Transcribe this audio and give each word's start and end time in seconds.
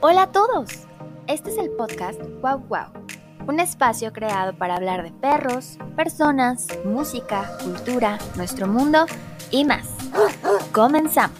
Hola 0.00 0.22
a 0.22 0.32
todos. 0.32 0.68
Este 1.26 1.50
es 1.50 1.58
el 1.58 1.70
podcast 1.70 2.20
Wow 2.40 2.58
Wow, 2.68 2.86
un 3.46 3.60
espacio 3.60 4.12
creado 4.12 4.52
para 4.52 4.74
hablar 4.74 5.02
de 5.02 5.12
perros, 5.12 5.78
personas, 5.94 6.66
música, 6.84 7.56
cultura, 7.62 8.18
nuestro 8.36 8.66
mundo 8.66 9.06
y 9.50 9.64
más. 9.64 9.88
Comenzamos. 10.72 11.38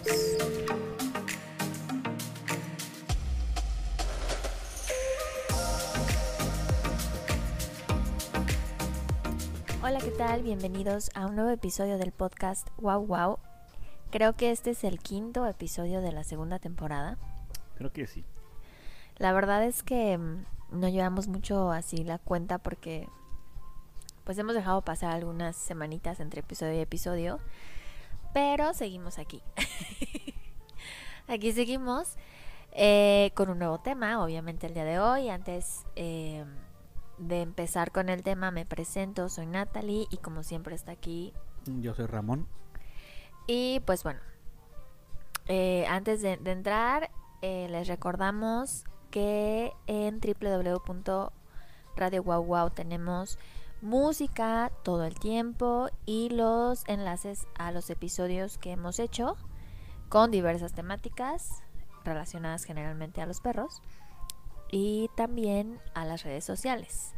Hola, 9.83 9.99
¿qué 9.99 10.13
tal? 10.13 10.43
Bienvenidos 10.43 11.11
a 11.15 11.27
un 11.27 11.35
nuevo 11.35 11.51
episodio 11.51 11.99
del 11.99 12.13
podcast 12.13 12.69
Wow 12.79 13.07
Wow. 13.07 13.52
Creo 14.13 14.35
que 14.35 14.51
este 14.51 14.73
es 14.73 14.85
el 14.85 14.99
quinto 14.99 15.47
episodio 15.47 16.03
de 16.03 16.13
la 16.13 16.23
segunda 16.23 16.59
temporada. 16.59 17.17
Creo 17.77 17.95
que 17.95 18.07
sí. 18.07 18.27
La 19.17 19.33
verdad 19.33 19.65
es 19.65 19.83
que 19.83 20.19
mm, 20.19 20.45
no 20.71 20.89
llevamos 20.91 21.29
mucho 21.29 21.71
así 21.71 22.05
la 22.05 22.19
cuenta 22.19 22.59
porque 22.59 23.09
pues 24.25 24.37
hemos 24.37 24.55
dejado 24.55 24.83
pasar 24.83 25.13
algunas 25.13 25.57
semanitas 25.57 26.21
entre 26.21 26.41
episodio 26.41 26.75
y 26.75 26.81
episodio, 26.81 27.41
pero 28.35 28.75
seguimos 28.75 29.19
aquí. 29.19 29.43
aquí 31.27 31.53
seguimos 31.53 32.19
eh, 32.73 33.33
con 33.35 33.49
un 33.49 33.61
nuevo 33.61 33.81
tema, 33.81 34.23
obviamente 34.23 34.67
el 34.67 34.75
día 34.75 34.85
de 34.85 35.01
hoy. 35.01 35.31
Antes 35.31 35.87
eh, 35.97 36.45
de 37.17 37.41
empezar 37.41 37.93
con 37.93 38.11
el 38.11 38.23
tema 38.23 38.51
me 38.51 38.67
presento, 38.67 39.31
soy 39.31 39.47
Natalie 39.47 40.07
y 40.11 40.19
como 40.19 40.43
siempre 40.43 40.75
está 40.75 40.93
aquí. 40.93 41.33
Yo 41.65 41.95
soy 41.95 42.05
Ramón. 42.05 42.47
Y 43.47 43.81
pues 43.87 44.03
bueno, 44.03 44.21
eh, 45.47 45.87
antes 45.89 46.23
de, 46.23 46.33
entrar 46.45 47.11
les 47.43 47.87
recordamos 47.89 48.85
que 49.11 49.73
en 49.89 50.21
www.radiowowwow 50.21 52.71
tenemos 52.71 53.37
música 53.83 54.71
todo 54.85 55.05
el 55.05 55.19
tiempo 55.19 55.91
y 56.07 56.31
los 56.31 56.85
enlaces 56.87 57.49
a 57.59 57.73
los 57.73 57.91
episodios 57.91 58.57
que 58.59 58.71
hemos 58.71 59.01
hecho 59.01 59.37
con 60.09 60.31
diversas 60.31 60.73
temáticas 60.73 61.65
relacionadas 62.05 62.65
generalmente 62.65 63.21
a 63.21 63.27
los 63.27 63.41
perros 63.41 63.83
y 64.71 65.11
también 65.17 65.81
a 65.95 66.05
las 66.05 66.23
redes 66.23 66.45
sociales. 66.45 67.13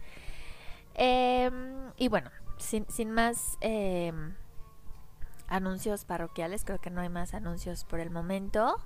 Em, 0.94 1.92
y 1.96 2.08
bueno, 2.08 2.30
sin, 2.56 2.86
sin 2.88 3.10
más 3.10 3.58
em, 3.60 4.34
anuncios 5.54 6.04
parroquiales, 6.04 6.64
creo 6.64 6.80
que 6.80 6.90
no 6.90 7.00
hay 7.00 7.08
más 7.08 7.34
anuncios 7.34 7.84
por 7.84 8.00
el 8.00 8.10
momento. 8.10 8.76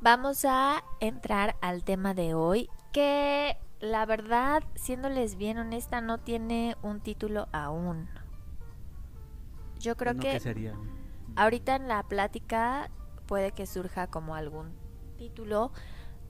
Vamos 0.00 0.44
a 0.44 0.84
entrar 1.00 1.56
al 1.60 1.84
tema 1.84 2.14
de 2.14 2.34
hoy, 2.34 2.68
que 2.92 3.56
la 3.80 4.06
verdad, 4.06 4.62
siéndoles 4.74 5.36
bien 5.36 5.58
honesta, 5.58 6.00
no 6.00 6.18
tiene 6.18 6.76
un 6.82 7.00
título 7.00 7.48
aún. 7.52 8.08
Yo 9.78 9.96
creo 9.96 10.16
que 10.16 10.40
sería? 10.40 10.74
ahorita 11.36 11.76
en 11.76 11.86
la 11.86 12.02
plática 12.02 12.90
puede 13.26 13.52
que 13.52 13.66
surja 13.66 14.08
como 14.08 14.34
algún 14.34 14.72
título. 15.16 15.70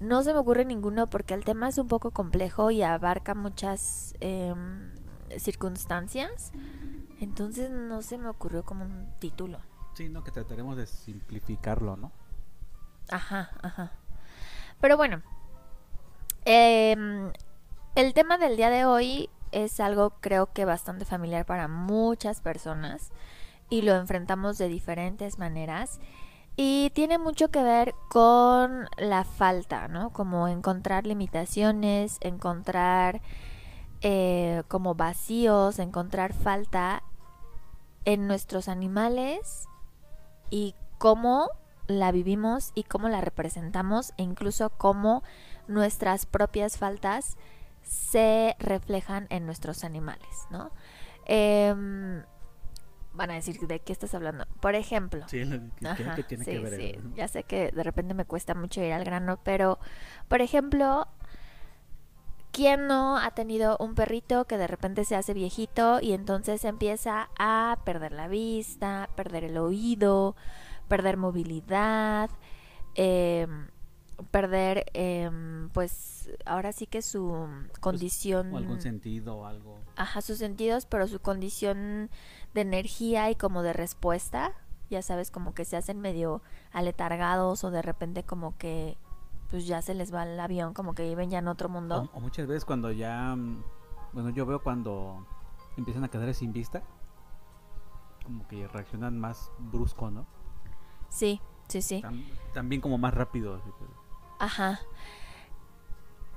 No 0.00 0.22
se 0.22 0.32
me 0.32 0.38
ocurre 0.38 0.64
ninguno 0.64 1.08
porque 1.08 1.34
el 1.34 1.44
tema 1.44 1.68
es 1.68 1.78
un 1.78 1.88
poco 1.88 2.10
complejo 2.10 2.70
y 2.70 2.82
abarca 2.82 3.34
muchas 3.34 4.14
em, 4.20 4.92
circunstancias. 5.36 6.52
Entonces 7.20 7.70
no 7.70 8.02
se 8.02 8.18
me 8.18 8.28
ocurrió 8.28 8.64
como 8.64 8.84
un 8.84 9.12
título. 9.18 9.60
Sí, 9.94 10.08
no, 10.08 10.22
que 10.22 10.30
trataremos 10.30 10.76
de 10.76 10.86
simplificarlo, 10.86 11.96
¿no? 11.96 12.12
Ajá, 13.10 13.50
ajá. 13.62 13.92
Pero 14.80 14.96
bueno, 14.96 15.22
em, 16.44 17.32
el 17.96 18.14
tema 18.14 18.38
del 18.38 18.56
día 18.56 18.70
de 18.70 18.84
hoy 18.84 19.30
es 19.50 19.80
algo 19.80 20.10
creo 20.20 20.52
que 20.52 20.64
bastante 20.64 21.04
familiar 21.04 21.46
para 21.46 21.68
muchas 21.68 22.40
personas 22.40 23.10
y 23.70 23.82
lo 23.82 23.96
enfrentamos 23.96 24.58
de 24.58 24.68
diferentes 24.68 25.38
maneras 25.38 25.98
y 26.56 26.90
tiene 26.90 27.18
mucho 27.18 27.48
que 27.48 27.62
ver 27.62 27.94
con 28.08 28.86
la 28.96 29.24
falta, 29.24 29.88
¿no? 29.88 30.10
Como 30.10 30.48
encontrar 30.48 31.06
limitaciones, 31.06 32.18
encontrar 32.20 33.20
eh, 34.00 34.62
como 34.68 34.94
vacíos, 34.94 35.78
encontrar 35.78 36.32
falta 36.32 37.02
en 38.04 38.26
nuestros 38.26 38.68
animales 38.68 39.66
y 40.50 40.74
cómo 40.98 41.48
la 41.86 42.12
vivimos 42.12 42.72
y 42.74 42.84
cómo 42.84 43.08
la 43.08 43.20
representamos 43.20 44.12
e 44.18 44.22
incluso 44.22 44.70
cómo 44.70 45.22
nuestras 45.68 46.26
propias 46.26 46.76
faltas 46.78 47.36
se 47.82 48.54
reflejan 48.58 49.26
en 49.30 49.46
nuestros 49.46 49.84
animales, 49.84 50.46
¿no? 50.50 50.70
Em, 51.26 52.22
van 53.14 53.30
a 53.30 53.34
decir 53.34 53.58
de 53.66 53.80
qué 53.80 53.92
estás 53.92 54.14
hablando. 54.14 54.46
Por 54.60 54.74
ejemplo, 54.74 55.26
Sí, 55.28 55.44
lo 55.44 55.58
que- 56.14 56.22
tiene 56.24 56.44
que 56.44 56.58
ver. 56.58 56.74
sí, 56.76 56.94
¿no? 57.02 57.14
ya 57.16 57.26
sé 57.28 57.44
que 57.44 57.70
de 57.72 57.82
repente 57.82 58.14
me 58.14 58.24
cuesta 58.26 58.54
mucho 58.54 58.82
ir 58.82 58.92
al 58.92 59.04
grano, 59.04 59.38
pero 59.42 59.78
por 60.28 60.40
ejemplo, 60.42 61.08
¿quién 62.58 62.88
no 62.88 63.18
ha 63.18 63.30
tenido 63.30 63.76
un 63.78 63.94
perrito 63.94 64.44
que 64.46 64.58
de 64.58 64.66
repente 64.66 65.04
se 65.04 65.14
hace 65.14 65.32
viejito 65.32 66.00
y 66.02 66.12
entonces 66.12 66.64
empieza 66.64 67.30
a 67.38 67.78
perder 67.84 68.10
la 68.10 68.26
vista, 68.26 69.08
perder 69.14 69.44
el 69.44 69.58
oído, 69.58 70.34
perder 70.88 71.18
movilidad, 71.18 72.30
em, 72.96 73.68
perder, 74.32 74.86
em, 74.92 75.68
pues 75.68 76.32
ahora 76.46 76.72
sí 76.72 76.88
que 76.88 77.00
su 77.00 77.46
condición... 77.78 78.52
O 78.52 78.56
algún 78.56 78.80
sentido 78.80 79.36
o 79.36 79.46
algo. 79.46 79.78
Ajá, 79.94 80.20
sus 80.20 80.38
sentidos, 80.38 80.84
pero 80.84 81.06
su 81.06 81.20
condición 81.20 82.10
de 82.54 82.62
energía 82.62 83.30
y 83.30 83.36
como 83.36 83.62
de 83.62 83.72
respuesta, 83.72 84.52
ya 84.90 85.02
sabes, 85.02 85.30
como 85.30 85.54
que 85.54 85.64
se 85.64 85.76
hacen 85.76 86.00
medio 86.00 86.42
aletargados 86.72 87.62
o 87.62 87.70
de 87.70 87.82
repente 87.82 88.24
como 88.24 88.58
que 88.58 88.98
pues 89.50 89.66
ya 89.66 89.80
se 89.82 89.94
les 89.94 90.12
va 90.14 90.24
el 90.24 90.38
avión, 90.38 90.74
como 90.74 90.94
que 90.94 91.02
viven 91.08 91.30
ya 91.30 91.38
en 91.38 91.48
otro 91.48 91.68
mundo. 91.68 92.08
O, 92.12 92.18
o 92.18 92.20
muchas 92.20 92.46
veces 92.46 92.64
cuando 92.64 92.90
ya. 92.92 93.34
mm, 93.36 93.62
Bueno, 94.12 94.30
yo 94.30 94.44
veo 94.46 94.62
cuando 94.62 95.26
empiezan 95.76 96.04
a 96.04 96.08
quedar 96.08 96.32
sin 96.34 96.52
vista. 96.52 96.82
Como 98.24 98.46
que 98.48 98.68
reaccionan 98.68 99.18
más 99.18 99.50
brusco, 99.58 100.10
¿no? 100.10 100.26
Sí, 101.08 101.40
sí, 101.68 101.80
sí. 101.80 102.02
Tam- 102.02 102.24
también 102.52 102.80
como 102.82 102.98
más 102.98 103.14
rápido. 103.14 103.60
Ajá. 104.38 104.80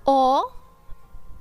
O 0.03 0.45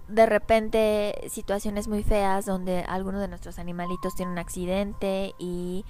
de 0.08 0.26
repente 0.26 1.14
situaciones 1.28 1.86
muy 1.86 2.02
feas 2.02 2.44
donde 2.46 2.80
alguno 2.82 3.20
de 3.20 3.28
nuestros 3.28 3.58
animalitos 3.60 4.16
tiene 4.16 4.32
un 4.32 4.38
accidente 4.38 5.34
y 5.38 5.84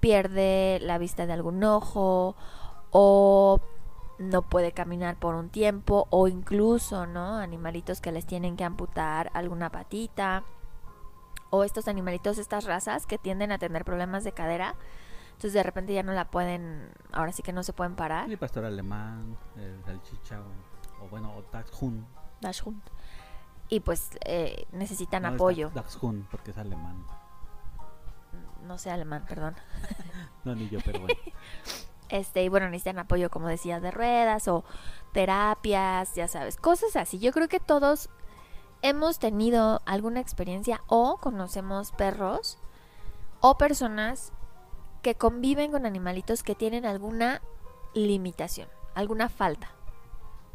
pierde 0.00 0.80
la 0.82 0.98
vista 0.98 1.26
de 1.26 1.32
algún 1.34 1.62
ojo 1.62 2.34
o 2.90 3.60
no 4.20 4.42
puede 4.42 4.72
caminar 4.72 5.16
por 5.16 5.34
un 5.34 5.48
tiempo 5.48 6.06
o 6.10 6.28
incluso, 6.28 7.06
¿no? 7.06 7.38
Animalitos 7.38 8.00
que 8.02 8.12
les 8.12 8.26
tienen 8.26 8.56
que 8.56 8.64
amputar 8.64 9.30
alguna 9.34 9.70
patita 9.70 10.44
o 11.48 11.64
estos 11.64 11.88
animalitos, 11.88 12.36
estas 12.38 12.64
razas 12.66 13.06
que 13.06 13.16
tienden 13.18 13.50
a 13.50 13.58
tener 13.58 13.84
problemas 13.84 14.22
de 14.22 14.32
cadera. 14.32 14.76
Entonces 15.30 15.54
de 15.54 15.62
repente 15.62 15.94
ya 15.94 16.02
no 16.02 16.12
la 16.12 16.30
pueden, 16.30 16.92
ahora 17.12 17.32
sí 17.32 17.42
que 17.42 17.52
no 17.54 17.62
se 17.62 17.72
pueden 17.72 17.96
parar. 17.96 18.30
El 18.30 18.36
pastor 18.38 18.66
alemán, 18.66 19.36
el 19.56 19.82
salchicha 19.84 20.38
o, 20.40 21.04
o 21.06 21.08
bueno, 21.08 21.32
o 21.34 21.42
Dachshund. 21.50 22.04
Dachshund. 22.42 22.82
Y 23.70 23.80
pues 23.80 24.10
eh, 24.26 24.66
necesitan 24.72 25.22
No, 25.22 25.28
apoyo. 25.30 25.70
Dach- 25.70 25.84
Dachshund, 25.84 26.26
porque 26.28 26.50
es 26.50 26.58
alemán. 26.58 27.06
No 28.66 28.76
sé 28.76 28.90
alemán, 28.90 29.24
perdón. 29.26 29.54
No, 30.44 30.54
ni 30.54 30.68
yo, 30.68 30.78
pero 30.84 31.00
bueno. 31.00 31.14
Este, 32.10 32.42
y 32.42 32.48
bueno, 32.48 32.66
necesitan 32.66 32.98
apoyo, 32.98 33.30
como 33.30 33.48
decía, 33.48 33.80
de 33.80 33.90
ruedas 33.90 34.48
o 34.48 34.64
terapias, 35.12 36.14
ya 36.14 36.28
sabes, 36.28 36.56
cosas 36.56 36.96
así. 36.96 37.18
Yo 37.18 37.32
creo 37.32 37.48
que 37.48 37.60
todos 37.60 38.10
hemos 38.82 39.18
tenido 39.18 39.80
alguna 39.86 40.20
experiencia 40.20 40.82
o 40.88 41.18
conocemos 41.18 41.92
perros 41.92 42.58
o 43.40 43.56
personas 43.56 44.32
que 45.02 45.14
conviven 45.14 45.70
con 45.70 45.86
animalitos 45.86 46.42
que 46.42 46.54
tienen 46.54 46.84
alguna 46.84 47.40
limitación, 47.94 48.68
alguna 48.94 49.28
falta, 49.28 49.70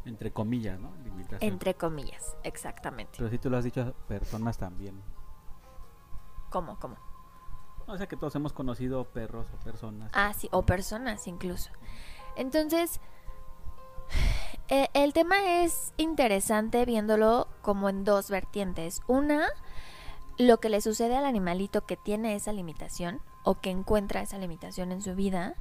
Entre 0.06 0.31
comillas, 0.31 0.80
¿no? 0.80 0.92
Limitación. 1.04 1.52
entre 1.52 1.74
comillas, 1.74 2.36
exactamente. 2.44 3.13
Pero 3.18 3.30
si 3.30 3.38
tú 3.40 3.50
lo 3.50 3.57
has 3.57 3.63
dicho 3.63 3.81
a 3.81 3.92
personas 4.07 4.57
también. 4.57 5.02
¿Cómo, 6.52 6.80
cómo? 6.80 6.98
O 7.88 7.98
sea 7.98 8.08
que 8.08 8.18
todos 8.18 8.36
hemos 8.36 8.54
conocido 8.54 9.06
perros 9.06 9.48
o 9.54 9.64
personas. 9.64 10.12
Ah, 10.14 10.34
sí, 10.34 10.50
o 10.52 10.64
personas 10.64 11.28
incluso. 11.28 11.70
Entonces, 12.36 13.00
eh, 14.70 14.88
el 14.94 15.14
tema 15.14 15.62
es 15.64 15.94
interesante 15.98 16.86
viéndolo 16.86 17.48
como 17.62 17.90
en 17.90 18.04
dos 18.04 18.30
vertientes. 18.30 19.02
Una, 19.08 19.48
lo 20.38 20.60
que 20.60 20.70
le 20.70 20.82
sucede 20.82 21.16
al 21.16 21.26
animalito 21.26 21.86
que 21.86 21.98
tiene 21.98 22.36
esa 22.36 22.52
limitación 22.52 23.22
o 23.44 23.56
que 23.62 23.70
encuentra 23.70 24.22
esa 24.22 24.38
limitación 24.38 24.92
en 24.92 25.02
su 25.02 25.16
vida. 25.16 25.56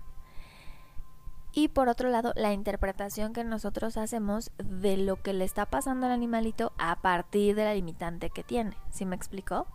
Y 1.52 1.68
por 1.68 1.88
otro 1.88 2.08
lado, 2.08 2.32
la 2.34 2.52
interpretación 2.52 3.32
que 3.32 3.44
nosotros 3.44 3.96
hacemos 3.96 4.50
de 4.58 4.96
lo 4.96 5.22
que 5.22 5.32
le 5.32 5.44
está 5.44 5.66
pasando 5.66 6.06
al 6.06 6.12
animalito 6.12 6.72
a 6.78 6.96
partir 6.96 7.54
de 7.54 7.64
la 7.64 7.74
limitante 7.74 8.30
que 8.30 8.42
tiene. 8.42 8.76
¿Sí 8.90 9.04
me 9.04 9.14
explicó? 9.14 9.68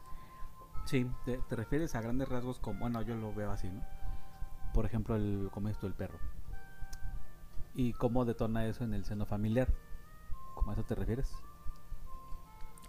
Sí, 0.90 1.06
te, 1.24 1.40
refieres 1.52 1.94
a 1.94 2.02
grandes 2.02 2.28
rasgos 2.30 2.58
como, 2.58 2.80
bueno, 2.80 3.04
yo 3.04 3.14
lo 3.14 3.32
veo 3.32 3.52
así, 3.52 3.70
¿no? 3.70 3.84
Por 4.74 4.88
ejemplo, 4.88 5.16
el, 5.16 5.52
como 5.54 5.70
esto, 5.70 5.86
el 5.86 5.94
perro. 5.94 6.18
¿Y 7.76 7.94
cómo 7.94 8.26
detona 8.26 8.66
eso 8.66 8.84
en 8.84 8.96
el 8.96 9.06
seno 9.06 9.28
familiar? 9.28 9.72
¿Cómo 10.56 10.72
a 10.72 10.74
eso 10.74 10.82
te 10.82 10.96
refieres? 10.96 11.32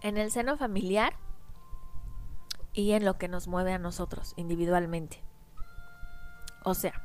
En 0.01 0.17
el 0.17 0.31
seno 0.31 0.57
familiar 0.57 1.13
y 2.73 2.93
en 2.93 3.05
lo 3.05 3.19
que 3.19 3.29
nos 3.29 3.49
mueve 3.49 3.75
a 3.75 3.79
nosotros 3.79 4.33
individualmente. 4.39 5.23
O 6.65 6.73
sea, 6.73 7.03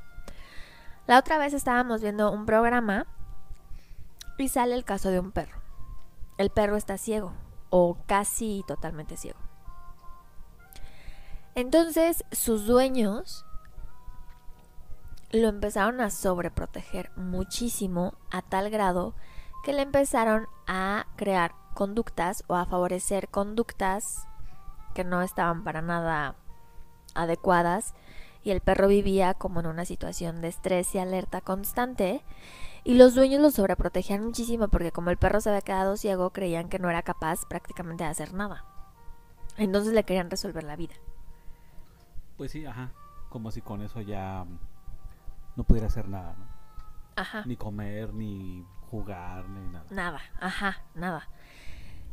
la 1.07 1.19
otra 1.19 1.37
vez 1.37 1.53
estábamos 1.53 1.99
viendo 1.99 2.31
un 2.31 2.45
programa 2.45 3.05
y 4.37 4.47
sale 4.47 4.75
el 4.75 4.85
caso 4.85 5.09
de 5.09 5.19
un 5.19 5.33
perro. 5.33 5.59
El 6.37 6.51
perro 6.51 6.77
está 6.77 6.97
ciego 6.97 7.33
o 7.69 7.97
casi 8.07 8.63
totalmente 8.65 9.17
ciego. 9.17 9.44
Entonces 11.55 12.25
sus 12.33 12.67
dueños 12.67 13.45
lo 15.31 15.47
empezaron 15.47 16.01
a 16.01 16.09
sobreproteger 16.09 17.11
muchísimo 17.15 18.13
a 18.29 18.41
tal 18.41 18.69
grado 18.69 19.15
que 19.63 19.71
le 19.71 19.81
empezaron 19.81 20.47
a 20.67 21.07
crear 21.15 21.53
conductas 21.73 22.43
o 22.47 22.55
a 22.55 22.65
favorecer 22.65 23.29
conductas 23.29 24.27
que 24.93 25.05
no 25.05 25.21
estaban 25.21 25.63
para 25.63 25.81
nada 25.81 26.35
adecuadas 27.13 27.93
y 28.43 28.51
el 28.51 28.59
perro 28.59 28.89
vivía 28.89 29.33
como 29.33 29.61
en 29.61 29.67
una 29.67 29.85
situación 29.85 30.41
de 30.41 30.49
estrés 30.49 30.93
y 30.93 30.99
alerta 30.99 31.39
constante 31.39 32.21
y 32.83 32.95
los 32.95 33.15
dueños 33.15 33.41
lo 33.41 33.49
sobreprotegían 33.49 34.25
muchísimo 34.25 34.67
porque 34.67 34.91
como 34.91 35.09
el 35.09 35.17
perro 35.17 35.39
se 35.39 35.49
había 35.49 35.61
quedado 35.61 35.95
ciego 35.95 36.31
creían 36.31 36.67
que 36.67 36.79
no 36.79 36.89
era 36.89 37.01
capaz 37.01 37.45
prácticamente 37.45 38.03
de 38.03 38.09
hacer 38.09 38.33
nada. 38.33 38.65
Entonces 39.57 39.93
le 39.93 40.03
querían 40.03 40.29
resolver 40.29 40.63
la 40.63 40.75
vida. 40.75 40.95
Pues 42.37 42.51
sí, 42.51 42.65
ajá. 42.65 42.91
Como 43.29 43.51
si 43.51 43.61
con 43.61 43.81
eso 43.81 44.01
ya 44.01 44.45
no 45.55 45.63
pudiera 45.63 45.87
hacer 45.87 46.07
nada, 46.07 46.35
¿no? 46.37 46.45
Ajá. 47.15 47.43
Ni 47.45 47.55
comer, 47.55 48.13
ni 48.13 48.65
jugar, 48.89 49.47
ni 49.49 49.67
nada. 49.67 49.85
Nada, 49.89 50.21
ajá, 50.39 50.83
nada. 50.93 51.27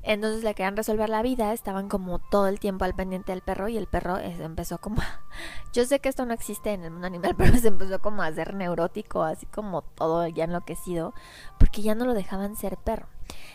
Entonces 0.04 0.42
le 0.42 0.54
querían 0.54 0.76
resolver 0.76 1.08
la 1.08 1.22
vida, 1.22 1.52
estaban 1.52 1.88
como 1.88 2.18
todo 2.18 2.48
el 2.48 2.58
tiempo 2.58 2.84
al 2.84 2.94
pendiente 2.94 3.30
del 3.30 3.40
perro 3.40 3.68
y 3.68 3.76
el 3.76 3.86
perro 3.86 4.18
eh, 4.18 4.36
empezó 4.40 4.78
como... 4.78 5.00
Yo 5.72 5.84
sé 5.84 6.00
que 6.00 6.08
esto 6.08 6.26
no 6.26 6.34
existe 6.34 6.72
en 6.72 6.82
el 6.82 6.90
mundo 6.90 7.06
animal, 7.06 7.34
pero 7.38 7.56
se 7.56 7.68
empezó 7.68 8.00
como 8.00 8.22
a 8.22 8.26
hacer 8.26 8.54
neurótico, 8.54 9.22
así 9.22 9.46
como 9.46 9.82
todo 9.82 10.26
ya 10.26 10.44
enloquecido, 10.44 11.14
porque 11.58 11.82
ya 11.82 11.94
no 11.94 12.04
lo 12.04 12.14
dejaban 12.14 12.56
ser 12.56 12.78
perro. 12.78 13.08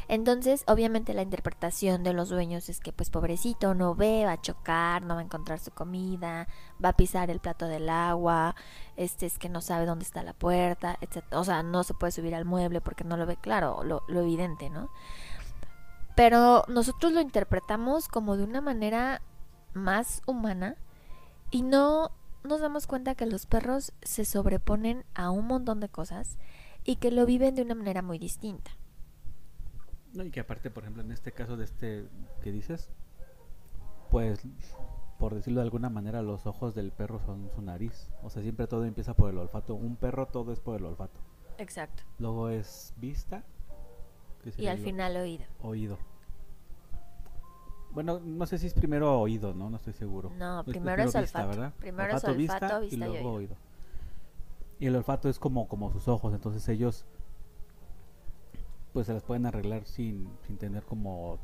Entonces, 0.07 0.63
obviamente 0.67 1.13
la 1.13 1.21
interpretación 1.21 2.03
de 2.03 2.13
los 2.13 2.29
dueños 2.29 2.69
es 2.69 2.79
que 2.79 2.93
pues 2.93 3.09
pobrecito 3.09 3.73
no 3.73 3.95
ve, 3.95 4.23
va 4.25 4.33
a 4.33 4.41
chocar, 4.41 5.01
no 5.03 5.15
va 5.15 5.21
a 5.21 5.23
encontrar 5.23 5.59
su 5.59 5.71
comida, 5.71 6.47
va 6.83 6.89
a 6.89 6.97
pisar 6.97 7.29
el 7.29 7.39
plato 7.39 7.67
del 7.67 7.89
agua, 7.89 8.55
este 8.95 9.25
es 9.25 9.37
que 9.37 9.49
no 9.49 9.61
sabe 9.61 9.85
dónde 9.85 10.05
está 10.05 10.23
la 10.23 10.33
puerta, 10.33 10.97
etc. 11.01 11.23
O 11.31 11.43
sea, 11.43 11.63
no 11.63 11.83
se 11.83 11.93
puede 11.93 12.11
subir 12.11 12.35
al 12.35 12.45
mueble 12.45 12.81
porque 12.81 13.03
no 13.03 13.17
lo 13.17 13.25
ve 13.25 13.37
claro, 13.37 13.83
lo, 13.83 14.03
lo 14.07 14.21
evidente, 14.21 14.69
¿no? 14.69 14.89
Pero 16.15 16.63
nosotros 16.67 17.11
lo 17.13 17.21
interpretamos 17.21 18.07
como 18.07 18.37
de 18.37 18.43
una 18.43 18.61
manera 18.61 19.21
más 19.73 20.21
humana 20.25 20.75
y 21.51 21.61
no 21.61 22.11
nos 22.43 22.61
damos 22.61 22.87
cuenta 22.87 23.15
que 23.15 23.25
los 23.25 23.45
perros 23.45 23.93
se 24.01 24.25
sobreponen 24.25 25.05
a 25.13 25.29
un 25.29 25.45
montón 25.47 25.79
de 25.79 25.89
cosas 25.89 26.37
y 26.83 26.95
que 26.95 27.11
lo 27.11 27.25
viven 27.25 27.55
de 27.55 27.61
una 27.61 27.75
manera 27.75 28.01
muy 28.01 28.17
distinta. 28.17 28.71
No, 30.17 30.23
y 30.23 30.31
que 30.31 30.39
aparte, 30.39 30.71
por 30.71 30.81
ejemplo, 30.81 31.03
en 31.03 31.11
este 31.11 31.31
caso 31.31 31.57
de 31.57 31.65
este 31.65 32.07
que 32.41 32.51
dices, 32.51 32.89
pues, 34.09 34.39
por 35.19 35.35
decirlo 35.35 35.59
de 35.59 35.65
alguna 35.65 35.91
manera, 35.91 36.23
los 36.23 36.47
ojos 36.47 36.73
del 36.73 36.91
perro 36.91 37.19
son 37.19 37.51
su 37.53 37.61
nariz. 37.61 38.09
O 38.23 38.31
sea, 38.31 38.41
siempre 38.41 38.65
todo 38.65 38.83
empieza 38.85 39.13
por 39.13 39.29
el 39.29 39.37
olfato. 39.37 39.75
Un 39.75 39.95
perro 39.95 40.25
todo 40.25 40.51
es 40.51 40.59
por 40.59 40.75
el 40.79 40.85
olfato. 40.85 41.19
Exacto. 41.59 42.01
Luego 42.17 42.49
es 42.49 42.95
vista. 42.97 43.43
Y 44.57 44.65
al 44.65 44.79
final 44.79 45.17
oído. 45.17 45.45
Oído. 45.61 45.99
Bueno, 47.91 48.19
no 48.19 48.47
sé 48.47 48.57
si 48.57 48.65
es 48.65 48.73
primero 48.73 49.19
oído, 49.19 49.53
¿no? 49.53 49.69
No 49.69 49.75
estoy 49.77 49.93
seguro. 49.93 50.31
No, 50.35 50.61
Es 50.61 50.65
primero 50.65 51.03
es 51.03 51.05
vista, 51.13 51.19
olfato. 51.19 51.47
¿verdad? 51.47 51.73
Primero 51.77 52.17
es 52.17 52.23
olfato, 52.23 52.79
vista 52.79 52.95
y 52.95 52.97
luego 52.97 53.13
oído. 53.13 53.31
oído. 53.33 53.55
Y 54.79 54.87
el 54.87 54.95
olfato 54.95 55.29
es 55.29 55.37
como, 55.37 55.67
como 55.67 55.91
sus 55.91 56.07
ojos, 56.07 56.33
entonces 56.33 56.67
ellos 56.69 57.05
pues 58.97 59.05
se 59.05 59.13
las 59.13 59.21
pueden 59.21 59.45
arreglar 59.45 59.85
sin, 59.85 60.27
sin 60.47 60.57
tener 60.57 60.81
como 60.81 61.37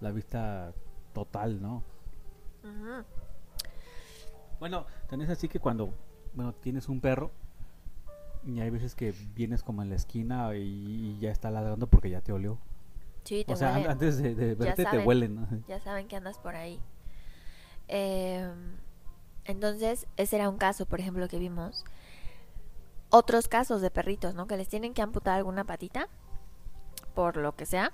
la 0.00 0.10
vista 0.10 0.72
total, 1.12 1.60
¿no? 1.60 1.82
Bueno, 4.58 4.86
tenés 5.10 5.28
así 5.28 5.46
que 5.46 5.60
cuando 5.60 5.92
bueno, 6.32 6.54
tienes 6.54 6.88
un 6.88 7.02
perro 7.02 7.30
y 8.42 8.58
hay 8.60 8.70
veces 8.70 8.94
que 8.94 9.12
vienes 9.34 9.62
como 9.62 9.82
en 9.82 9.90
la 9.90 9.96
esquina 9.96 10.56
y, 10.56 10.62
y 10.62 11.18
ya 11.18 11.30
está 11.30 11.50
ladrando 11.50 11.88
porque 11.88 12.08
ya 12.08 12.22
te 12.22 12.32
olió. 12.32 12.58
Sí, 13.24 13.44
te 13.44 13.52
O 13.52 13.56
sea, 13.56 13.74
huelen. 13.74 13.90
antes 13.90 14.16
de, 14.16 14.34
de 14.34 14.54
verte 14.54 14.86
te 14.86 14.98
huelen. 15.00 15.34
¿no? 15.34 15.46
Ya 15.68 15.80
saben 15.80 16.08
que 16.08 16.16
andas 16.16 16.38
por 16.38 16.56
ahí. 16.56 16.80
Em, 17.86 18.78
entonces, 19.44 20.06
ese 20.16 20.36
era 20.36 20.48
un 20.48 20.56
caso, 20.56 20.86
por 20.86 21.00
ejemplo, 21.00 21.28
que 21.28 21.38
vimos. 21.38 21.84
Otros 23.10 23.46
casos 23.46 23.82
de 23.82 23.90
perritos, 23.90 24.34
¿no? 24.34 24.46
Que 24.46 24.56
les 24.56 24.68
tienen 24.68 24.94
que 24.94 25.02
amputar 25.02 25.36
alguna 25.36 25.64
patita, 25.64 26.08
por 27.14 27.36
lo 27.36 27.54
que 27.56 27.66
sea. 27.66 27.92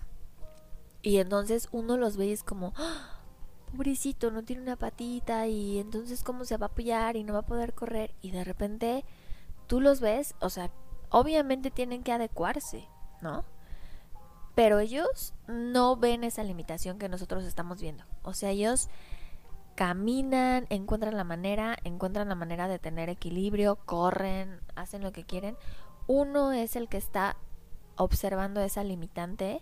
Y 1.02 1.18
entonces 1.18 1.68
uno 1.72 1.96
los 1.96 2.16
ve 2.16 2.26
y 2.26 2.32
es 2.32 2.42
como, 2.42 2.72
¡Ah! 2.76 3.20
pobrecito, 3.70 4.30
no 4.30 4.42
tiene 4.42 4.62
una 4.62 4.76
patita 4.76 5.46
y 5.46 5.78
entonces 5.78 6.22
cómo 6.24 6.44
se 6.44 6.56
va 6.56 6.66
a 6.66 6.68
apoyar 6.68 7.16
y 7.16 7.24
no 7.24 7.32
va 7.32 7.40
a 7.40 7.46
poder 7.46 7.72
correr. 7.74 8.14
Y 8.20 8.30
de 8.32 8.44
repente 8.44 9.04
tú 9.66 9.80
los 9.80 10.00
ves, 10.00 10.34
o 10.40 10.50
sea, 10.50 10.70
obviamente 11.10 11.70
tienen 11.70 12.02
que 12.02 12.12
adecuarse, 12.12 12.88
¿no? 13.22 13.44
Pero 14.54 14.80
ellos 14.80 15.34
no 15.46 15.96
ven 15.96 16.24
esa 16.24 16.42
limitación 16.42 16.98
que 16.98 17.08
nosotros 17.08 17.44
estamos 17.44 17.80
viendo. 17.80 18.04
O 18.22 18.34
sea, 18.34 18.50
ellos 18.50 18.88
caminan, 19.74 20.66
encuentran 20.68 21.16
la 21.16 21.24
manera, 21.24 21.76
encuentran 21.84 22.28
la 22.28 22.34
manera 22.34 22.68
de 22.68 22.78
tener 22.78 23.08
equilibrio, 23.08 23.76
corren, 23.76 24.60
hacen 24.74 25.02
lo 25.02 25.12
que 25.12 25.24
quieren. 25.24 25.56
Uno 26.06 26.52
es 26.52 26.76
el 26.76 26.88
que 26.88 26.98
está 26.98 27.36
observando 27.96 28.60
esa 28.60 28.84
limitante, 28.84 29.60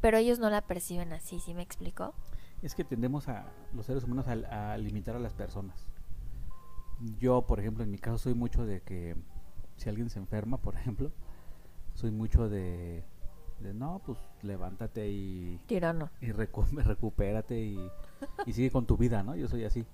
pero 0.00 0.18
ellos 0.18 0.38
no 0.38 0.50
la 0.50 0.62
perciben 0.62 1.12
así, 1.12 1.40
¿sí 1.40 1.54
me 1.54 1.62
explico? 1.62 2.14
Es 2.62 2.74
que 2.74 2.84
tendemos 2.84 3.28
a 3.28 3.46
los 3.74 3.86
seres 3.86 4.04
humanos 4.04 4.26
a, 4.28 4.72
a 4.72 4.78
limitar 4.78 5.14
a 5.16 5.18
las 5.20 5.32
personas. 5.34 5.86
Yo, 7.18 7.42
por 7.42 7.60
ejemplo, 7.60 7.84
en 7.84 7.90
mi 7.90 7.98
caso 7.98 8.18
soy 8.18 8.34
mucho 8.34 8.64
de 8.64 8.80
que 8.80 9.16
si 9.76 9.88
alguien 9.88 10.08
se 10.10 10.18
enferma, 10.18 10.56
por 10.58 10.74
ejemplo, 10.78 11.10
soy 11.94 12.10
mucho 12.10 12.48
de, 12.48 13.04
de 13.60 13.74
no, 13.74 14.00
pues 14.04 14.18
levántate 14.42 15.08
y, 15.10 15.60
Tirano. 15.66 16.10
y 16.20 16.26
recu- 16.28 16.66
recupérate 16.84 17.58
y, 17.60 17.90
y 18.46 18.52
sigue 18.52 18.70
con 18.70 18.86
tu 18.86 18.96
vida, 18.96 19.22
¿no? 19.22 19.36
Yo 19.36 19.48
soy 19.48 19.64
así. 19.64 19.84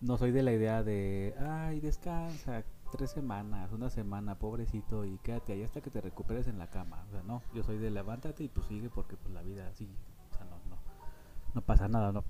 No 0.00 0.16
soy 0.18 0.30
de 0.30 0.42
la 0.42 0.52
idea 0.52 0.82
de, 0.84 1.34
ay, 1.40 1.80
descansa 1.80 2.62
tres 2.94 3.10
semanas, 3.10 3.72
una 3.72 3.90
semana, 3.90 4.38
pobrecito, 4.38 5.04
y 5.04 5.18
quédate 5.18 5.52
ahí 5.52 5.64
hasta 5.64 5.80
que 5.80 5.90
te 5.90 6.00
recuperes 6.00 6.46
en 6.46 6.58
la 6.58 6.68
cama. 6.68 7.04
O 7.08 7.10
sea, 7.10 7.22
no, 7.24 7.42
yo 7.52 7.64
soy 7.64 7.78
de 7.78 7.90
levántate 7.90 8.44
y 8.44 8.48
pues 8.48 8.66
sigue 8.66 8.88
porque 8.88 9.16
pues 9.16 9.34
la 9.34 9.42
vida 9.42 9.68
sigue. 9.74 9.94
O 10.30 10.36
sea, 10.36 10.46
no, 10.46 10.56
no, 10.70 10.76
no 11.54 11.60
pasa 11.60 11.88
nada, 11.88 12.12
¿no? 12.12 12.22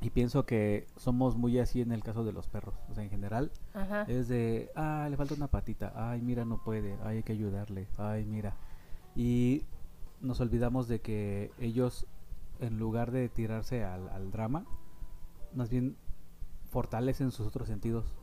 Y 0.00 0.08
pienso 0.08 0.46
que 0.46 0.86
somos 0.96 1.36
muy 1.36 1.58
así 1.58 1.82
en 1.82 1.92
el 1.92 2.02
caso 2.02 2.24
de 2.24 2.32
los 2.32 2.48
perros. 2.48 2.74
O 2.88 2.94
sea, 2.94 3.04
en 3.04 3.10
general 3.10 3.52
Ajá. 3.74 4.04
es 4.04 4.28
de, 4.28 4.70
ah, 4.74 5.06
le 5.10 5.18
falta 5.18 5.34
una 5.34 5.48
patita, 5.48 5.92
ay, 5.94 6.22
mira, 6.22 6.46
no 6.46 6.64
puede, 6.64 6.96
ay, 7.04 7.18
hay 7.18 7.22
que 7.22 7.32
ayudarle, 7.32 7.86
ay, 7.98 8.24
mira. 8.24 8.56
Y 9.14 9.66
nos 10.22 10.40
olvidamos 10.40 10.88
de 10.88 11.02
que 11.02 11.52
ellos, 11.58 12.06
en 12.60 12.78
lugar 12.78 13.10
de 13.10 13.28
tirarse 13.28 13.84
al, 13.84 14.08
al 14.08 14.30
drama, 14.30 14.64
más 15.54 15.68
bien 15.68 15.96
fortalecen 16.70 17.30
sus 17.30 17.46
otros 17.46 17.68
sentidos. 17.68 18.14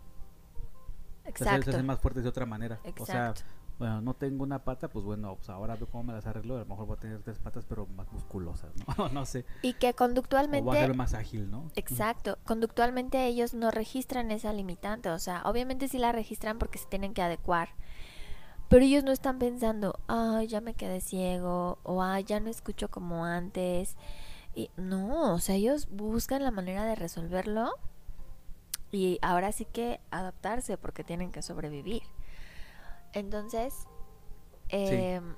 O 1.33 1.37
sea, 1.37 1.37
se- 1.37 1.43
Se 1.43 1.43
Exacto. 1.55 1.69
hacen 1.71 1.85
más 1.85 1.99
fuertes 1.99 2.23
de 2.23 2.29
otra 2.29 2.45
manera. 2.45 2.79
O 2.99 3.05
sea, 3.05 3.29
Exacto. 3.29 3.41
bueno, 3.79 4.01
no 4.01 4.13
tengo 4.15 4.43
una 4.43 4.63
pata, 4.63 4.87
pues 4.87 5.05
bueno, 5.05 5.35
pues 5.35 5.49
ahora 5.49 5.75
veo 5.75 5.87
cómo 5.87 6.03
me 6.05 6.13
las 6.13 6.25
arreglo. 6.25 6.55
A 6.55 6.59
lo 6.59 6.65
mejor 6.65 6.85
voy 6.87 6.95
a 6.97 6.99
tener 6.99 7.21
tres 7.21 7.37
patas, 7.39 7.65
pero 7.67 7.85
más 7.87 8.11
musculosas, 8.11 8.71
¿no? 8.97 9.09
no 9.09 9.25
sé. 9.25 9.45
Y 9.61 9.73
que 9.73 9.87
O 9.87 9.89
voy 9.89 9.89
a 9.89 9.95
conductualmente 9.95 10.71
ser 10.77 10.95
más 10.95 11.13
ágil, 11.13 11.51
¿no? 11.51 11.69
Exacto, 11.75 12.37
conductualmente 12.45 13.25
ellos 13.27 13.53
no 13.53 13.69
registran 13.71 14.31
esa 14.31 14.51
limitante, 14.53 15.09
o 15.09 15.19
sea, 15.19 15.41
obviamente 15.45 15.87
sí 15.87 15.97
la 15.99 16.11
registran 16.11 16.57
porque 16.57 16.77
se 16.79 16.87
tienen 16.87 17.13
que 17.13 17.21
adecuar, 17.21 17.69
pero 18.69 18.83
ellos 18.83 19.03
no 19.03 19.11
están 19.11 19.37
pensando, 19.39 19.99
ay, 20.07 20.47
ya 20.47 20.59
me 20.61 20.73
quedé 20.73 20.99
ciego, 21.01 21.77
o 21.83 22.01
ay, 22.03 22.23
ya 22.23 22.39
no 22.39 22.49
escucho 22.49 22.89
como 22.89 23.25
antes, 23.25 23.95
y 24.55 24.71
no, 24.75 25.33
o 25.35 25.39
sea, 25.39 25.55
ellos 25.55 25.87
buscan 25.91 26.43
la 26.43 26.51
manera 26.51 26.83
de 26.85 26.95
resolverlo 26.95 27.71
y 28.91 29.19
ahora 29.21 29.51
sí 29.51 29.65
que 29.65 29.99
adaptarse 30.11 30.77
porque 30.77 31.03
tienen 31.03 31.31
que 31.31 31.41
sobrevivir. 31.41 32.03
Entonces, 33.13 33.87
em, 34.69 35.35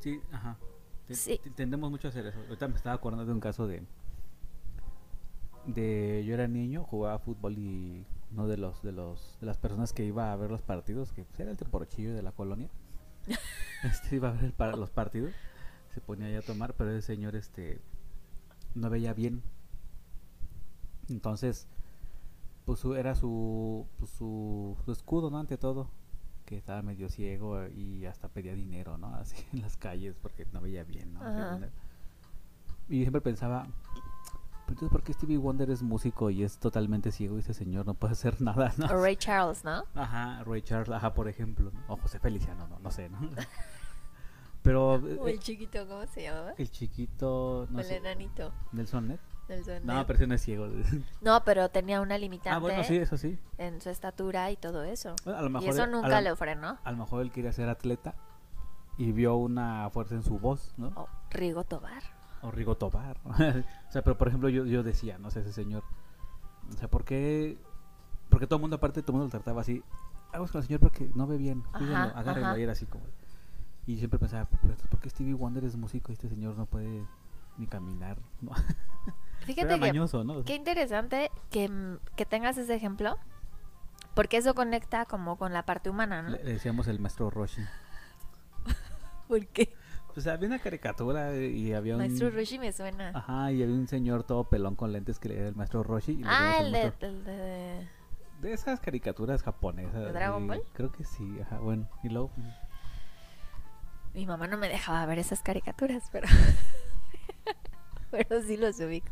Sí, 0.00 0.20
ajá. 0.32 0.56
Sí. 1.10 1.38
te- 1.42 1.50
Tendemos 1.50 1.90
mucho 1.90 2.08
a 2.08 2.10
hacer 2.10 2.26
eso. 2.26 2.38
Ahorita 2.40 2.68
me 2.68 2.76
estaba 2.76 2.94
acordando 2.96 3.24
de 3.26 3.32
un 3.32 3.40
caso 3.40 3.66
de. 3.66 3.82
De. 5.66 6.24
Yo 6.26 6.34
era 6.34 6.48
niño, 6.48 6.84
jugaba 6.84 7.18
fútbol 7.18 7.56
y 7.58 8.04
uno 8.32 8.48
de 8.48 8.56
los. 8.56 8.82
De 8.82 8.92
los 8.92 9.36
de 9.40 9.46
las 9.46 9.58
personas 9.58 9.92
que 9.92 10.04
iba 10.04 10.32
a 10.32 10.36
ver 10.36 10.50
los 10.50 10.62
partidos, 10.62 11.12
que 11.12 11.24
pues, 11.24 11.38
era 11.40 11.50
el 11.50 11.56
temporochillo 11.56 12.14
de 12.14 12.22
la 12.22 12.32
colonia. 12.32 12.68
este 13.84 14.16
iba 14.16 14.30
a 14.30 14.32
ver 14.32 14.44
el 14.44 14.52
par- 14.52 14.76
los 14.78 14.90
partidos. 14.90 15.32
Se 15.94 16.00
ponía 16.00 16.36
a 16.38 16.42
tomar, 16.42 16.74
pero 16.74 16.90
ese 16.90 17.02
señor 17.06 17.36
este. 17.36 17.80
No 18.74 18.90
veía 18.90 19.12
bien. 19.12 19.42
Entonces. 21.08 21.68
Pues 22.64 22.78
su- 22.80 22.94
era 22.94 23.14
su, 23.14 23.86
pues, 23.98 24.10
su. 24.12 24.76
Su 24.84 24.92
escudo, 24.92 25.30
¿no? 25.30 25.38
Ante 25.38 25.58
todo 25.58 25.90
que 26.44 26.56
estaba 26.56 26.82
medio 26.82 27.08
ciego 27.08 27.66
y 27.68 28.04
hasta 28.06 28.28
pedía 28.28 28.54
dinero, 28.54 28.98
¿no? 28.98 29.14
Así 29.16 29.36
en 29.52 29.62
las 29.62 29.76
calles 29.76 30.16
porque 30.20 30.46
no 30.52 30.60
veía 30.60 30.84
bien, 30.84 31.14
¿no? 31.14 31.20
Y 32.88 32.98
yo 32.98 33.04
siempre 33.04 33.20
pensaba, 33.20 33.62
"Pero 33.64 34.68
entonces 34.68 34.90
¿por 34.90 35.02
qué 35.02 35.12
Stevie 35.12 35.38
Wonder 35.38 35.70
es 35.70 35.82
músico 35.82 36.30
y 36.30 36.42
es 36.42 36.58
totalmente 36.58 37.10
ciego 37.12 37.36
y 37.36 37.40
ese 37.40 37.54
señor 37.54 37.86
no 37.86 37.94
puede 37.94 38.12
hacer 38.12 38.36
nada, 38.42 38.72
¿no? 38.76 38.86
o 38.86 39.00
Ray 39.02 39.16
Charles, 39.16 39.64
¿no? 39.64 39.84
Ajá, 39.94 40.42
Ray 40.44 40.62
Charles, 40.62 40.90
ajá, 40.90 41.14
por 41.14 41.28
ejemplo, 41.28 41.70
¿no? 41.72 41.80
o 41.88 41.96
José 41.96 42.18
Feliciano, 42.18 42.66
no, 42.68 42.78
no 42.80 42.90
sé, 42.90 43.08
¿no? 43.08 43.18
Pero 44.62 44.96
eh, 45.08 45.18
O 45.20 45.28
el 45.28 45.40
chiquito, 45.40 45.86
¿cómo 45.88 46.06
se 46.06 46.22
llamaba? 46.22 46.52
el 46.58 46.70
chiquito, 46.70 47.66
no 47.70 47.80
el 47.80 47.84
sé, 47.86 47.96
enanito. 47.96 48.52
Nelson 48.72 49.08
Net. 49.08 49.20
No, 49.84 50.06
pero 50.06 50.16
ese 50.16 50.26
no 50.26 50.34
es 50.34 50.42
ciego. 50.42 50.66
No, 51.20 51.44
pero 51.44 51.68
tenía 51.68 52.00
una 52.00 52.16
limitante 52.18 52.50
ah, 52.50 52.58
bueno, 52.58 52.82
sí, 52.84 52.96
eso 52.96 53.16
sí. 53.16 53.38
en 53.58 53.80
su 53.80 53.90
estatura 53.90 54.50
y 54.50 54.56
todo 54.56 54.82
eso. 54.84 55.14
Bueno, 55.24 55.38
a 55.38 55.42
lo 55.42 55.50
mejor 55.50 55.68
Y 55.68 55.70
eso 55.70 55.86
nunca 55.86 56.20
lo- 56.20 56.30
le 56.30 56.36
frenó. 56.36 56.78
A 56.84 56.90
lo 56.92 56.96
mejor 56.98 57.22
él 57.22 57.30
quería 57.32 57.52
ser 57.52 57.68
atleta 57.68 58.14
y 58.98 59.12
vio 59.12 59.36
una 59.36 59.88
fuerza 59.90 60.14
en 60.14 60.22
su 60.22 60.38
voz, 60.38 60.72
¿no? 60.76 60.88
O 60.94 61.08
Rigo 61.30 61.64
Tobar. 61.64 62.02
O 62.42 62.50
Rigo 62.50 62.76
Tobar. 62.76 63.18
o 63.24 63.92
sea, 63.92 64.02
pero 64.02 64.16
por 64.18 64.28
ejemplo 64.28 64.48
yo, 64.48 64.64
yo 64.64 64.82
decía, 64.82 65.18
no 65.18 65.30
sé, 65.30 65.40
ese 65.40 65.52
señor, 65.52 65.82
o 66.72 66.76
sea, 66.76 66.88
¿por 66.88 67.04
qué? 67.04 67.58
Porque 68.30 68.46
todo 68.46 68.56
el 68.56 68.60
mundo, 68.62 68.76
aparte, 68.76 69.02
todo 69.02 69.12
el 69.12 69.18
mundo 69.20 69.26
lo 69.26 69.30
trataba 69.42 69.60
así, 69.60 69.82
vamos 70.32 70.50
con 70.50 70.60
el 70.60 70.66
señor 70.66 70.80
porque 70.80 71.10
no 71.14 71.26
ve 71.26 71.36
bien, 71.36 71.62
cuídenlo, 71.76 71.98
agárrenlo, 72.16 72.48
ajá. 72.50 72.58
y 72.58 72.62
era 72.62 72.72
así 72.72 72.86
como... 72.86 73.04
Y 73.86 73.98
siempre 73.98 74.18
pensaba, 74.18 74.44
"Pero 74.46 74.60
entonces, 74.62 74.86
¿por 74.88 75.00
qué 75.00 75.10
Stevie 75.10 75.34
Wonder 75.34 75.64
es 75.64 75.76
músico 75.76 76.12
y 76.12 76.14
este 76.14 76.28
señor 76.28 76.56
no 76.56 76.66
puede 76.66 77.04
ni 77.58 77.66
caminar? 77.66 78.16
¿no? 78.40 78.52
Fíjate 79.44 79.78
qué 80.44 80.54
interesante 80.54 81.30
que, 81.50 81.68
mm, 81.68 81.98
que 82.16 82.24
tengas 82.26 82.56
ese 82.58 82.74
ejemplo, 82.74 83.18
porque 84.14 84.36
eso 84.36 84.54
conecta 84.54 85.04
como 85.06 85.36
con 85.36 85.52
la 85.52 85.64
parte 85.64 85.90
humana, 85.90 86.22
¿no? 86.22 86.30
Le, 86.30 86.38
decíamos 86.42 86.86
el 86.88 86.98
maestro 87.00 87.30
Roshi. 87.30 87.62
¿Por 89.28 89.46
qué? 89.48 89.74
Sea, 90.16 90.34
había 90.34 90.46
una 90.48 90.58
caricatura 90.58 91.34
y 91.36 91.72
había 91.72 91.94
un... 91.94 92.00
Maestro 92.00 92.28
Roshi 92.30 92.58
me 92.58 92.70
suena. 92.72 93.12
Ajá, 93.14 93.50
y 93.50 93.62
había 93.62 93.74
un 93.74 93.88
señor 93.88 94.24
todo 94.24 94.44
pelón 94.44 94.76
con 94.76 94.92
lentes 94.92 95.18
que 95.18 95.32
era 95.32 95.48
el 95.48 95.54
maestro 95.54 95.82
Roshi. 95.82 96.12
y 96.12 96.22
ah, 96.26 96.56
el 96.60 96.66
el 96.66 96.72
de, 96.72 96.78
maestro- 96.82 97.08
el 97.08 97.24
de- 97.24 97.88
De 98.42 98.52
esas 98.52 98.78
caricaturas 98.80 99.42
japonesas. 99.42 99.94
¿De 99.94 100.12
Dragon 100.12 100.46
Ball? 100.46 100.62
Creo 100.74 100.92
que 100.92 101.04
sí, 101.04 101.38
ajá, 101.40 101.58
bueno. 101.60 101.88
Y 102.02 102.10
luego, 102.10 102.30
Mi 104.12 104.26
mamá 104.26 104.46
no 104.48 104.58
me 104.58 104.68
dejaba 104.68 105.06
ver 105.06 105.18
esas 105.18 105.40
caricaturas, 105.42 106.10
pero... 106.12 106.28
pero 108.28 108.42
sí 108.42 108.56
los 108.56 108.78
ubico. 108.80 109.10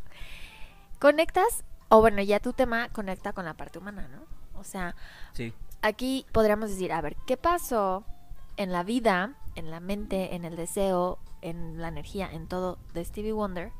Conectas, 0.98 1.64
o 1.88 2.00
bueno, 2.00 2.22
ya 2.22 2.38
tu 2.40 2.52
tema 2.52 2.90
conecta 2.90 3.32
con 3.32 3.46
la 3.46 3.54
parte 3.54 3.78
humana, 3.78 4.08
¿no? 4.08 4.24
O 4.58 4.64
sea, 4.64 4.94
sí, 5.32 5.54
aquí 5.82 6.26
podríamos 6.32 6.68
decir, 6.68 6.92
a 6.92 7.00
ver, 7.00 7.16
¿qué 7.26 7.36
pasó 7.38 8.04
en 8.56 8.72
la 8.72 8.82
vida, 8.82 9.34
en 9.54 9.70
la 9.70 9.80
mente, 9.80 10.34
en 10.34 10.44
el 10.44 10.56
deseo, 10.56 11.18
en 11.40 11.80
la 11.80 11.88
energía, 11.88 12.30
en 12.30 12.46
todo 12.46 12.78
de 12.92 13.04
Stevie 13.04 13.32
Wonder? 13.32 13.72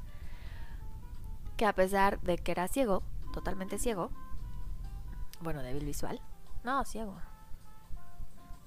Que 1.59 1.67
a 1.67 1.75
pesar 1.75 2.19
de 2.23 2.39
que 2.39 2.53
era 2.53 2.67
ciego, 2.69 3.03
totalmente 3.35 3.79
ciego, 3.79 4.11
bueno, 5.43 5.63
débil 5.63 5.85
visual, 5.85 6.21
no, 6.65 6.85
ciego. 6.85 7.17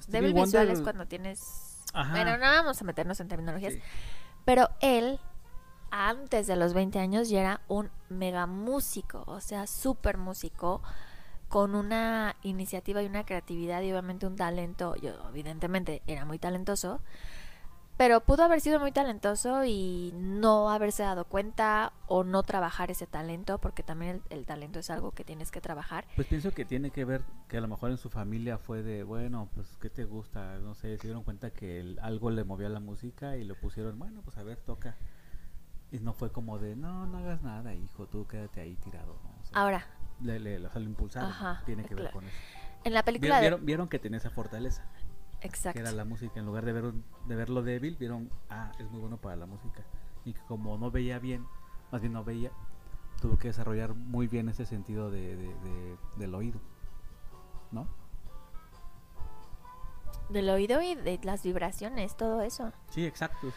Stevie 0.01 0.27
débil 0.27 0.43
visual 0.43 0.69
es 0.69 0.81
cuando 0.81 1.07
tienes... 1.07 1.83
Ajá. 1.93 2.11
Bueno, 2.11 2.37
no 2.37 2.45
vamos 2.45 2.81
a 2.81 2.85
meternos 2.85 3.19
en 3.19 3.27
terminologías, 3.27 3.73
sí. 3.73 3.81
pero 4.45 4.69
él, 4.81 5.19
antes 5.95 6.47
de 6.47 6.55
los 6.55 6.73
20 6.73 6.97
años, 6.97 7.29
ya 7.29 7.39
era 7.39 7.61
un 7.67 7.91
mega 8.09 8.47
músico, 8.47 9.23
o 9.27 9.39
sea, 9.39 9.67
súper 9.67 10.17
músico, 10.17 10.81
con 11.49 11.75
una 11.75 12.35
iniciativa 12.41 13.03
y 13.03 13.05
una 13.05 13.27
creatividad 13.27 13.83
y 13.83 13.91
obviamente 13.91 14.25
un 14.25 14.35
talento. 14.35 14.95
Yo, 14.95 15.11
evidentemente, 15.29 16.01
era 16.07 16.25
muy 16.25 16.39
talentoso, 16.39 16.99
pero 17.95 18.21
pudo 18.21 18.41
haber 18.41 18.59
sido 18.59 18.79
muy 18.79 18.91
talentoso 18.91 19.65
y 19.65 20.11
no 20.15 20.71
haberse 20.71 21.03
dado 21.03 21.25
cuenta 21.25 21.93
o 22.07 22.23
no 22.23 22.41
trabajar 22.41 22.89
ese 22.89 23.05
talento, 23.05 23.59
porque 23.59 23.83
también 23.83 24.23
el, 24.31 24.47
talento 24.47 24.79
es 24.79 24.89
algo 24.89 25.11
que 25.11 25.23
tienes 25.23 25.51
que 25.51 25.61
trabajar. 25.61 26.07
Pues 26.15 26.25
pienso 26.27 26.49
que 26.55 26.65
tiene 26.65 26.89
que 26.89 27.05
ver 27.05 27.21
que 27.47 27.57
a 27.57 27.61
lo 27.61 27.67
mejor 27.67 27.91
en 27.91 27.97
su 27.97 28.09
familia 28.09 28.57
fue 28.57 28.81
de, 28.81 29.03
bueno, 29.03 29.47
pues, 29.53 29.77
¿qué 29.79 29.91
te 29.91 30.05
gusta? 30.05 30.57
No 30.57 30.73
sé, 30.73 30.97
se 30.97 31.05
dieron 31.05 31.23
cuenta 31.23 31.51
que 31.51 31.79
el- 31.79 31.99
algo 31.99 32.31
le 32.31 32.43
movía 32.43 32.67
la 32.67 32.79
música 32.79 33.37
y 33.37 33.43
lo 33.43 33.53
pusieron, 33.53 33.99
bueno, 33.99 34.23
pues 34.23 34.37
a 34.37 34.43
ver, 34.43 34.57
toca. 34.57 34.95
Y 35.93 35.99
no 35.99 36.11
fue 36.13 36.31
como 36.31 36.57
de, 36.59 36.75
no, 36.75 37.05
no 37.05 37.19
hagas 37.19 37.41
nada, 37.43 37.73
hijo, 37.73 38.07
tú 38.07 38.25
quédate 38.27 38.59
ahí 38.59 38.75
tirado. 38.77 39.15
¿no? 39.23 39.29
O 39.41 39.45
sea, 39.45 39.61
Ahora, 39.61 39.85
le, 40.21 40.39
le, 40.39 40.59
lo 40.59 40.79
impulsaron. 40.81 41.29
Ajá, 41.29 41.61
tiene 41.65 41.83
que 41.85 41.93
ver 41.95 42.05
claro. 42.05 42.17
con 42.17 42.25
eso. 42.27 42.35
en 42.83 42.93
la 42.93 43.03
película 43.03 43.39
Vieron, 43.39 43.41
de... 43.41 43.65
vieron, 43.65 43.65
vieron 43.65 43.87
que 43.87 43.99
tenía 43.99 44.17
esa 44.17 44.31
fortaleza, 44.31 44.83
Exacto. 45.41 45.75
que 45.77 45.81
era 45.81 45.91
la 45.91 46.03
música. 46.03 46.39
En 46.39 46.45
lugar 46.47 46.65
de, 46.65 46.73
ver, 46.73 46.93
de 46.93 47.35
verlo 47.35 47.61
débil, 47.61 47.95
vieron, 47.97 48.29
ah, 48.49 48.71
es 48.79 48.89
muy 48.89 48.99
bueno 48.99 49.17
para 49.17 49.35
la 49.35 49.45
música. 49.45 49.83
Y 50.25 50.33
que 50.33 50.41
como 50.47 50.77
no 50.79 50.89
veía 50.89 51.19
bien, 51.19 51.45
más 51.91 52.01
bien 52.01 52.13
no 52.13 52.23
veía, 52.23 52.51
tuvo 53.21 53.37
que 53.37 53.49
desarrollar 53.49 53.93
muy 53.93 54.27
bien 54.27 54.49
ese 54.49 54.65
sentido 54.65 55.11
de, 55.11 55.35
de- 55.37 55.53
de- 55.55 55.97
del 56.17 56.33
oído. 56.33 56.59
¿No? 57.71 57.87
Del 60.29 60.49
oído 60.49 60.81
y 60.81 60.95
de 60.95 61.19
las 61.23 61.43
vibraciones, 61.43 62.17
todo 62.17 62.41
eso. 62.41 62.71
Sí, 62.89 63.05
exacto. 63.05 63.51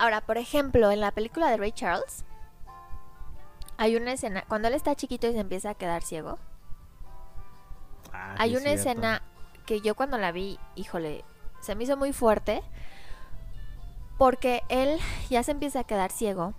Ahora, 0.00 0.22
por 0.22 0.38
ejemplo, 0.38 0.90
en 0.90 1.00
la 1.00 1.10
película 1.12 1.50
de 1.50 1.58
Ray 1.58 1.72
Charles, 1.72 2.24
hay 3.76 3.96
una 3.96 4.12
escena, 4.12 4.44
cuando 4.48 4.68
él 4.68 4.74
está 4.74 4.94
chiquito 4.94 5.26
y 5.26 5.32
se 5.34 5.40
empieza 5.40 5.68
a 5.70 5.74
quedar 5.74 6.00
ciego, 6.02 6.38
Ah, 8.10 8.34
hay 8.38 8.52
una 8.52 8.60
cierto. 8.60 8.80
escena 8.80 9.22
que 9.66 9.82
yo 9.82 9.94
cuando 9.94 10.16
la 10.16 10.32
vi, 10.32 10.58
híjole, 10.74 11.22
se 11.60 11.74
me 11.74 11.84
hizo 11.84 11.98
muy 11.98 12.14
fuerte, 12.14 12.62
porque 14.16 14.62
él 14.70 14.98
ya 15.28 15.42
se 15.42 15.50
empieza 15.52 15.80
a 15.80 15.84
quedar 15.84 16.10
ciego 16.10 16.54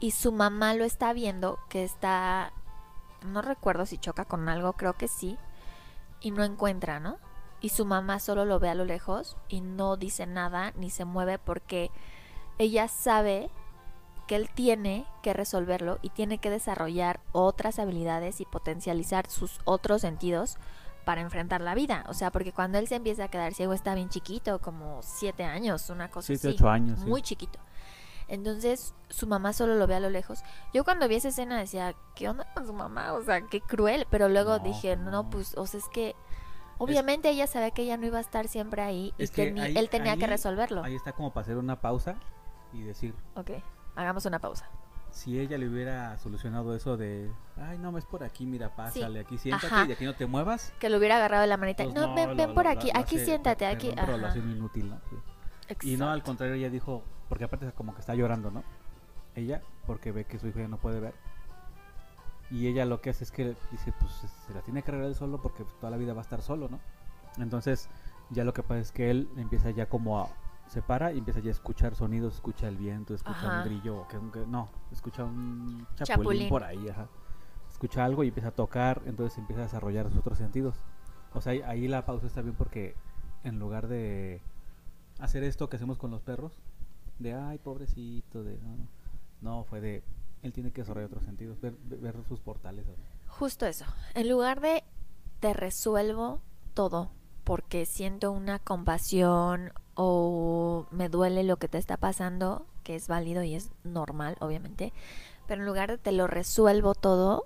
y 0.00 0.10
su 0.10 0.32
mamá 0.32 0.74
lo 0.74 0.84
está 0.84 1.12
viendo 1.12 1.60
que 1.68 1.84
está, 1.84 2.52
no 3.22 3.42
recuerdo 3.42 3.86
si 3.86 3.96
choca 3.96 4.24
con 4.24 4.48
algo, 4.48 4.72
creo 4.72 4.94
que 4.94 5.06
sí, 5.06 5.38
y 6.20 6.32
no 6.32 6.42
encuentra, 6.42 6.98
¿no? 6.98 7.18
Y 7.60 7.68
su 7.68 7.84
mamá 7.86 8.18
solo 8.18 8.44
lo 8.44 8.58
ve 8.58 8.68
a 8.70 8.74
lo 8.74 8.84
lejos 8.84 9.36
y 9.48 9.60
no 9.60 9.96
dice 9.96 10.26
nada 10.26 10.72
ni 10.76 10.90
se 10.90 11.04
mueve 11.04 11.38
porque 11.38 11.90
ella 12.58 12.88
sabe 12.88 13.50
que 14.26 14.36
él 14.36 14.48
tiene 14.54 15.06
que 15.22 15.32
resolverlo 15.32 15.98
y 16.02 16.10
tiene 16.10 16.38
que 16.38 16.50
desarrollar 16.50 17.20
otras 17.32 17.78
habilidades 17.78 18.40
y 18.40 18.44
potencializar 18.44 19.30
sus 19.30 19.60
otros 19.64 20.00
sentidos 20.02 20.56
para 21.04 21.20
enfrentar 21.20 21.60
la 21.60 21.74
vida. 21.76 22.04
O 22.08 22.14
sea, 22.14 22.32
porque 22.32 22.52
cuando 22.52 22.78
él 22.78 22.88
se 22.88 22.96
empieza 22.96 23.24
a 23.24 23.28
quedar 23.28 23.54
ciego 23.54 23.72
está 23.72 23.94
bien 23.94 24.08
chiquito, 24.08 24.60
como 24.60 25.00
siete 25.02 25.44
años, 25.44 25.88
una 25.90 26.10
cosa 26.10 26.26
Siete, 26.26 26.48
así. 26.48 26.56
ocho 26.56 26.68
años, 26.68 26.98
sí. 27.00 27.06
Muy 27.06 27.22
chiquito. 27.22 27.60
Entonces 28.28 28.94
su 29.08 29.28
mamá 29.28 29.52
solo 29.52 29.76
lo 29.76 29.86
ve 29.86 29.94
a 29.94 30.00
lo 30.00 30.10
lejos. 30.10 30.42
Yo 30.74 30.82
cuando 30.82 31.06
vi 31.06 31.14
esa 31.14 31.28
escena 31.28 31.58
decía, 31.58 31.94
¿qué 32.16 32.28
onda 32.28 32.52
con 32.54 32.66
su 32.66 32.72
mamá? 32.72 33.12
O 33.12 33.22
sea, 33.22 33.42
qué 33.42 33.60
cruel. 33.60 34.06
Pero 34.10 34.28
luego 34.28 34.58
No, 34.58 34.64
dije, 34.64 34.96
no, 34.96 35.10
no. 35.12 35.30
pues, 35.30 35.56
o 35.56 35.66
sea, 35.68 35.78
es 35.78 35.86
que 35.90 36.16
obviamente 36.78 37.28
ella 37.30 37.46
sabía 37.46 37.70
que 37.70 37.82
ella 37.82 37.96
no 37.96 38.06
iba 38.06 38.18
a 38.18 38.22
estar 38.22 38.48
siempre 38.48 38.82
ahí 38.82 39.14
y 39.16 39.28
que 39.28 39.54
ahí- 39.60 39.76
él 39.78 39.88
tenía 39.88 40.16
que 40.16 40.26
resolverlo. 40.26 40.82
Ahí 40.82 40.96
está 40.96 41.12
como 41.12 41.32
para 41.32 41.42
hacer 41.44 41.56
una 41.56 41.80
pausa 41.80 42.16
y 42.76 42.82
decir, 42.82 43.14
Ok, 43.34 43.50
hagamos 43.94 44.26
una 44.26 44.38
pausa. 44.38 44.68
si 45.10 45.38
ella 45.40 45.56
le 45.58 45.68
hubiera 45.68 46.18
solucionado 46.18 46.74
eso 46.74 46.96
de, 46.96 47.30
ay, 47.56 47.78
no, 47.78 47.96
es 47.96 48.04
por 48.04 48.22
aquí, 48.22 48.44
mira, 48.46 48.74
pásale, 48.76 49.20
aquí 49.20 49.38
siéntate 49.38 49.66
Ajá. 49.66 49.84
y 49.84 49.88
de 49.88 49.94
aquí 49.94 50.04
no 50.04 50.14
te 50.14 50.26
muevas. 50.26 50.72
Que 50.78 50.90
lo 50.90 50.98
hubiera 50.98 51.16
agarrado 51.16 51.42
de 51.42 51.48
la 51.48 51.56
manita. 51.56 51.84
pues 51.84 51.94
no, 51.94 52.14
ven, 52.14 52.30
lo- 52.30 52.36
ven 52.36 52.48
lo- 52.48 52.54
por 52.54 52.64
lo- 52.64 52.70
aquí, 52.70 52.90
lo 52.92 53.00
aquí 53.00 53.16
hace- 53.16 53.24
siéntate, 53.24 53.66
aquí. 53.66 53.92
Ajá. 53.96 54.12
un 54.36 54.50
inútil, 54.50 54.90
¿no? 54.90 55.00
Sí. 55.10 55.92
Y 55.92 55.96
no, 55.96 56.10
al 56.10 56.22
contrario, 56.22 56.54
ella 56.54 56.70
dijo, 56.70 57.02
porque 57.28 57.44
aparte 57.44 57.72
como 57.72 57.94
que 57.94 58.00
está 58.00 58.14
llorando, 58.14 58.50
¿no? 58.50 58.62
Ella, 59.34 59.62
porque 59.86 60.12
ve 60.12 60.24
que 60.24 60.38
su 60.38 60.46
hijo 60.48 60.58
ya 60.60 60.68
no 60.68 60.76
puede 60.78 61.00
ver. 61.00 61.14
Y 62.50 62.68
ella 62.68 62.84
lo 62.84 63.00
que 63.00 63.10
hace 63.10 63.24
es 63.24 63.32
que 63.32 63.56
dice, 63.72 63.92
pues 63.98 64.12
se 64.46 64.54
la 64.54 64.60
tiene 64.62 64.82
que 64.82 64.90
arreglar 64.92 65.14
solo 65.14 65.42
porque 65.42 65.64
toda 65.80 65.90
la 65.90 65.96
vida 65.96 66.12
va 66.12 66.20
a 66.20 66.22
estar 66.22 66.42
solo, 66.42 66.68
¿no? 66.68 66.78
Entonces, 67.38 67.88
ya 68.30 68.44
lo 68.44 68.52
que 68.52 68.62
pasa 68.62 68.78
es 68.80 68.92
que 68.92 69.10
él 69.10 69.28
empieza 69.36 69.70
ya 69.70 69.88
como 69.88 70.20
a... 70.20 70.28
Se 70.68 70.82
para 70.82 71.12
y 71.12 71.18
empieza 71.18 71.40
ya 71.40 71.48
a 71.48 71.52
escuchar 71.52 71.94
sonidos, 71.94 72.34
escucha 72.34 72.68
el 72.68 72.76
viento, 72.76 73.14
escucha 73.14 73.38
Ajá. 73.38 73.58
un 73.58 73.64
grillo, 73.64 74.06
que, 74.08 74.18
no, 74.46 74.68
escucha 74.90 75.24
un 75.24 75.86
chapulín, 75.94 76.04
Chapulín. 76.04 76.48
por 76.48 76.64
ahí, 76.64 76.88
ajá. 76.88 77.08
Escucha 77.70 78.04
algo 78.04 78.24
y 78.24 78.28
empieza 78.28 78.48
a 78.48 78.52
tocar, 78.52 79.02
entonces 79.06 79.38
empieza 79.38 79.62
a 79.62 79.64
desarrollar 79.64 80.08
sus 80.08 80.18
otros 80.18 80.38
sentidos. 80.38 80.76
O 81.34 81.40
sea, 81.40 81.52
ahí, 81.68 81.86
la 81.88 82.04
pausa 82.04 82.26
está 82.26 82.42
bien 82.42 82.54
porque 82.56 82.94
en 83.44 83.58
lugar 83.58 83.86
de 83.86 84.40
hacer 85.20 85.44
esto 85.44 85.68
que 85.68 85.76
hacemos 85.76 85.98
con 85.98 86.10
los 86.10 86.22
perros, 86.22 86.58
de 87.18 87.34
ay, 87.34 87.58
pobrecito, 87.58 88.42
de 88.42 88.58
no, 88.58 88.76
no, 88.76 88.88
no, 89.40 89.64
fue 89.64 89.80
de 89.80 90.02
él 90.42 90.52
tiene 90.52 90.72
que 90.72 90.82
desarrollar 90.82 91.08
otros 91.08 91.24
sentidos, 91.24 91.60
ver, 91.60 91.74
ver 91.84 92.16
sus 92.28 92.40
portales. 92.40 92.86
Justo 93.28 93.66
eso. 93.66 93.84
En 94.14 94.28
lugar 94.28 94.60
de 94.60 94.84
te 95.40 95.52
resuelvo 95.52 96.40
todo 96.74 97.10
porque 97.44 97.84
siento 97.86 98.32
una 98.32 98.58
compasión 98.58 99.72
o 99.96 100.86
me 100.92 101.08
duele 101.08 101.42
lo 101.42 101.56
que 101.56 101.68
te 101.68 101.78
está 101.78 101.96
pasando, 101.96 102.66
que 102.84 102.94
es 102.94 103.08
válido 103.08 103.42
y 103.42 103.54
es 103.56 103.70
normal, 103.82 104.36
obviamente, 104.40 104.92
pero 105.48 105.62
en 105.62 105.66
lugar 105.66 105.90
de 105.90 105.98
te 105.98 106.12
lo 106.12 106.26
resuelvo 106.28 106.94
todo, 106.94 107.44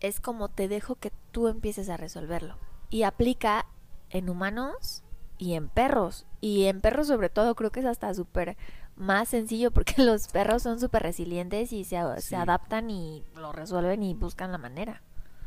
es 0.00 0.18
como 0.20 0.48
te 0.48 0.66
dejo 0.66 0.96
que 0.96 1.12
tú 1.30 1.46
empieces 1.48 1.88
a 1.88 1.96
resolverlo. 1.96 2.56
Y 2.90 3.04
aplica 3.04 3.66
en 4.10 4.28
humanos 4.28 5.04
y 5.38 5.54
en 5.54 5.68
perros. 5.68 6.26
Y 6.40 6.64
en 6.64 6.80
perros 6.80 7.06
sobre 7.06 7.28
todo 7.30 7.54
creo 7.54 7.70
que 7.70 7.80
es 7.80 7.86
hasta 7.86 8.12
súper 8.14 8.56
más 8.96 9.28
sencillo 9.28 9.70
porque 9.70 9.94
los 10.02 10.28
perros 10.28 10.62
son 10.62 10.80
súper 10.80 11.02
resilientes 11.02 11.72
y 11.72 11.84
se, 11.84 11.96
Sí. 12.16 12.28
se 12.28 12.36
adaptan 12.36 12.90
y 12.90 13.24
lo 13.36 13.52
resuelven 13.52 14.02
y 14.02 14.14
buscan 14.14 14.52
la 14.52 14.58
manera. 14.58 15.02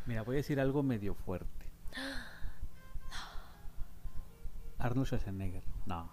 Mira, 0.06 0.22
voy 0.24 0.36
a 0.36 0.38
decir 0.38 0.60
algo 0.60 0.84
medio 0.84 1.16
fuerte. 1.16 1.66
Arnold 4.86 5.08
Schwarzenegger. 5.08 5.64
No, 5.88 6.12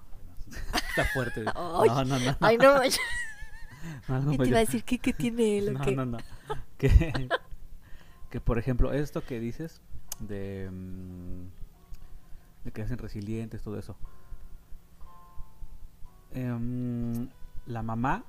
está 0.89 1.05
fuerte. 1.13 1.45
Ay. 1.55 1.89
No, 1.89 2.05
no, 2.05 2.19
no. 2.19 2.37
Ay, 2.41 2.57
no, 2.57 2.75
no, 4.09 4.15
algo 4.15 4.33
y 4.33 4.39
te 4.39 4.49
iba 4.49 4.59
a 4.59 4.61
decir 4.61 4.83
que 4.85 4.99
qué 4.99 5.13
tiene 5.13 5.59
él 5.59 5.75
No, 5.75 5.85
no, 5.85 6.07
no. 6.07 6.19
Que, 6.79 7.29
que 8.31 8.41
por 8.41 8.59
ejemplo, 8.59 8.93
esto 8.93 9.25
que 9.25 9.41
dices 9.41 9.83
de, 10.21 10.71
mm, 10.73 12.65
de 12.65 12.73
que 12.73 12.83
hacen 12.83 12.99
resilientes, 12.99 13.63
todo 13.63 13.79
eso. 13.79 13.97
Em, 16.31 17.29
la 17.67 17.83
mamá 17.83 18.25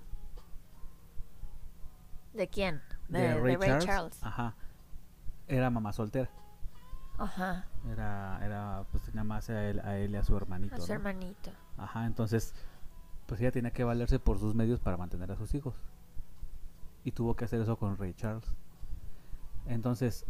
¿De 2.33 2.49
quién? 2.49 2.81
de, 3.07 3.35
Ray, 3.39 3.79
Charles, 3.79 4.21
ajá, 4.23 4.55
era 5.47 5.69
mamá 5.69 5.93
soltera. 5.93 6.29
Ajá, 7.23 7.65
Era, 7.89 8.39
era, 8.43 8.85
pues 8.91 9.03
tenía 9.03 9.23
más 9.23 9.49
a 9.49 9.69
él, 9.69 9.79
a 9.79 9.97
él 9.97 10.11
y 10.11 10.15
a 10.17 10.23
su 10.23 10.35
hermanito. 10.35 10.75
a 10.75 10.79
su 10.79 10.87
¿no? 10.87 10.93
hermanito. 10.95 11.51
Ajá, 11.77 12.05
entonces, 12.05 12.53
pues 13.27 13.39
ella 13.39 13.51
tenía 13.51 13.71
que 13.71 13.83
valerse 13.83 14.19
por 14.19 14.39
sus 14.39 14.55
medios 14.55 14.79
para 14.79 14.97
mantener 14.97 15.31
a 15.31 15.37
sus 15.37 15.53
hijos. 15.55 15.75
Y 17.05 17.11
tuvo 17.11 17.35
que 17.35 17.45
hacer 17.45 17.61
eso 17.61 17.77
con 17.77 17.97
Ray 17.97 18.13
Charles. 18.13 18.45
Entonces, 19.65 20.25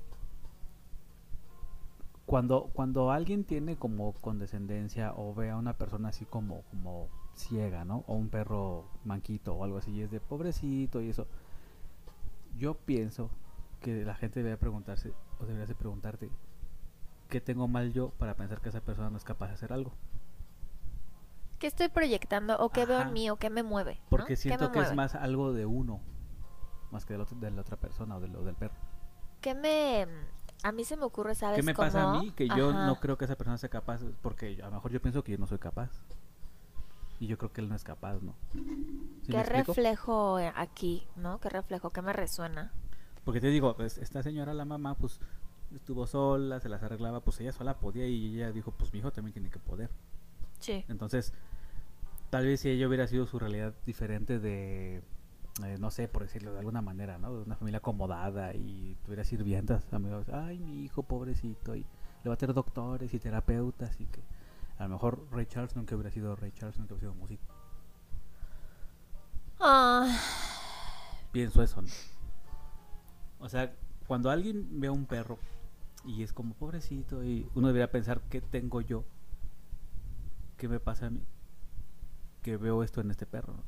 cuando, 2.26 2.70
cuando 2.74 3.12
alguien 3.12 3.44
tiene 3.44 3.76
como 3.76 4.14
condescendencia 4.14 5.14
o 5.16 5.34
ve 5.34 5.50
a 5.50 5.58
una 5.58 5.74
persona 5.74 6.10
así 6.10 6.26
como, 6.26 6.62
como 6.70 7.10
ciega, 7.36 7.86
¿no? 7.86 8.04
O 8.08 8.16
un 8.16 8.30
perro 8.30 8.86
manquito 9.04 9.54
o 9.56 9.64
algo 9.64 9.78
así, 9.78 9.92
y 9.92 10.02
es 10.02 10.12
de 10.12 10.20
pobrecito 10.20 11.02
y 11.02 11.10
eso. 11.10 11.28
Yo 12.56 12.76
pienso 12.76 13.30
que 13.82 14.06
la 14.06 14.16
gente 14.16 14.40
debería 14.40 14.60
preguntarse, 14.60 15.14
o 15.40 15.46
deberías 15.46 15.70
de 15.70 15.76
preguntarte, 15.76 16.30
¿qué 17.34 17.42
tengo 17.42 17.68
mal 17.68 17.92
yo 17.94 18.12
para 18.12 18.36
pensar 18.36 18.62
que 18.62 18.70
esa 18.70 18.82
persona 18.82 19.10
no 19.10 19.18
es 19.18 19.24
capaz 19.24 19.48
de 19.48 19.54
hacer 19.56 19.74
algo? 19.74 19.92
¿Qué 21.58 21.66
estoy 21.66 21.88
proyectando 21.90 22.56
o 22.60 22.70
qué 22.70 22.86
veo 22.86 23.00
Ajá. 23.00 23.08
en 23.08 23.14
mí 23.14 23.28
o 23.32 23.38
qué 23.38 23.50
me 23.50 23.64
mueve? 23.64 23.96
¿no? 23.96 24.10
Porque 24.12 24.34
¿Qué 24.34 24.38
siento 24.38 24.72
que 24.72 24.78
es 24.80 24.84
mueve? 24.84 24.96
más 24.96 25.16
algo 25.16 25.52
de 25.52 25.66
uno, 25.66 26.00
más 26.92 27.06
que 27.06 27.14
del 27.14 27.22
otro- 27.22 27.36
de 27.40 27.50
la 27.50 27.62
otra 27.62 27.78
persona 27.78 28.18
o 28.18 28.20
de 28.20 28.28
del 28.28 28.56
perro. 28.56 28.76
¿Qué 29.42 29.56
me... 29.56 30.06
A 30.62 30.72
mí 30.72 30.84
se 30.86 30.96
me 30.96 31.06
ocurre, 31.06 31.34
¿sabes 31.34 31.58
¿Qué 31.58 31.64
me 31.64 31.74
pasa 31.74 32.04
a 32.04 32.06
cómo? 32.06 32.22
mí? 32.22 32.32
Que 32.34 32.48
yo 32.48 32.70
Ajá. 32.70 32.86
no 32.86 32.96
creo 33.00 33.18
que 33.18 33.26
esa 33.26 33.36
persona 33.36 33.58
sea 33.58 33.70
capaz, 33.70 34.02
porque 34.22 34.62
a 34.62 34.68
lo 34.68 34.74
mejor 34.76 34.92
yo 34.92 35.02
pienso 35.02 35.24
que 35.24 35.32
yo 35.32 35.40
no 35.40 35.48
soy 35.48 35.58
capaz. 35.58 35.90
Y 37.20 37.26
yo 37.26 37.40
creo 37.40 37.52
que 37.52 37.62
él 37.62 37.68
no 37.70 37.76
es 37.76 37.84
capaz, 37.84 38.22
¿no? 38.22 38.36
¿Sí 39.26 39.32
¿Qué 39.32 39.42
reflejo 39.44 40.38
eh, 40.40 40.54
aquí, 40.56 41.08
no? 41.16 41.40
¿Qué 41.40 41.50
reflejo? 41.50 41.90
¿Qué 41.90 42.02
me 42.04 42.14
resuena? 42.14 42.72
Porque 43.26 43.42
te 43.42 43.48
digo, 43.48 43.76
pues, 43.76 43.98
esta 43.98 44.22
señora, 44.22 44.54
la 44.54 44.66
mamá, 44.66 44.96
pues 44.96 45.20
estuvo 45.76 46.08
sola, 46.08 46.60
se 46.60 46.70
las 46.70 46.84
arreglaba, 46.84 47.22
pues 47.22 47.40
ella 47.40 47.52
sola 47.52 47.80
podía 47.80 48.08
y 48.08 48.36
ella 48.36 48.52
dijo, 48.52 48.72
pues 48.72 48.94
mi 48.94 49.00
hijo 49.00 49.12
también 49.12 49.34
tiene 49.34 49.50
que 49.50 49.60
poder. 49.60 49.90
Sí. 50.60 50.86
Entonces, 50.88 51.34
tal 52.30 52.46
vez 52.46 52.62
si 52.62 52.70
ella 52.70 52.88
hubiera 52.88 53.08
sido 53.08 53.26
su 53.26 53.40
realidad 53.40 53.74
diferente 53.86 54.40
de, 54.40 55.04
eh, 55.66 55.78
no 55.80 55.92
sé, 55.92 56.08
por 56.08 56.24
decirlo 56.24 56.54
de 56.54 56.60
alguna 56.60 56.82
manera, 56.82 57.18
¿no? 57.18 57.36
De 57.36 57.44
una 57.44 57.56
familia 57.56 57.80
acomodada 57.80 58.54
y 58.54 58.98
tuviera 59.04 59.24
sirvientas, 59.24 59.92
amigos, 59.94 60.28
ay, 60.30 60.60
mi 60.60 60.84
hijo 60.84 61.04
pobrecito, 61.04 61.76
y 61.76 61.86
le 62.24 62.30
va 62.30 62.36
a 62.36 62.38
tener 62.38 62.56
doctores 62.56 63.14
y 63.14 63.20
terapeutas 63.20 64.00
y 64.00 64.06
que 64.06 64.22
a 64.78 64.84
lo 64.84 64.90
mejor 64.90 65.28
Ray 65.32 65.46
Charles 65.46 65.76
nunca 65.76 65.96
hubiera 65.96 66.12
sido 66.12 66.36
Ray 66.36 66.52
Charles, 66.52 66.78
nunca 66.80 66.94
hubiera 66.94 67.12
sido 67.12 67.22
músico. 67.22 67.44
Ah, 69.60 70.08
Pienso 71.32 71.64
eso, 71.64 71.82
¿no? 71.82 71.88
O 73.40 73.50
sea, 73.50 73.74
cuando 74.08 74.30
alguien 74.30 74.80
ve 74.80 74.88
a 74.88 74.92
un 74.92 75.06
perro 75.06 75.40
y 76.06 76.24
es 76.24 76.34
como 76.34 76.54
pobrecito 76.54 77.24
y 77.24 77.48
uno 77.56 77.68
debería 77.68 77.92
pensar, 77.92 78.22
¿qué 78.30 78.42
tengo 78.42 78.82
yo? 78.82 79.06
¿Qué 80.58 80.68
me 80.68 80.80
pasa 80.80 81.08
a 81.08 81.10
mí? 81.10 81.24
Que 82.42 82.58
veo 82.58 82.84
esto 82.84 83.02
en 83.02 83.12
este 83.12 83.26
perro. 83.26 83.64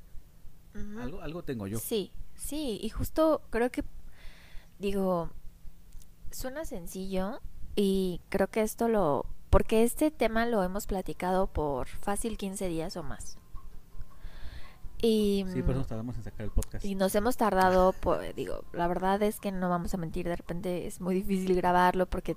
Algo, 1.00 1.22
algo 1.22 1.44
tengo 1.44 1.68
yo. 1.68 1.80
Sí, 1.80 2.12
sí, 2.36 2.80
y 2.82 2.90
justo 2.90 3.42
creo 3.50 3.72
que, 3.72 3.84
digo, 4.80 5.30
suena 6.32 6.66
sencillo 6.66 7.40
y 7.76 8.22
creo 8.30 8.48
que 8.48 8.62
esto 8.62 8.90
lo, 8.90 9.26
porque 9.50 9.84
este 9.84 10.12
tema 10.12 10.46
lo 10.46 10.64
hemos 10.64 10.86
platicado 10.86 11.48
por 11.48 11.88
fácil 11.88 12.38
15 12.38 12.68
días 12.68 12.98
o 12.98 13.04
más. 13.04 13.38
Y, 15.06 15.46
Sí, 15.54 15.62
por 15.62 15.72
eso 15.72 15.80
nos 15.80 15.88
tardamos 15.88 16.16
en 16.18 16.24
sacar 16.24 16.46
el 16.46 16.52
podcast. 16.52 16.84
y 16.84 16.96
nos 16.96 17.14
hemos 17.16 17.38
tardado, 17.38 17.94
pues, 17.94 18.36
digo, 18.36 18.64
la 18.74 18.88
verdad 18.88 19.22
es 19.22 19.40
que 19.40 19.52
no 19.52 19.70
vamos 19.70 19.94
a 19.94 19.98
mentir, 19.98 20.28
de 20.28 20.36
repente 20.36 20.88
es 20.88 21.00
muy 21.00 21.16
difícil 21.16 21.56
grabarlo 21.56 22.06
porque 22.08 22.36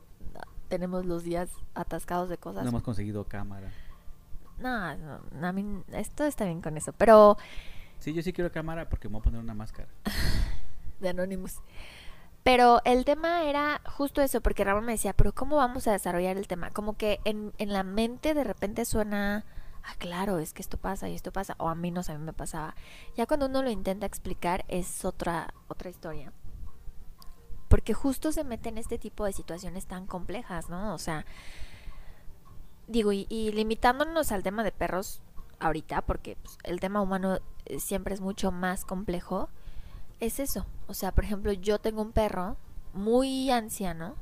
tenemos 0.69 1.07
los 1.07 1.25
días 1.25 1.49
atascados 1.75 2.29
de 2.29 2.37
cosas. 2.37 2.63
No 2.65 2.69
hemos 2.71 2.83
conseguido 2.83 3.25
cámara. 3.25 3.71
No, 4.59 4.95
no, 4.97 5.47
a 5.47 5.53
mí 5.53 5.83
esto 5.93 6.25
está 6.25 6.45
bien 6.45 6.61
con 6.61 6.77
eso, 6.77 6.93
pero 6.93 7.39
Sí, 8.01 8.13
yo 8.13 8.23
sí 8.23 8.33
quiero 8.33 8.53
cámara 8.53 8.89
porque 8.89 9.09
me 9.09 9.13
voy 9.13 9.21
a 9.21 9.25
poner 9.25 9.41
una 9.41 9.55
máscara. 9.55 9.89
de 11.01 11.09
Anonymous. 11.09 11.61
Pero 12.45 12.81
el 12.85 13.05
tema 13.05 13.45
era 13.45 13.81
justo 13.85 14.23
eso, 14.23 14.41
porque 14.41 14.65
Ramón 14.65 14.85
me 14.85 14.93
decía, 14.93 15.13
pero 15.13 15.33
¿cómo 15.33 15.57
vamos 15.57 15.87
a 15.89 15.93
desarrollar 15.93 16.37
el 16.37 16.47
tema? 16.47 16.71
Como 16.71 16.97
que 16.97 17.21
en, 17.25 17.53
en 17.59 17.73
la 17.73 17.83
mente 17.83 18.35
de 18.35 18.45
repente 18.45 18.85
suena, 18.85 19.45
ah, 19.89 19.95
claro, 19.99 20.39
es 20.39 20.53
que 20.53 20.63
esto 20.63 20.77
pasa 20.77 21.09
y 21.09 21.15
esto 21.15 21.33
pasa, 21.33 21.55
o 21.59 21.69
a 21.69 21.75
mí 21.75 21.91
no 21.91 22.03
a 22.07 22.13
mí 22.13 22.25
me 22.25 22.33
pasaba. 22.33 22.75
Ya 23.17 23.27
cuando 23.27 23.47
uno 23.47 23.63
lo 23.63 23.71
intenta 23.71 24.07
explicar 24.07 24.65
es 24.69 25.05
otra, 25.05 25.55
otra 25.69 25.91
historia. 25.91 26.33
Porque 27.69 27.95
justo 27.95 28.33
se 28.33 28.45
mete 28.45 28.69
en 28.69 28.79
este 28.79 28.99
tipo 28.99 29.25
de 29.25 29.33
situaciones 29.33 29.87
tan 29.87 30.07
complejas, 30.07 30.69
¿no? 30.69 30.95
O 30.95 30.99
sea, 30.99 31.25
digo, 32.87 33.13
y, 33.13 33.27
y 33.29 33.53
limitándonos 33.53 34.33
al 34.33 34.43
tema 34.43 34.63
de 34.63 34.73
perros 34.73 35.23
ahorita, 35.61 36.03
porque 36.03 36.37
pues, 36.37 36.59
el 36.65 36.81
tema 36.81 37.01
humano 37.01 37.39
eh, 37.67 37.81
siempre 37.81 38.15
es 38.15 38.21
mucho 38.21 38.53
más 38.53 38.85
complejo, 38.85 39.49
es 40.21 40.41
eso. 40.41 40.67
O 40.87 40.95
sea, 40.95 41.13
por 41.13 41.25
ejemplo, 41.25 41.53
yo 41.53 41.79
tengo 41.79 42.03
un 42.03 42.13
perro 42.13 42.57
muy 42.93 43.51
anciano. 43.51 44.17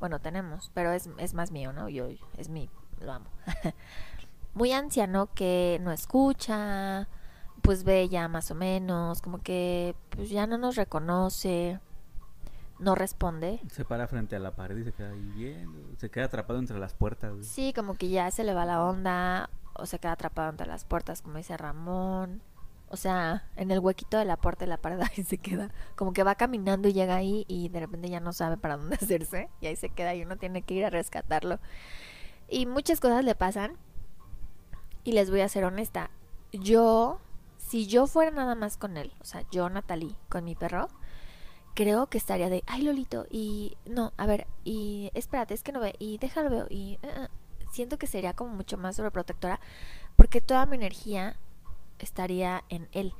Bueno, 0.00 0.20
tenemos, 0.20 0.70
pero 0.74 0.92
es, 0.92 1.08
es 1.18 1.34
más 1.34 1.50
mío, 1.50 1.72
¿no? 1.72 1.88
Yo, 1.88 2.08
es 2.36 2.48
mi, 2.48 2.68
lo 3.00 3.12
amo. 3.12 3.30
muy 4.54 4.72
anciano 4.72 5.28
que 5.34 5.78
no 5.82 5.92
escucha, 5.92 7.08
pues 7.62 7.84
ve 7.84 8.08
ya 8.08 8.28
más 8.28 8.50
o 8.50 8.54
menos, 8.54 9.20
como 9.20 9.42
que 9.42 9.94
pues 10.10 10.30
ya 10.30 10.46
no 10.46 10.58
nos 10.58 10.76
reconoce, 10.76 11.80
no 12.78 12.94
responde. 12.94 13.60
Se 13.70 13.84
para 13.84 14.06
frente 14.06 14.36
a 14.36 14.38
la 14.38 14.54
pared 14.54 14.76
y 14.76 14.84
se 14.84 14.92
queda 14.92 15.10
ahí 15.10 15.32
viendo. 15.34 15.78
Se 15.98 16.10
queda 16.10 16.26
atrapado 16.26 16.58
entre 16.58 16.78
las 16.78 16.94
puertas. 16.94 17.32
güey. 17.32 17.44
Sí, 17.44 17.72
como 17.72 17.94
que 17.94 18.08
ya 18.08 18.30
se 18.30 18.44
le 18.44 18.54
va 18.54 18.64
la 18.64 18.82
onda 18.84 19.50
o 19.74 19.86
se 19.86 19.98
queda 19.98 20.12
atrapado 20.12 20.50
entre 20.50 20.66
las 20.66 20.84
puertas, 20.84 21.22
como 21.22 21.38
dice 21.38 21.56
Ramón. 21.56 22.42
O 22.90 22.96
sea, 22.96 23.44
en 23.56 23.70
el 23.70 23.80
huequito 23.80 24.18
de 24.18 24.24
la 24.24 24.36
puerta 24.36 24.64
de 24.64 24.68
la 24.68 24.76
pared 24.76 25.00
ahí 25.16 25.24
se 25.24 25.38
queda. 25.38 25.70
Como 25.96 26.12
que 26.12 26.22
va 26.22 26.34
caminando 26.34 26.88
y 26.88 26.92
llega 26.92 27.16
ahí 27.16 27.44
y 27.48 27.68
de 27.70 27.80
repente 27.80 28.08
ya 28.08 28.20
no 28.20 28.32
sabe 28.32 28.56
para 28.56 28.76
dónde 28.76 28.96
hacerse. 29.00 29.50
Y 29.60 29.66
ahí 29.66 29.76
se 29.76 29.88
queda 29.88 30.14
y 30.14 30.22
uno 30.22 30.36
tiene 30.36 30.62
que 30.62 30.74
ir 30.74 30.84
a 30.84 30.90
rescatarlo. 30.90 31.58
Y 32.48 32.66
muchas 32.66 33.00
cosas 33.00 33.24
le 33.24 33.34
pasan. 33.34 33.76
Y 35.04 35.12
les 35.12 35.30
voy 35.30 35.42
a 35.42 35.48
ser 35.48 35.64
honesta. 35.64 36.10
Yo, 36.52 37.20
si 37.58 37.86
yo 37.86 38.06
fuera 38.06 38.30
nada 38.30 38.54
más 38.54 38.76
con 38.76 38.96
él, 38.96 39.12
o 39.20 39.24
sea, 39.24 39.44
yo, 39.50 39.68
Natalie, 39.68 40.16
con 40.28 40.44
mi 40.44 40.54
perro, 40.54 40.88
creo 41.74 42.06
que 42.06 42.18
estaría 42.18 42.48
de, 42.48 42.62
ay, 42.66 42.82
Lolito, 42.82 43.26
y 43.30 43.76
no, 43.84 44.12
a 44.16 44.26
ver, 44.26 44.46
y 44.64 45.10
espérate, 45.14 45.54
es 45.54 45.62
que 45.62 45.72
no 45.72 45.80
ve, 45.80 45.94
y 45.98 46.18
déjalo 46.18 46.48
veo, 46.48 46.66
y 46.70 46.98
eh, 47.02 47.08
eh". 47.16 47.28
siento 47.72 47.98
que 47.98 48.06
sería 48.06 48.34
como 48.34 48.54
mucho 48.54 48.78
más 48.78 48.96
sobreprotectora, 48.96 49.60
porque 50.16 50.40
toda 50.40 50.66
mi 50.66 50.76
energía 50.76 51.36
estaría 51.98 52.64
en 52.68 52.88
él. 52.92 53.12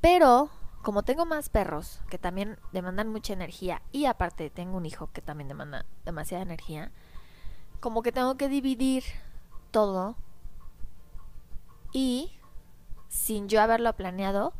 Pero, 0.00 0.50
como 0.82 1.02
tengo 1.02 1.24
más 1.24 1.48
perros 1.48 2.00
que 2.10 2.18
también 2.18 2.58
demandan 2.72 3.08
mucha 3.08 3.32
energía, 3.32 3.82
y 3.92 4.04
aparte 4.04 4.50
tengo 4.50 4.76
un 4.76 4.86
hijo 4.86 5.10
que 5.12 5.22
también 5.22 5.48
demanda 5.48 5.86
demasiada 6.04 6.42
energía, 6.42 6.92
como 7.80 8.02
que 8.02 8.12
tengo 8.12 8.36
que 8.36 8.48
dividir 8.48 9.04
todo 9.70 10.16
y 11.96 12.30
sin 13.08 13.48
yo 13.48 13.62
haberlo 13.62 13.90
planeado, 13.94 14.52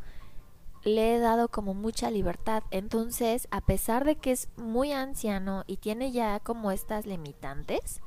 le 0.83 1.15
he 1.15 1.19
dado 1.19 1.49
como 1.49 1.75
mucha 1.75 2.09
libertad. 2.09 2.63
Entonces, 2.71 3.47
a 3.51 3.61
pesar 3.61 4.05
de 4.05 4.15
que 4.15 4.31
es 4.31 4.49
muy 4.57 4.91
anciano 4.91 5.63
y 5.67 5.77
tiene 5.77 6.11
ya 6.11 6.39
como 6.39 6.71
estas 6.71 7.05
limitantes, 7.05 8.01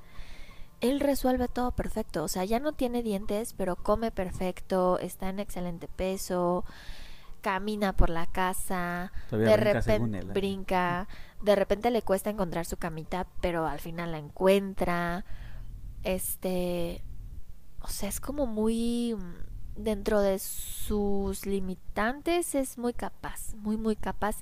él 0.81 0.99
resuelve 0.99 1.47
todo 1.47 1.71
perfecto. 1.71 2.25
O 2.25 2.29
sea, 2.29 2.45
ya 2.45 2.59
no 2.59 2.73
tiene 2.73 3.05
dientes, 3.05 3.55
pero 3.57 3.77
come 3.77 4.11
perfecto, 4.11 4.99
está 4.99 5.29
en 5.29 5.38
excelente 5.38 5.87
peso, 5.87 6.64
camina 7.40 7.93
por 7.97 8.11
la 8.11 8.27
casa, 8.27 9.12
Todavía 9.29 9.51
de 9.51 9.57
repente 9.59 10.19
¿eh? 10.19 10.25
brinca, 10.25 11.07
de 11.40 11.55
repente 11.55 11.93
le 11.93 12.03
cuesta 12.03 12.31
encontrar 12.31 12.66
su 12.66 12.79
camita, 12.79 13.29
pero 13.40 13.64
al 13.64 13.79
final 13.79 14.11
la 14.11 14.19
encuentra. 14.19 15.25
Este, 16.03 17.05
o 17.83 17.88
sea, 17.88 18.09
es 18.09 18.21
como 18.21 18.47
muy 18.47 19.14
mm, 19.14 19.83
dentro 19.83 20.21
de 20.21 20.38
sus 20.38 21.47
limitantes 21.47 22.55
es 22.55 22.79
muy 22.79 22.93
capaz, 22.93 23.55
muy 23.55 23.77
muy 23.77 23.97
capaz. 23.97 24.37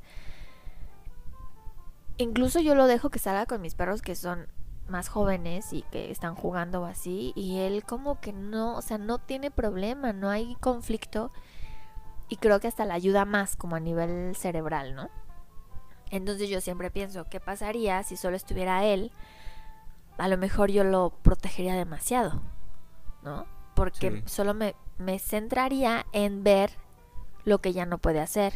Incluso 2.17 2.61
yo 2.61 2.75
lo 2.75 2.87
dejo 2.87 3.11
que 3.11 3.19
salga 3.19 3.47
con 3.47 3.61
mis 3.61 3.75
perros 3.75 4.03
que 4.03 4.17
son 4.17 4.49
más 4.89 5.09
jóvenes 5.09 5.73
y 5.73 5.83
que 5.83 6.11
están 6.11 6.35
jugando 6.35 6.85
así 6.85 7.33
y 7.37 7.59
él 7.59 7.85
como 7.85 8.21
que 8.21 8.33
no, 8.33 8.77
o 8.77 8.83
sea, 8.83 8.99
no 8.99 9.19
tiene 9.19 9.51
problema, 9.51 10.13
no 10.13 10.31
hay 10.31 10.57
conflicto 10.57 11.31
y 12.29 12.37
creo 12.37 12.59
que 12.61 12.69
hasta 12.69 12.87
le 12.87 12.93
ayuda 12.93 13.25
más 13.25 13.57
como 13.57 13.77
a 13.77 13.81
nivel 13.81 14.35
cerebral, 14.35 14.95
¿no? 14.95 15.11
Entonces 16.11 16.49
yo 16.49 16.61
siempre 16.61 16.91
pienso, 16.91 17.25
¿qué 17.25 17.39
pasaría 17.39 18.03
si 18.03 18.17
solo 18.17 18.37
estuviera 18.37 18.85
él? 18.85 19.13
A 20.17 20.27
lo 20.29 20.39
mejor 20.39 20.71
yo 20.71 20.85
lo 20.85 21.11
protegería 21.11 21.75
demasiado, 21.75 22.43
¿no? 23.29 23.47
Porque 23.75 24.11
Sí. 24.11 24.23
solo 24.27 24.55
me, 24.55 24.75
me 24.99 25.19
centraría 25.19 26.07
en 26.13 26.43
ver 26.45 26.73
lo 27.45 27.61
que 27.61 27.73
ya 27.73 27.87
no 27.87 27.99
puede 27.99 28.21
hacer, 28.21 28.55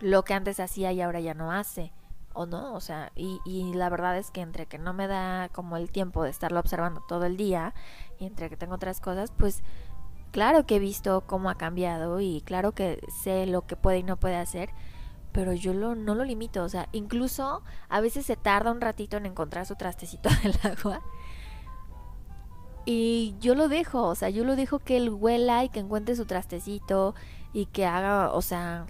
lo 0.00 0.24
que 0.24 0.34
antes 0.34 0.60
hacía 0.60 0.92
y 0.92 1.00
ahora 1.00 1.20
ya 1.20 1.34
no 1.34 1.52
hace, 1.52 1.92
o 2.34 2.46
no, 2.46 2.74
o 2.74 2.80
sea, 2.80 3.12
y, 3.14 3.40
y 3.44 3.74
la 3.74 3.88
verdad 3.90 4.16
es 4.18 4.30
que 4.30 4.40
entre 4.40 4.66
que 4.66 4.78
no 4.78 4.94
me 4.94 5.06
da 5.06 5.48
como 5.50 5.76
el 5.76 5.90
tiempo 5.90 6.24
de 6.24 6.30
estarlo 6.30 6.60
observando 6.60 7.02
todo 7.06 7.26
el 7.26 7.36
día 7.36 7.74
y 8.18 8.26
entre 8.26 8.48
que 8.50 8.56
tengo 8.56 8.74
otras 8.74 9.00
cosas, 9.00 9.32
pues 9.36 9.62
claro 10.32 10.66
que 10.66 10.76
he 10.76 10.80
visto 10.80 11.22
cómo 11.26 11.50
ha 11.50 11.56
cambiado 11.56 12.20
y 12.20 12.42
claro 12.42 12.72
que 12.72 13.00
sé 13.22 13.46
lo 13.46 13.66
que 13.66 13.76
puede 13.76 13.98
y 13.98 14.02
no 14.02 14.18
puede 14.18 14.36
hacer, 14.36 14.70
pero 15.32 15.52
yo 15.54 15.74
lo, 15.74 15.94
no 15.94 16.14
lo 16.14 16.24
limito, 16.24 16.64
o 16.64 16.68
sea, 16.68 16.88
incluso 16.92 17.62
a 17.88 18.00
veces 18.00 18.26
se 18.26 18.36
tarda 18.36 18.72
un 18.72 18.80
ratito 18.80 19.16
en 19.18 19.26
encontrar 19.26 19.66
su 19.66 19.76
trastecito 19.76 20.28
del 20.42 20.58
agua. 20.64 21.02
Y 22.84 23.36
yo 23.40 23.54
lo 23.54 23.68
dejo, 23.68 24.02
o 24.08 24.14
sea, 24.14 24.28
yo 24.30 24.44
lo 24.44 24.56
dejo 24.56 24.78
que 24.80 24.96
él 24.96 25.10
huela 25.10 25.64
y 25.64 25.68
que 25.68 25.80
encuentre 25.80 26.16
su 26.16 26.26
trastecito 26.26 27.14
y 27.52 27.66
que 27.66 27.86
haga, 27.86 28.32
o 28.32 28.42
sea, 28.42 28.86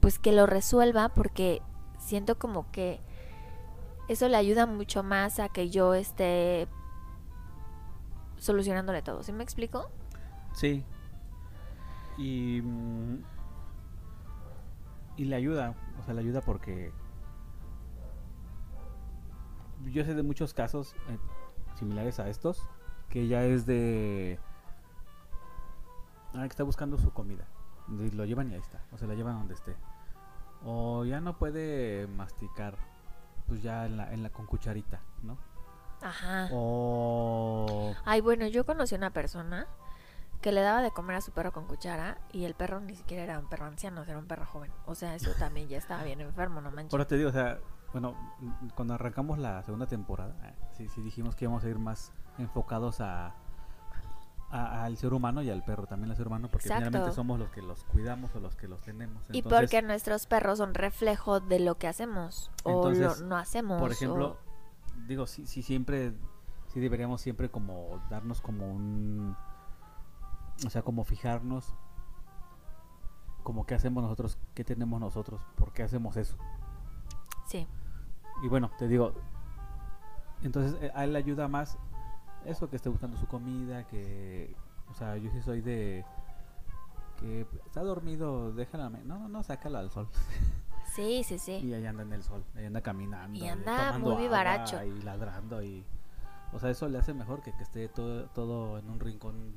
pues 0.00 0.18
que 0.18 0.32
lo 0.32 0.46
resuelva 0.46 1.10
porque 1.10 1.60
siento 1.98 2.38
como 2.38 2.70
que 2.70 3.00
eso 4.08 4.26
le 4.28 4.36
ayuda 4.36 4.66
mucho 4.66 5.02
más 5.02 5.38
a 5.38 5.48
que 5.50 5.68
yo 5.70 5.94
esté 5.94 6.66
solucionándole 8.38 9.02
todo. 9.02 9.22
¿Sí 9.22 9.32
me 9.32 9.44
explico? 9.44 9.90
Sí. 10.54 10.82
Y. 12.16 12.60
mm, 12.62 13.22
Y 15.16 15.24
le 15.26 15.36
ayuda. 15.36 15.74
O 15.98 16.02
sea, 16.02 16.14
le 16.14 16.20
ayuda 16.20 16.40
porque. 16.40 16.92
Yo 19.92 20.04
sé 20.04 20.14
de 20.14 20.22
muchos 20.22 20.52
casos 20.54 20.94
eh, 21.08 21.18
similares 21.78 22.18
a 22.18 22.28
estos. 22.28 22.66
Que 23.10 23.28
ya 23.28 23.44
es 23.44 23.66
de. 23.66 24.38
Ah, 26.32 26.42
que 26.42 26.48
está 26.48 26.62
buscando 26.62 26.96
su 26.96 27.12
comida. 27.12 27.44
Lo 27.88 28.24
llevan 28.24 28.50
y 28.50 28.54
ahí 28.54 28.60
está. 28.60 28.80
O 28.92 28.98
sea, 28.98 29.08
la 29.08 29.14
llevan 29.14 29.38
donde 29.38 29.54
esté. 29.54 29.74
O 30.64 31.04
ya 31.04 31.20
no 31.20 31.36
puede 31.36 32.06
masticar. 32.06 32.76
Pues 33.46 33.62
ya 33.62 33.86
en 33.86 33.96
la, 33.96 34.12
en 34.12 34.22
la 34.22 34.30
con 34.30 34.46
cucharita, 34.46 35.00
¿no? 35.22 35.36
Ajá. 36.02 36.48
O. 36.52 37.94
Ay, 38.04 38.20
bueno, 38.20 38.46
yo 38.46 38.64
conocí 38.64 38.94
una 38.94 39.10
persona 39.10 39.66
que 40.40 40.52
le 40.52 40.62
daba 40.62 40.82
de 40.82 40.90
comer 40.90 41.16
a 41.16 41.20
su 41.20 41.32
perro 41.32 41.52
con 41.52 41.66
cuchara 41.66 42.18
y 42.32 42.44
el 42.44 42.54
perro 42.54 42.80
ni 42.80 42.94
siquiera 42.94 43.24
era 43.24 43.38
un 43.38 43.48
perro 43.48 43.66
anciano, 43.66 44.02
era 44.02 44.18
un 44.18 44.26
perro 44.26 44.46
joven. 44.46 44.70
O 44.86 44.94
sea, 44.94 45.14
eso 45.14 45.32
también 45.38 45.68
ya 45.68 45.78
estaba 45.78 46.02
bien 46.04 46.20
enfermo, 46.20 46.60
no 46.60 46.70
manches. 46.70 46.94
Ahora 46.94 47.06
te 47.06 47.16
digo, 47.16 47.28
o 47.28 47.32
sea, 47.32 47.58
bueno, 47.92 48.14
cuando 48.74 48.94
arrancamos 48.94 49.38
la 49.38 49.62
segunda 49.64 49.86
temporada, 49.86 50.34
eh, 50.44 50.54
sí, 50.76 50.88
sí 50.88 51.02
dijimos 51.02 51.34
que 51.34 51.44
íbamos 51.44 51.64
a 51.64 51.68
ir 51.68 51.78
más 51.78 52.12
enfocados 52.40 53.00
a, 53.00 53.34
a- 54.50 54.84
al 54.84 54.96
ser 54.96 55.12
humano 55.14 55.42
y 55.42 55.50
al 55.50 55.62
perro, 55.64 55.86
también 55.86 56.10
al 56.10 56.16
ser 56.16 56.26
humano, 56.26 56.48
porque 56.50 56.66
Exacto. 56.68 56.86
finalmente 56.86 57.14
somos 57.14 57.38
los 57.38 57.50
que 57.50 57.62
los 57.62 57.84
cuidamos 57.84 58.34
o 58.34 58.40
los 58.40 58.56
que 58.56 58.66
los 58.68 58.80
tenemos. 58.80 59.22
Y 59.32 59.42
porque 59.42 59.82
nuestros 59.82 60.26
perros 60.26 60.58
son 60.58 60.74
reflejo 60.74 61.40
de 61.40 61.60
lo 61.60 61.76
que 61.78 61.86
hacemos 61.88 62.50
o 62.64 62.90
lo 62.90 63.16
no 63.16 63.36
hacemos. 63.36 63.80
por 63.80 63.90
o- 63.90 63.92
ejemplo, 63.92 64.36
digo, 65.06 65.26
sí, 65.26 65.46
sí 65.46 65.62
siempre, 65.62 66.14
sí 66.68 66.80
deberíamos 66.80 67.20
siempre 67.20 67.48
como 67.50 68.00
darnos 68.10 68.40
como 68.40 68.70
un, 68.70 69.36
o 70.66 70.70
sea, 70.70 70.82
como 70.82 71.04
fijarnos, 71.04 71.72
como 73.42 73.64
qué 73.66 73.74
hacemos 73.74 74.02
nosotros, 74.02 74.36
qué 74.54 74.64
tenemos 74.64 75.00
nosotros, 75.00 75.40
por 75.56 75.72
qué 75.72 75.82
hacemos 75.82 76.16
eso. 76.16 76.36
Sí, 77.46 77.66
Y 78.42 78.48
bueno, 78.48 78.70
te 78.78 78.86
digo, 78.86 79.12
entonces 80.42 80.76
eh, 80.82 80.90
a 80.94 81.04
él 81.04 81.12
le 81.12 81.18
ayuda 81.18 81.48
más 81.48 81.78
eso 82.44 82.68
que 82.68 82.76
esté 82.76 82.88
buscando 82.88 83.16
su 83.16 83.26
comida, 83.26 83.86
que, 83.86 84.54
o 84.90 84.94
sea, 84.94 85.16
yo 85.16 85.30
sí 85.30 85.40
soy 85.42 85.60
de 85.60 86.04
que 87.18 87.46
está 87.66 87.82
dormido, 87.82 88.52
déjala, 88.52 88.88
no, 88.90 89.28
no, 89.28 89.42
sácala 89.42 89.80
al 89.80 89.90
sol. 89.90 90.08
sí, 90.94 91.22
sí, 91.24 91.38
sí. 91.38 91.52
Y 91.56 91.74
ahí 91.74 91.86
anda 91.86 92.02
en 92.02 92.12
el 92.12 92.22
sol, 92.22 92.44
ahí 92.56 92.64
anda 92.66 92.80
caminando, 92.80 93.38
Y 93.38 93.46
anda 93.48 93.98
muy 93.98 94.16
vivaracho. 94.16 94.82
y 94.82 95.02
ladrando 95.02 95.62
y, 95.62 95.84
o 96.52 96.58
sea, 96.58 96.70
eso 96.70 96.88
le 96.88 96.98
hace 96.98 97.12
mejor 97.14 97.42
que 97.42 97.52
que 97.52 97.62
esté 97.62 97.88
todo, 97.88 98.26
todo 98.30 98.78
en 98.78 98.88
un 98.88 98.98
rincón. 99.00 99.52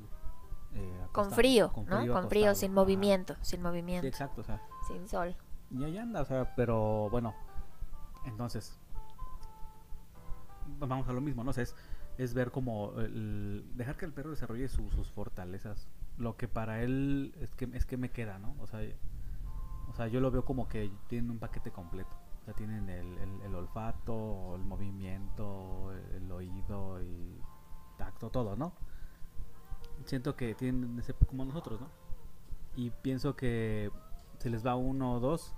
eh, 0.74 0.92
Con 1.12 1.26
acostado, 1.26 1.36
frío, 1.36 1.66
¿no? 1.68 1.72
Con 1.84 1.94
acostado. 2.00 2.28
frío, 2.28 2.54
sin 2.54 2.72
Ajá. 2.72 2.80
movimiento, 2.80 3.34
sin 3.42 3.58
Sí, 3.58 3.62
movimiento, 3.62 4.06
exacto, 4.06 4.40
o 4.42 4.44
sea, 4.44 4.60
sin 4.86 5.08
sol. 5.08 5.34
y 5.70 5.84
ahí 5.84 5.96
anda, 5.98 6.20
o 6.20 6.24
sea, 6.24 6.54
pero 6.56 7.08
bueno, 7.10 7.32
entonces, 8.26 8.76
vamos 10.78 11.08
a 11.08 11.12
lo 11.12 11.20
mismo, 11.20 11.44
¿no? 11.44 11.52
Sea, 11.52 11.62
es, 11.62 11.74
es 12.18 12.34
ver 12.34 12.50
como 12.50 12.92
el- 13.00 13.64
dejar 13.74 13.96
que 13.96 14.04
el 14.06 14.12
perro 14.12 14.30
desarrolle 14.30 14.68
su- 14.68 14.90
sus 14.90 15.10
fortalezas, 15.10 15.88
lo 16.16 16.36
que 16.36 16.46
para 16.48 16.82
él 16.82 17.34
es 17.40 17.54
que, 17.54 17.68
es 17.72 17.84
que 17.86 17.96
me 17.96 18.10
queda, 18.10 18.38
¿no? 18.38 18.54
O 18.60 18.66
sea, 18.66 18.80
o 19.88 19.94
sea, 19.94 20.06
yo 20.08 20.20
lo 20.20 20.30
veo 20.30 20.44
como 20.44 20.68
que 20.68 20.90
tienen 21.08 21.30
un 21.30 21.38
paquete 21.38 21.70
completo. 21.70 22.16
O 22.42 22.44
sea, 22.44 22.54
tienen 22.54 22.88
el, 22.90 23.18
el- 23.18 23.40
el 23.42 23.54
olfato, 23.54 24.54
el 24.54 24.62
movimiento, 24.64 25.92
el, 26.14 26.30
oído 26.30 27.02
y 27.02 27.40
tacto, 27.96 28.30
todo, 28.30 28.54
¿no? 28.56 28.72
Siento 30.04 30.36
que 30.36 30.54
tienen 30.54 30.98
ese 30.98 31.14
como 31.14 31.44
nosotros, 31.44 31.80
¿no? 31.80 31.88
Y 32.76 32.90
pienso 32.90 33.34
que 33.36 33.90
se 34.38 34.50
les 34.50 34.66
va 34.66 34.74
uno 34.76 35.14
o 35.14 35.20
dos 35.20 35.54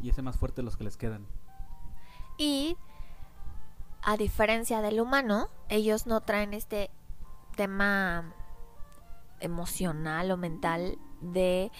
y 0.00 0.10
ese 0.10 0.22
más 0.22 0.36
fuerte 0.36 0.62
los 0.62 0.76
que 0.76 0.84
les 0.84 0.96
quedan. 0.96 1.26
Y 2.38 2.76
a 4.02 4.16
diferencia 4.16 4.80
del 4.80 5.00
humano, 5.00 5.48
ellos 5.68 6.06
no 6.06 6.20
traen 6.20 6.54
este 6.54 6.90
tema 7.56 8.34
emocional 9.40 10.30
o 10.30 10.36
mental 10.36 10.98
de, 11.20 11.70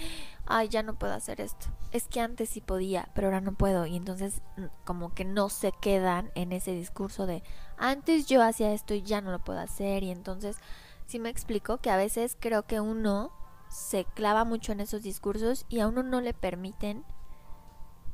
ay, 0.47 0.69
ya 0.69 0.83
no 0.83 0.95
puedo 0.95 1.15
hacer 1.15 1.41
esto. 1.41 1.67
Es 1.91 2.07
que 2.09 2.21
antes 2.21 2.49
sí 2.51 2.61
podía, 2.61 3.09
pero 3.15 3.29
ahora 3.29 3.41
no 3.41 3.53
puedo. 3.55 3.87
Y 3.87 3.97
entonces 3.97 4.41
como 4.85 5.15
que 5.15 5.25
no 5.25 5.49
se 5.49 5.73
quedan 5.73 6.31
en 6.35 6.53
ese 6.53 6.73
discurso 6.73 7.27
de, 7.27 7.43
antes 7.77 8.27
yo 8.27 8.43
hacía 8.43 8.73
esto 8.73 8.95
y 8.95 9.03
ya 9.03 9.21
no 9.21 9.31
lo 9.31 9.41
puedo 9.41 9.61
hacer. 9.61 10.03
Y 10.03 10.11
entonces, 10.11 10.59
sí 11.07 11.19
me 11.19 11.29
explico 11.29 11.79
que 11.79 11.91
a 11.91 11.97
veces 11.97 12.37
creo 12.39 12.65
que 12.65 12.81
uno 12.81 13.33
se 13.69 14.05
clava 14.05 14.45
mucho 14.45 14.73
en 14.73 14.81
esos 14.81 15.03
discursos 15.03 15.67
y 15.69 15.81
a 15.81 15.89
uno 15.89 16.03
no 16.03 16.21
le 16.21 16.35
permiten 16.35 17.05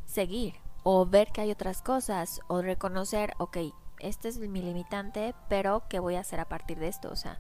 seguir 0.07 0.55
o 0.83 1.05
ver 1.05 1.33
que 1.33 1.41
hay 1.41 1.51
otras 1.51 1.83
cosas 1.83 2.41
o 2.47 2.63
reconocer, 2.63 3.35
ok, 3.39 3.59
este 4.01 4.29
es 4.29 4.39
mi 4.39 4.63
limitante, 4.63 5.35
pero 5.49 5.85
¿qué 5.89 5.99
voy 5.99 6.17
a 6.17 6.21
hacer 6.21 6.41
a 6.41 6.49
partir 6.49 6.79
de 6.79 6.89
esto? 6.89 7.11
O 7.11 7.17
sea, 7.17 7.39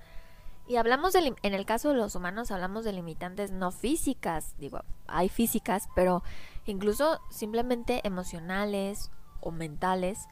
y 0.68 0.76
hablamos 0.76 1.14
de, 1.14 1.34
en 1.42 1.54
el 1.54 1.64
caso 1.64 1.88
de 1.88 1.94
los 1.94 2.14
humanos, 2.14 2.50
hablamos 2.50 2.84
de 2.84 2.92
limitantes 2.92 3.50
no 3.50 3.70
físicas, 3.70 4.54
digo, 4.58 4.82
hay 5.06 5.30
físicas, 5.30 5.88
pero 5.94 6.22
incluso 6.66 7.20
simplemente 7.30 8.06
emocionales 8.06 9.10
o 9.40 9.50
mentales, 9.50 10.28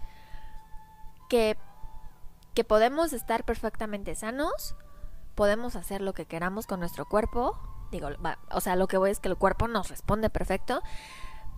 que, 1.31 1.57
que 2.55 2.65
podemos 2.65 3.15
estar 3.15 3.45
perfectamente 3.45 4.15
sanos, 4.15 4.77
podemos 5.35 5.75
hacer 5.75 6.03
lo 6.03 6.13
que 6.13 6.27
queramos 6.27 6.67
con 6.67 6.81
nuestro 6.81 7.07
cuerpo, 7.07 7.59
digo, 7.91 8.09
o 8.51 8.61
sea, 8.61 8.77
lo 8.77 8.89
que 8.89 8.99
voy 8.99 9.11
es 9.11 9.21
que 9.21 9.29
el 9.29 9.37
cuerpo 9.37 9.69
nos 9.69 9.89
responde 9.89 10.29
perfecto, 10.29 10.83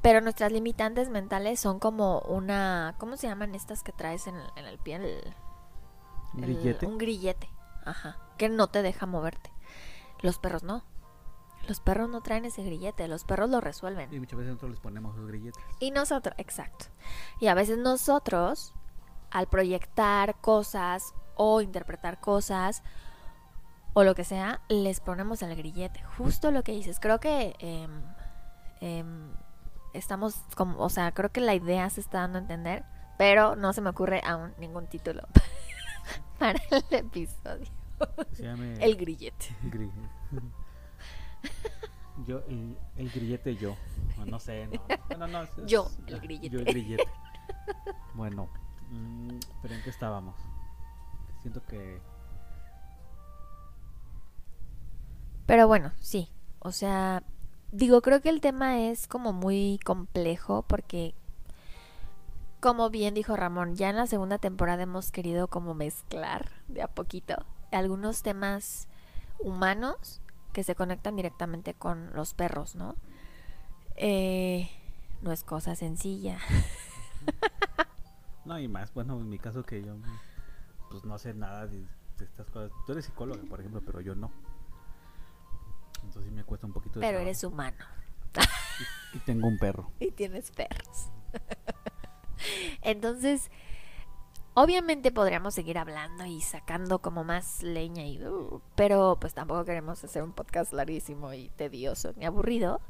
pero 0.02 0.20
nuestras 0.20 0.52
limitantes 0.52 1.08
mentales 1.08 1.58
son 1.60 1.78
como 1.78 2.20
una, 2.20 2.94
¿cómo 2.98 3.16
se 3.16 3.26
llaman 3.26 3.54
estas 3.54 3.82
que 3.82 3.92
traes 3.92 4.26
en 4.26 4.36
el, 4.36 4.46
en 4.56 4.64
el 4.66 4.78
pie? 4.78 4.96
El- 4.96 5.34
¿Un 6.34 6.44
el- 6.44 6.54
grillete? 6.54 6.86
un 6.86 6.98
grillete, 6.98 7.48
ajá. 7.84 8.16
que 8.36 8.48
no 8.48 8.68
te 8.68 8.82
deja 8.82 9.06
moverte. 9.06 9.50
Los 10.20 10.38
perros 10.38 10.62
no. 10.62 10.84
Los 11.66 11.80
perros 11.80 12.08
no 12.08 12.20
traen 12.22 12.44
ese 12.44 12.62
grillete, 12.62 13.08
los 13.08 13.24
perros 13.24 13.50
lo 13.50 13.60
resuelven. 13.60 14.12
Y 14.12 14.18
muchas 14.20 14.38
veces 14.38 14.50
nosotros 14.52 14.70
les 14.72 14.80
ponemos 14.80 15.14
esos 15.16 15.26
grilletes. 15.28 15.62
Y 15.80 15.90
nosotros, 15.90 16.34
exacto. 16.38 16.86
Y 17.40 17.48
a 17.48 17.54
veces 17.54 17.78
nosotros, 17.78 18.72
al 19.30 19.48
proyectar 19.48 20.40
cosas 20.40 21.12
o 21.36 21.60
interpretar 21.60 22.20
cosas 22.20 22.82
o 23.92 24.02
lo 24.04 24.14
que 24.14 24.24
sea, 24.24 24.60
les 24.68 25.00
ponemos 25.00 25.42
el 25.42 25.54
grillete. 25.56 26.02
Justo 26.16 26.50
lo 26.50 26.62
que 26.62 26.72
dices. 26.72 27.00
Creo 27.00 27.20
que 27.20 27.54
em, 27.58 28.02
em, 28.80 29.32
estamos 29.98 30.34
como, 30.56 30.78
o 30.78 30.88
sea, 30.88 31.12
creo 31.12 31.30
que 31.30 31.40
la 31.40 31.54
idea 31.54 31.88
se 31.90 32.00
está 32.00 32.18
dando 32.20 32.38
a 32.38 32.42
entender, 32.42 32.84
pero 33.18 33.56
no 33.56 33.72
se 33.72 33.80
me 33.80 33.90
ocurre 33.90 34.20
aún 34.24 34.54
ningún 34.58 34.86
título 34.86 35.22
para 36.38 36.58
el 36.70 36.84
episodio. 36.90 37.66
Se 38.32 38.44
llame 38.44 38.74
El 38.84 38.96
grillete. 38.96 39.46
gri- 39.64 39.90
Yo, 42.26 42.38
el, 42.48 42.76
el 42.96 43.10
grillete 43.10 43.54
yo. 43.56 43.76
No, 44.16 44.26
no 44.26 44.38
sé, 44.40 44.66
no. 44.66 44.82
Bueno, 45.08 45.28
no, 45.28 45.42
es- 45.44 45.50
Yo, 45.66 45.88
el 46.08 46.18
grillete. 46.20 46.48
Yo 46.50 46.58
el 46.58 46.64
grillete. 46.64 47.08
Bueno, 48.14 48.48
mm, 48.90 49.38
pero 49.62 49.74
¿en 49.74 49.82
qué 49.82 49.90
estábamos? 49.90 50.34
Siento 51.42 51.62
que... 51.66 52.00
Pero 55.46 55.66
bueno, 55.68 55.92
sí. 56.00 56.28
O 56.58 56.72
sea, 56.72 57.22
digo, 57.72 58.02
creo 58.02 58.20
que 58.20 58.28
el 58.28 58.40
tema 58.40 58.80
es 58.80 59.06
como 59.06 59.32
muy 59.32 59.80
complejo 59.84 60.62
porque, 60.62 61.14
como 62.60 62.90
bien 62.90 63.14
dijo 63.14 63.36
Ramón, 63.36 63.76
ya 63.76 63.90
en 63.90 63.96
la 63.96 64.06
segunda 64.06 64.38
temporada 64.38 64.82
hemos 64.82 65.10
querido 65.10 65.48
como 65.48 65.74
mezclar 65.74 66.50
de 66.68 66.82
a 66.82 66.88
poquito 66.88 67.44
algunos 67.70 68.22
temas 68.22 68.88
humanos 69.38 70.20
que 70.52 70.64
se 70.64 70.74
conectan 70.74 71.16
directamente 71.16 71.74
con 71.74 72.12
los 72.14 72.34
perros, 72.34 72.74
¿no? 72.74 72.96
Eh, 73.96 74.70
no 75.22 75.32
es 75.32 75.44
cosa 75.44 75.74
sencilla. 75.74 76.38
No, 78.44 78.58
y 78.58 78.66
más, 78.66 78.94
bueno, 78.94 79.20
en 79.20 79.28
mi 79.28 79.38
caso 79.38 79.62
que 79.62 79.82
yo 79.82 79.94
pues 80.90 81.04
no 81.04 81.18
sé 81.18 81.34
nada 81.34 81.66
de, 81.66 81.86
de 82.16 82.24
estas 82.24 82.48
cosas. 82.48 82.72
Tú 82.86 82.92
eres 82.92 83.04
psicóloga, 83.04 83.42
por 83.48 83.60
ejemplo, 83.60 83.82
pero 83.84 84.00
yo 84.00 84.14
no. 84.14 84.30
Entonces 86.08 86.30
sí 86.30 86.34
me 86.34 86.44
cuesta 86.44 86.66
un 86.66 86.72
poquito 86.72 86.98
de 86.98 87.00
Pero 87.06 87.18
trabajo. 87.18 87.28
eres 87.28 87.44
humano 87.44 87.84
Y 89.14 89.18
tengo 89.20 89.46
un 89.46 89.58
perro. 89.58 89.90
y 90.00 90.10
tienes 90.10 90.50
perros. 90.50 91.10
Entonces, 92.82 93.50
obviamente 94.54 95.12
podríamos 95.12 95.54
seguir 95.54 95.76
hablando 95.78 96.24
y 96.24 96.40
sacando 96.40 97.00
como 97.00 97.24
más 97.24 97.62
leña 97.62 98.04
y 98.06 98.24
uh, 98.24 98.60
pero 98.74 99.18
pues 99.20 99.34
tampoco 99.34 99.64
queremos 99.64 100.02
hacer 100.02 100.22
un 100.22 100.32
podcast 100.32 100.72
larguísimo 100.72 101.32
y 101.34 101.50
tedioso 101.50 102.12
ni 102.16 102.24
aburrido. 102.24 102.80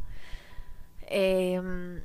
Em, 1.03 2.05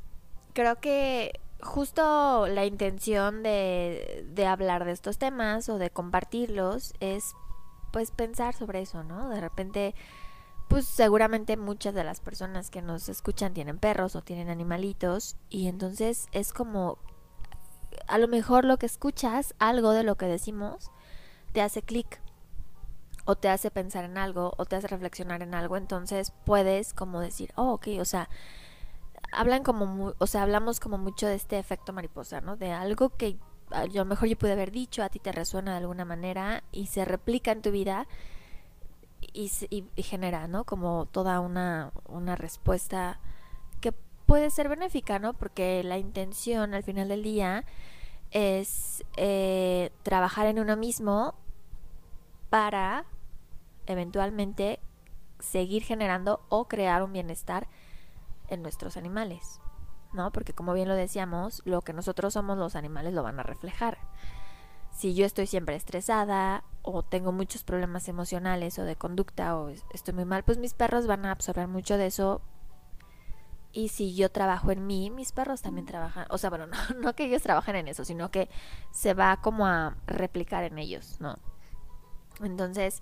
creo 0.53 0.77
que 0.79 1.39
justo 1.61 2.47
la 2.47 2.65
intención 2.65 3.43
de, 3.43 4.25
de 4.29 4.45
hablar 4.47 4.85
de 4.85 4.91
estos 4.91 5.17
temas 5.17 5.69
o 5.69 5.77
de 5.77 5.89
compartirlos 5.89 6.93
es 6.99 7.33
pues 7.91 8.09
pensar 8.11 8.55
sobre 8.55 8.81
eso, 8.81 9.03
¿no? 9.03 9.29
De 9.29 9.39
repente 9.39 9.93
pues 10.73 10.87
seguramente 10.87 11.55
muchas 11.55 11.93
de 11.93 12.03
las 12.03 12.19
personas 12.19 12.71
que 12.71 12.81
nos 12.81 13.07
escuchan 13.07 13.53
tienen 13.53 13.77
perros 13.77 14.15
o 14.15 14.23
tienen 14.23 14.49
animalitos 14.49 15.35
y 15.47 15.67
entonces 15.67 16.25
es 16.31 16.51
como 16.51 16.97
a 18.07 18.17
lo 18.17 18.27
mejor 18.27 18.65
lo 18.65 18.77
que 18.77 18.87
escuchas, 18.87 19.53
algo 19.59 19.91
de 19.91 20.01
lo 20.01 20.15
que 20.15 20.25
decimos, 20.25 20.89
te 21.51 21.61
hace 21.61 21.83
clic 21.83 22.19
o 23.25 23.35
te 23.35 23.49
hace 23.49 23.69
pensar 23.69 24.03
en 24.03 24.17
algo 24.17 24.55
o 24.57 24.65
te 24.65 24.75
hace 24.75 24.87
reflexionar 24.87 25.43
en 25.43 25.53
algo, 25.53 25.77
entonces 25.77 26.33
puedes 26.43 26.95
como 26.95 27.19
decir, 27.19 27.51
oh, 27.55 27.73
ok, 27.73 27.89
o 27.99 28.05
sea, 28.05 28.27
hablan 29.31 29.61
como, 29.61 29.85
mu- 29.85 30.13
o 30.17 30.25
sea, 30.25 30.41
hablamos 30.41 30.79
como 30.79 30.97
mucho 30.97 31.27
de 31.27 31.35
este 31.35 31.59
efecto 31.59 31.93
mariposa, 31.93 32.41
¿no? 32.41 32.55
De 32.57 32.71
algo 32.71 33.09
que 33.09 33.37
a 33.69 33.85
lo 33.85 34.05
mejor 34.05 34.27
yo 34.27 34.39
pude 34.39 34.53
haber 34.53 34.71
dicho, 34.71 35.03
a 35.03 35.09
ti 35.09 35.19
te 35.19 35.31
resuena 35.31 35.73
de 35.73 35.77
alguna 35.77 36.03
manera 36.03 36.63
y 36.71 36.87
se 36.87 37.05
replica 37.05 37.51
en 37.51 37.61
tu 37.61 37.69
vida 37.69 38.07
y, 39.33 39.51
y 39.95 40.03
genera, 40.03 40.47
¿no? 40.47 40.63
Como 40.63 41.07
toda 41.07 41.39
una, 41.39 41.91
una 42.07 42.35
respuesta 42.35 43.19
que 43.81 43.93
puede 44.25 44.49
ser 44.49 44.69
benéfica, 44.69 45.19
¿no? 45.19 45.33
Porque 45.33 45.83
la 45.83 45.97
intención 45.97 46.73
al 46.73 46.83
final 46.83 47.07
del 47.07 47.23
día 47.23 47.65
es 48.31 49.03
eh, 49.15 49.91
trabajar 50.01 50.47
en 50.47 50.59
uno 50.59 50.75
mismo 50.75 51.35
para 52.49 53.05
eventualmente 53.85 54.79
seguir 55.39 55.83
generando 55.83 56.41
o 56.49 56.67
crear 56.67 57.03
un 57.03 57.13
bienestar 57.13 57.67
en 58.47 58.61
nuestros 58.61 58.97
animales, 58.97 59.59
¿no? 60.13 60.31
Porque 60.31 60.53
como 60.53 60.73
bien 60.73 60.87
lo 60.87 60.95
decíamos, 60.95 61.61
lo 61.65 61.81
que 61.81 61.93
nosotros 61.93 62.33
somos 62.33 62.57
los 62.57 62.75
animales 62.75 63.13
lo 63.13 63.23
van 63.23 63.39
a 63.39 63.43
reflejar. 63.43 63.97
Si 64.91 65.13
yo 65.15 65.25
estoy 65.25 65.47
siempre 65.47 65.75
estresada 65.75 66.63
o 66.83 67.01
tengo 67.03 67.31
muchos 67.31 67.63
problemas 67.63 68.07
emocionales 68.09 68.77
o 68.77 68.83
de 68.83 68.95
conducta 68.95 69.57
o 69.57 69.69
es- 69.69 69.85
estoy 69.93 70.13
muy 70.13 70.25
mal, 70.25 70.43
pues 70.43 70.57
mis 70.57 70.73
perros 70.73 71.07
van 71.07 71.25
a 71.25 71.31
absorber 71.31 71.67
mucho 71.67 71.97
de 71.97 72.07
eso. 72.07 72.41
Y 73.71 73.89
si 73.89 74.13
yo 74.13 74.29
trabajo 74.31 74.69
en 74.71 74.85
mí, 74.85 75.09
mis 75.09 75.31
perros 75.31 75.61
también 75.63 75.87
trabajan. 75.87 76.27
O 76.29 76.37
sea, 76.37 76.49
bueno, 76.51 76.67
no, 76.67 76.77
no 76.99 77.15
que 77.15 77.25
ellos 77.25 77.41
trabajen 77.41 77.75
en 77.75 77.87
eso, 77.87 78.05
sino 78.05 78.29
que 78.29 78.49
se 78.91 79.13
va 79.15 79.37
como 79.41 79.65
a 79.65 79.95
replicar 80.05 80.63
en 80.63 80.77
ellos, 80.77 81.17
¿no? 81.19 81.37
Entonces, 82.41 83.01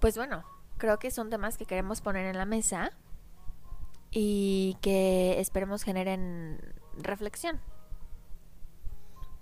pues 0.00 0.16
bueno, 0.16 0.44
creo 0.78 0.98
que 0.98 1.10
son 1.10 1.30
temas 1.30 1.56
que 1.56 1.64
queremos 1.66 2.00
poner 2.00 2.26
en 2.26 2.36
la 2.36 2.44
mesa 2.46 2.90
y 4.10 4.76
que 4.82 5.40
esperemos 5.40 5.84
generen 5.84 6.60
reflexión. 6.98 7.60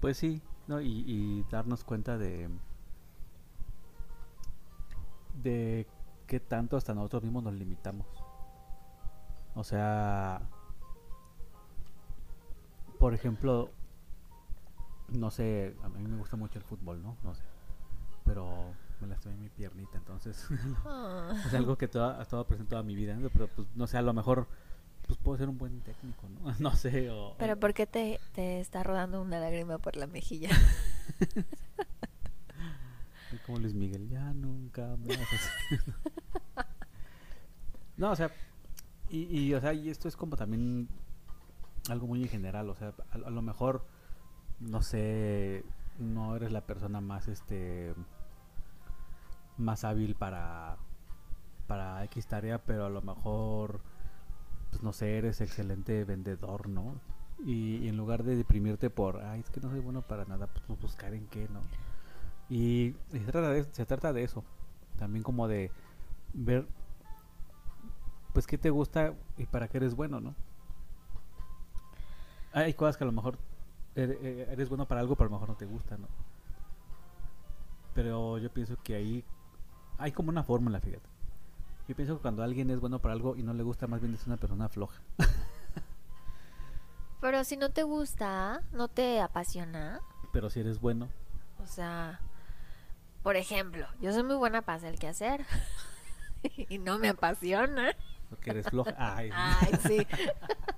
Pues 0.01 0.17
sí, 0.19 0.43
¿no? 0.67 0.81
Y, 0.81 1.05
y 1.07 1.45
darnos 1.51 1.85
cuenta 1.85 2.19
de 2.19 2.49
de 5.43 5.87
qué 6.27 6.41
tanto 6.41 6.77
hasta 6.77 6.95
nosotros 6.95 7.23
mismos 7.23 7.43
nos 7.43 7.55
limitamos. 7.55 8.07
O 9.55 9.65
sea, 9.65 10.43
por 12.99 13.15
ejemplo, 13.15 13.71
no 15.09 15.31
sé, 15.31 15.77
a 15.83 15.89
mí 15.89 16.07
me 16.07 16.17
gusta 16.17 16.37
mucho 16.37 16.59
el 16.59 16.65
fútbol, 16.65 17.03
¿no? 17.03 17.17
No 17.25 17.35
sé, 17.35 17.43
pero 18.25 18.73
me 19.01 19.09
lastimé 19.09 19.37
mi 19.37 19.49
piernita, 19.49 19.99
entonces 19.99 20.47
es 21.47 21.55
algo 21.55 21.77
que 21.77 21.89
toda, 21.89 22.19
ha 22.19 22.23
estado 22.23 22.47
presente 22.47 22.71
toda 22.71 22.83
mi 22.83 22.95
vida, 22.95 23.17
¿no? 23.17 23.29
pero 23.31 23.49
pues 23.49 23.67
no 23.75 23.87
sé, 23.87 23.97
a 23.97 24.03
lo 24.03 24.13
mejor 24.13 24.47
pues 25.11 25.19
puedo 25.25 25.39
ser 25.39 25.49
un 25.49 25.59
buen 25.59 25.81
técnico, 25.81 26.29
¿no? 26.29 26.55
No 26.61 26.77
sé, 26.77 27.11
o... 27.11 27.35
Pero 27.37 27.59
¿por 27.59 27.75
qué 27.75 27.85
te, 27.85 28.21
te 28.33 28.61
está 28.61 28.85
rodando 28.85 29.21
una 29.21 29.41
lágrima 29.41 29.79
por 29.79 29.97
la 29.97 30.07
mejilla? 30.07 30.51
Como 33.47 33.59
Luis 33.59 33.75
Miguel, 33.75 34.09
ya 34.09 34.33
nunca 34.33 34.97
más. 34.97 35.17
no, 37.97 38.13
o 38.13 38.17
sea, 38.17 38.31
y, 39.09 39.23
y, 39.37 39.55
o 39.55 39.61
sea, 39.61 39.73
y 39.73 39.89
esto 39.89 40.09
es 40.09 40.17
como 40.17 40.37
también 40.37 40.89
algo 41.89 42.07
muy 42.07 42.23
en 42.23 42.29
general, 42.29 42.69
o 42.69 42.75
sea, 42.75 42.93
a, 43.11 43.15
a 43.15 43.31
lo 43.31 43.43
mejor, 43.43 43.87
no 44.59 44.83
sé, 44.83 45.65
no 45.99 46.37
eres 46.37 46.53
la 46.53 46.67
persona 46.67 47.01
más, 47.01 47.29
este, 47.29 47.95
más 49.57 49.85
hábil 49.85 50.17
para, 50.17 50.77
para 51.67 52.05
X 52.05 52.27
tarea, 52.27 52.59
pero 52.59 52.87
a 52.87 52.91
lo 52.91 53.03
mejor, 53.03 53.81
pues 54.71 54.83
no 54.83 54.93
sé, 54.93 55.19
eres 55.19 55.41
excelente 55.41 56.05
vendedor, 56.05 56.69
¿no? 56.69 57.01
Y, 57.45 57.89
en 57.89 57.97
lugar 57.97 58.23
de 58.23 58.37
deprimirte 58.37 58.91
por, 58.91 59.23
ay, 59.23 59.41
es 59.41 59.51
que 59.51 59.61
no 59.61 59.71
soy 59.71 59.81
bueno 59.81 60.03
para 60.03 60.25
nada, 60.25 60.47
pues 60.47 60.81
buscar 60.81 61.15
en 61.15 61.27
qué, 61.29 61.49
¿no? 61.49 61.61
Y, 62.49 62.95
se, 63.11 63.21
trata 63.21 63.51
de, 63.51 63.65
se 63.65 63.87
trata 63.87 64.13
de 64.13 64.25
eso. 64.25 64.45
También 64.99 65.23
como 65.23 65.49
de 65.49 65.71
ver, 66.35 66.67
pues, 68.33 68.47
qué 68.47 68.59
te 68.59 68.71
gusta 68.71 69.15
y 69.39 69.47
para 69.47 69.69
qué 69.69 69.79
eres 69.79 69.95
bueno, 69.95 70.21
¿no? 70.21 70.35
Hay 72.53 72.75
cosas 72.75 72.97
que 72.97 73.05
a 73.05 73.07
lo 73.07 73.13
mejor 73.13 73.39
ere- 73.95 74.19
eh, 74.21 74.47
eres 74.51 74.69
bueno 74.69 74.87
para 74.87 75.01
algo, 75.01 75.15
pero 75.17 75.27
a 75.29 75.31
lo 75.31 75.37
mejor 75.37 75.49
no 75.51 75.57
te 75.57 75.67
gusta, 75.67 75.97
¿no? 75.97 76.09
Pero 77.95 78.39
yo 78.39 78.51
pienso 78.53 78.77
que 78.83 78.95
ahí 78.95 79.25
hay 79.99 80.13
como 80.13 80.31
una 80.31 80.43
fórmula, 80.45 80.81
fíjate. 80.81 81.10
Yo 81.91 81.97
pienso 81.97 82.15
que 82.19 82.23
cuando 82.23 82.45
alguien 82.45 82.71
es 82.71 82.79
bueno 82.79 83.01
para 83.01 83.15
algo 83.15 83.35
y 83.35 83.43
no 83.43 83.53
le 83.53 83.65
gusta, 83.65 83.89
más 83.89 84.01
bien 84.01 84.15
es 84.15 84.25
una 84.25 84.37
persona 84.37 84.69
floja. 84.69 85.03
Pero 87.21 87.43
si 87.43 87.57
no 87.57 87.71
te 87.71 87.83
gusta, 87.83 88.63
no 88.71 88.87
te 88.87 89.21
apasiona, 89.21 90.01
Pero 90.33 90.51
si 90.51 90.61
eres 90.61 90.81
bueno, 90.81 91.09
o 91.61 91.67
sea, 91.67 92.21
por 93.25 93.35
ejemplo, 93.35 93.89
yo 94.01 94.13
soy 94.13 94.23
muy 94.23 94.37
buena 94.37 94.63
para 94.63 94.77
hacer 94.77 94.93
el 94.93 95.01
quehacer 95.01 95.45
y 96.69 96.79
no 96.79 97.01
me 97.01 97.09
apasiona. 97.09 97.97
porque 98.29 98.51
eres 98.51 98.69
floja. 98.69 98.95
Ay, 98.97 99.31
Ay, 99.35 99.73
sí. 99.85 100.07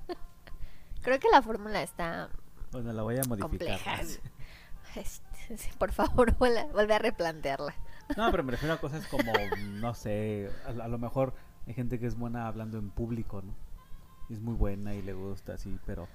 Creo 1.03 1.21
que 1.21 1.29
la 1.29 1.43
fórmula 1.43 1.83
está 1.83 2.31
bueno, 2.71 2.91
la 2.91 3.03
voy 3.03 3.19
a 3.19 3.23
modificar. 3.25 3.51
compleja. 3.51 4.01
Este, 4.97 5.73
Por 5.79 5.93
favor, 5.93 6.35
vuelve 6.39 6.95
a 6.95 6.99
replantearla. 6.99 7.75
No, 8.17 8.31
pero 8.31 8.43
me 8.45 8.53
refiero 8.53 8.75
a 8.75 8.79
cosas 8.79 9.07
como, 9.07 9.33
no 9.81 9.95
sé, 9.95 10.51
a, 10.67 10.89
lo 10.89 10.99
mejor 10.99 11.35
hay 11.67 11.75
gente 11.75 11.99
que 11.99 12.07
es 12.07 12.17
buena 12.17 12.47
hablando 12.47 12.79
en 12.79 12.91
público, 12.91 13.43
¿no? 13.43 13.55
Es 14.29 14.41
muy 14.41 14.55
buena 14.55 14.95
y 14.95 15.03
le 15.03 15.13
gusta 15.13 15.55
así, 15.55 15.79
pero 15.87 16.09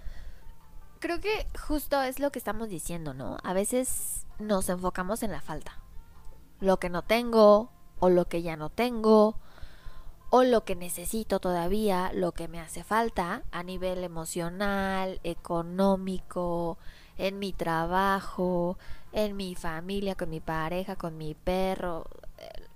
Creo 1.00 1.20
que 1.20 1.46
justo 1.68 2.02
es 2.02 2.20
lo 2.20 2.32
que 2.32 2.40
estamos 2.40 2.70
diciendo, 2.70 3.14
¿no? 3.14 3.38
A 3.44 3.54
veces 3.54 4.26
nos 4.40 4.68
enfocamos 4.70 5.22
en 5.22 5.32
la 5.32 5.42
falta. 5.42 5.80
Lo 6.60 6.80
que 6.80 6.90
no 6.90 7.04
tengo, 7.04 7.70
o 8.00 8.10
lo 8.10 8.26
que 8.26 8.42
ya 8.42 8.56
no 8.58 8.70
tengo, 8.70 9.38
o 10.32 10.44
lo 10.44 10.64
que 10.64 10.76
necesito 10.76 11.40
todavía, 11.40 12.12
lo 12.14 12.32
que 12.32 12.48
me 12.48 12.60
hace 12.60 12.84
falta 12.84 13.44
a 13.52 13.62
nivel 13.62 14.04
emocional, 14.04 15.20
económico, 15.24 16.80
en 17.18 17.40
mi 17.40 17.54
trabajo, 17.54 18.78
en 19.12 19.36
mi 19.36 19.56
familia, 19.56 20.16
con 20.16 20.30
mi 20.30 20.40
pareja, 20.40 20.96
con 20.96 21.18
mi 21.18 21.34
perro, 21.34 22.06
eh, 22.38 22.68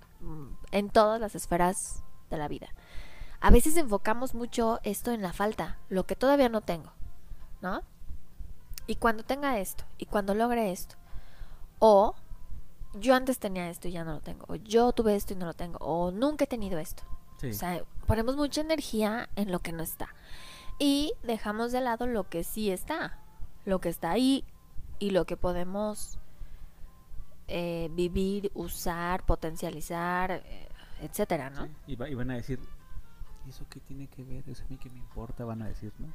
en 0.70 0.90
todas 0.90 1.20
las 1.20 1.34
esferas 1.34 2.02
de 2.30 2.38
la 2.38 2.48
vida. 2.48 2.68
A 3.40 3.50
veces 3.50 3.76
enfocamos 3.76 4.34
mucho 4.34 4.80
esto 4.84 5.10
en 5.10 5.22
la 5.22 5.32
falta, 5.32 5.78
lo 5.88 6.06
que 6.06 6.16
todavía 6.16 6.48
no 6.48 6.60
tengo, 6.60 6.92
¿no? 7.60 7.82
Y 8.86 8.96
cuando 8.96 9.24
tenga 9.24 9.58
esto, 9.58 9.84
y 9.98 10.06
cuando 10.06 10.34
logre 10.34 10.72
esto, 10.72 10.96
o 11.78 12.14
yo 12.94 13.14
antes 13.14 13.38
tenía 13.38 13.70
esto 13.70 13.88
y 13.88 13.92
ya 13.92 14.04
no 14.04 14.14
lo 14.14 14.20
tengo, 14.20 14.44
o 14.48 14.56
yo 14.56 14.92
tuve 14.92 15.16
esto 15.16 15.32
y 15.32 15.36
no 15.36 15.46
lo 15.46 15.54
tengo, 15.54 15.78
o 15.78 16.10
nunca 16.10 16.44
he 16.44 16.48
tenido 16.48 16.78
esto. 16.78 17.02
sí. 17.38 17.50
O 17.50 17.54
sea, 17.54 17.84
ponemos 18.06 18.36
mucha 18.36 18.60
energía 18.60 19.28
en 19.36 19.50
lo 19.50 19.60
que 19.60 19.72
no 19.72 19.82
está. 19.82 20.14
Y 20.78 21.12
dejamos 21.22 21.70
de 21.72 21.80
lado 21.80 22.06
lo 22.06 22.28
que 22.28 22.44
sí 22.44 22.70
está, 22.70 23.18
lo 23.64 23.80
que 23.80 23.88
está 23.88 24.10
ahí 24.10 24.44
y 24.98 25.10
lo 25.10 25.24
que 25.24 25.36
podemos 25.36 26.18
eh, 27.48 27.88
vivir, 27.92 28.50
usar, 28.54 29.24
potencializar, 29.26 30.30
eh, 30.44 30.68
etcétera, 31.00 31.50
¿no? 31.50 31.66
Sí, 31.66 31.72
Y, 31.88 31.96
va- 31.96 32.08
y 32.08 32.14
van 32.14 32.30
a 32.30 32.34
decir, 32.34 32.58
¿y 33.46 33.50
eso 33.50 33.66
qué 33.68 33.80
tiene 33.80 34.06
que 34.08 34.22
ver? 34.24 34.48
¿Eso 34.48 34.64
a 34.64 34.68
mí 34.68 34.76
qué 34.78 34.88
me 34.90 34.98
importa? 34.98 35.44
Van 35.44 35.62
a 35.62 35.66
decir, 35.68 35.92
¿no? 35.98 36.08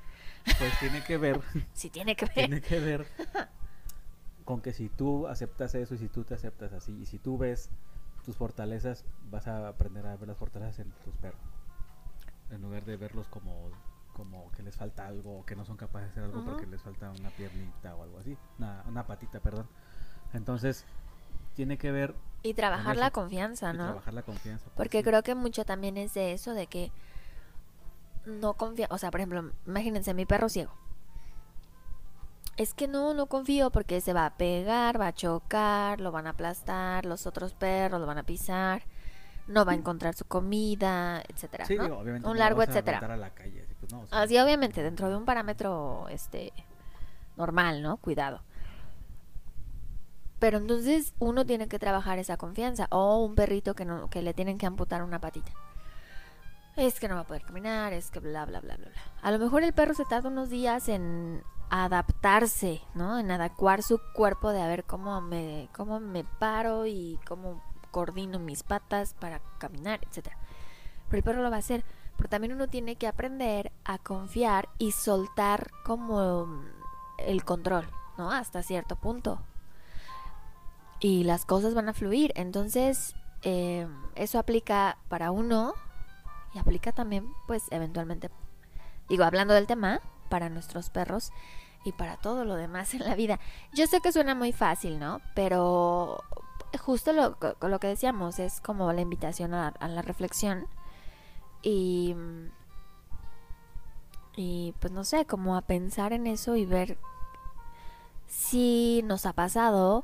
Pues 0.58 0.80
tiene 0.80 1.04
que 1.04 1.18
ver, 1.18 1.40
Sí 1.74 1.90
tiene 1.90 2.16
que 2.16 2.26
ver. 2.26 2.34
tiene 2.34 2.62
que 2.62 2.80
ver 2.80 3.08
con 4.46 4.62
que 4.62 4.72
si 4.74 4.88
tú 4.90 5.28
aceptas 5.28 5.76
eso 5.76 5.96
y 5.96 5.98
si 5.98 6.08
tú 6.08 6.24
te 6.24 6.34
aceptas 6.34 6.72
así 6.74 6.94
y 7.02 7.06
si 7.06 7.20
tú 7.20 7.38
ves 7.38 7.70
tus 8.26 8.36
fortalezas, 8.38 9.06
vas 9.30 9.48
a 9.48 9.68
aprender 9.68 10.06
a 10.06 10.16
ver 10.16 10.28
las 10.30 10.38
fortalezas 10.38 10.80
en 10.80 10.92
tus 11.04 11.14
perros. 11.16 11.40
En 12.50 12.62
lugar 12.62 12.86
de 12.86 12.96
verlos 12.98 13.28
como 13.28 13.70
como 14.18 14.52
que 14.52 14.64
les 14.64 14.76
falta 14.78 15.08
algo 15.08 15.40
o 15.40 15.46
que 15.46 15.56
no 15.56 15.66
son 15.66 15.78
capaces 15.78 16.08
de 16.08 16.12
hacer 16.12 16.24
algo 16.26 16.44
porque 16.44 16.68
les 16.68 16.82
falta 16.82 17.12
una 17.12 17.32
piernita 17.32 17.96
o 17.96 18.04
algo 18.04 18.20
así, 18.20 18.38
una, 18.60 18.84
una 18.88 19.08
patita, 19.08 19.40
perdón. 19.42 19.70
Entonces, 20.34 20.88
tiene 21.56 21.78
que 21.78 21.92
ver 21.92 22.16
Y 22.44 22.54
trabajar 22.56 22.98
la 22.98 23.12
confianza, 23.12 23.74
y 23.74 23.78
¿no? 23.78 23.84
trabajar 23.84 24.14
la 24.14 24.24
confianza. 24.24 24.70
pues, 24.76 24.90
Porque 24.90 25.00
sí. 25.00 25.04
creo 25.04 25.24
que 25.24 25.36
mucho 25.36 25.66
también 25.66 25.98
es 25.98 26.14
de 26.16 26.34
eso, 26.34 26.54
de 26.54 26.68
que 26.68 26.94
no 28.26 28.56
confía, 28.56 28.88
o 28.92 28.98
sea, 28.98 29.12
por 29.12 29.20
ejemplo, 29.22 29.52
imagínense 29.66 30.14
mi 30.14 30.26
perro 30.26 30.50
ciego. 30.50 30.72
Es 32.58 32.74
que 32.74 32.88
no, 32.88 33.14
no 33.14 33.28
confío 33.28 33.70
porque 33.72 34.02
se 34.02 34.14
va 34.14 34.26
a 34.26 34.38
pegar, 34.38 35.00
va 35.00 35.08
a 35.08 35.14
chocar, 35.14 36.02
lo 36.02 36.12
van 36.12 36.28
a 36.28 36.32
aplastar, 36.32 37.06
los 37.06 37.28
otros 37.28 37.54
perros 37.54 38.02
lo 38.02 38.08
van 38.08 38.18
a 38.18 38.24
pisar, 38.24 38.84
no 39.48 39.66
va 39.66 39.72
a 39.72 39.76
encontrar 39.76 40.14
su 40.16 40.26
comida, 40.26 41.22
etcétera, 41.28 41.66
Sí, 41.66 41.76
¿no? 41.76 41.84
digo, 41.84 41.98
obviamente 42.00 42.28
Un 42.28 42.34
no 42.34 42.40
largo 42.40 42.60
vas 42.60 42.68
a 42.70 42.72
etcétera. 42.72 43.00
a 43.00 43.18
la 43.18 43.30
calle, 43.32 43.62
así, 43.64 43.74
pues, 43.80 43.92
no, 43.92 44.02
o 44.02 44.08
sea, 44.08 44.22
Así 44.22 44.38
obviamente 44.38 44.84
dentro 44.84 45.10
de 45.10 45.16
un 45.16 45.26
parámetro 45.26 46.08
este 46.10 46.52
normal, 47.38 47.82
¿no? 47.82 47.98
Cuidado. 47.98 48.42
Pero 50.40 50.60
entonces 50.60 51.14
uno 51.20 51.46
tiene 51.46 51.68
que 51.68 51.80
trabajar 51.80 52.20
esa 52.20 52.38
confianza 52.38 52.88
o 52.92 53.24
un 53.24 53.34
perrito 53.36 53.74
que 53.74 53.86
no 53.86 54.10
que 54.10 54.22
le 54.22 54.34
tienen 54.34 54.58
que 54.58 54.66
amputar 54.68 55.02
una 55.02 55.20
patita. 55.20 55.52
Es 56.76 57.00
que 57.00 57.08
no 57.08 57.16
va 57.16 57.22
a 57.22 57.28
poder 57.28 57.42
caminar, 57.42 57.94
es 57.94 58.12
que 58.12 58.20
bla 58.20 58.46
bla 58.46 58.60
bla 58.60 58.76
bla 58.78 58.90
bla. 58.90 59.02
A 59.24 59.32
lo 59.32 59.40
mejor 59.40 59.64
el 59.64 59.74
perro 59.74 59.96
se 59.96 60.06
tarda 60.06 60.30
unos 60.30 60.50
días 60.50 60.90
en 60.90 61.42
adaptarse, 61.72 62.82
¿no? 62.94 63.18
En 63.18 63.32
adecuar 63.32 63.82
su 63.82 64.00
cuerpo 64.14 64.52
de 64.52 64.62
a 64.62 64.68
ver 64.68 64.84
cómo 64.84 65.20
me 65.22 65.70
cómo 65.76 66.00
me 66.00 66.24
paro 66.24 66.86
y 66.86 67.20
cómo 67.28 67.64
coordino 67.98 68.38
mis 68.38 68.62
patas 68.62 69.16
para 69.16 69.42
caminar, 69.58 70.00
etcétera. 70.08 70.38
Pero 71.10 71.18
el 71.18 71.24
perro 71.24 71.42
lo 71.42 71.50
va 71.50 71.56
a 71.56 71.60
hacer. 71.66 71.84
Pero 72.16 72.30
también 72.30 72.54
uno 72.54 72.68
tiene 72.68 72.96
que 72.96 73.08
aprender 73.08 73.72
a 73.86 73.98
confiar 73.98 74.70
y 74.78 74.92
soltar 74.92 75.72
como 75.84 76.46
mm, 76.46 76.66
el 77.18 77.44
control, 77.44 77.90
¿no? 78.16 78.30
Hasta 78.32 78.62
cierto 78.62 78.98
punto. 78.98 79.42
Y 81.00 81.24
las 81.24 81.44
cosas 81.46 81.74
van 81.74 81.90
a 81.90 81.94
fluir. 81.94 82.34
Entonces, 82.36 83.16
eh, 83.42 83.88
eso 84.14 84.38
aplica 84.38 85.00
para 85.10 85.32
uno 85.32 85.74
y 86.54 86.60
aplica 86.60 86.92
también, 86.92 87.28
pues, 87.48 87.64
eventualmente, 87.72 88.30
digo, 89.10 89.24
hablando 89.24 89.56
del 89.56 89.66
tema, 89.66 90.02
para 90.30 90.50
nuestros 90.50 90.92
perros 90.92 91.32
y 91.84 91.94
para 91.94 92.18
todo 92.18 92.46
lo 92.46 92.54
demás 92.54 92.94
en 92.94 93.06
la 93.06 93.16
vida. 93.16 93.40
Yo 93.74 93.88
sé 93.88 94.02
que 94.02 94.12
suena 94.12 94.36
muy 94.36 94.52
fácil, 94.52 95.00
¿no? 95.00 95.20
Pero 95.34 96.24
justo 96.78 97.14
lo, 97.14 97.38
lo 97.62 97.80
que 97.80 97.88
decíamos 97.88 98.40
es 98.40 98.62
como 98.62 98.92
la 98.94 99.02
invitación 99.02 99.54
a, 99.54 99.70
a 99.70 99.88
la 99.88 100.02
reflexión 100.02 100.68
y 101.62 102.16
y 104.36 104.74
pues 104.80 104.94
no 104.94 105.04
sé, 105.04 105.26
como 105.26 105.56
a 105.58 105.62
pensar 105.62 106.14
en 106.14 106.28
eso 106.28 106.56
y 106.56 106.66
ver 106.66 106.98
si 108.28 109.02
nos 109.06 109.26
ha 109.26 109.34
pasado 109.34 110.04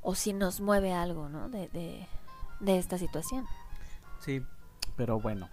o 0.00 0.14
si 0.14 0.32
nos 0.32 0.60
mueve 0.60 0.94
algo, 0.94 1.28
¿no? 1.28 1.48
De, 1.48 1.68
de, 1.68 2.06
de 2.60 2.78
esta 2.78 2.96
situación. 2.98 3.46
Sí, 4.20 4.42
pero 4.96 5.20
bueno. 5.20 5.48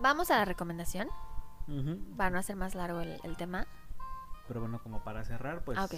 Vamos 0.00 0.30
a 0.30 0.38
la 0.38 0.44
recomendación 0.46 1.08
Ujú. 1.68 1.98
para 2.16 2.30
no 2.30 2.38
hacer 2.38 2.56
más 2.56 2.74
largo 2.74 3.00
el, 3.00 3.20
el 3.24 3.36
tema. 3.36 3.66
Pero 4.48 4.60
bueno, 4.60 4.82
como 4.82 5.04
para 5.04 5.22
cerrar, 5.24 5.64
pues, 5.64 5.78
Ah, 5.78 5.84
ok. 5.84 5.94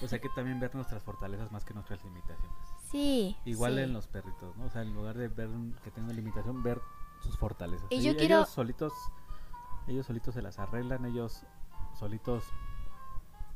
pues 0.00 0.12
hay 0.14 0.20
que 0.20 0.28
también 0.30 0.58
ver 0.60 0.74
nuestras 0.74 1.02
fortalezas 1.02 1.52
más 1.52 1.64
que 1.64 1.74
nuestras 1.74 2.02
limitaciones. 2.04 2.61
Sí. 2.92 3.36
Igual 3.44 3.74
sí. 3.74 3.80
en 3.80 3.92
los 3.92 4.06
perritos, 4.06 4.56
¿no? 4.56 4.66
O 4.66 4.70
sea, 4.70 4.82
en 4.82 4.94
lugar 4.94 5.16
de 5.16 5.28
ver 5.28 5.48
que 5.82 5.90
tengan 5.90 6.14
limitación, 6.14 6.62
ver 6.62 6.80
sus 7.22 7.36
fortalezas. 7.38 7.86
Y 7.90 7.96
yo 8.02 8.10
Ellos- 8.10 8.16
quiero- 8.16 8.36
Ellos 8.36 8.48
solitos, 8.50 8.92
ellos 9.88 10.06
solitos 10.06 10.34
se 10.34 10.42
las 10.42 10.58
arreglan, 10.58 11.04
ellos 11.06 11.44
solitos 11.98 12.44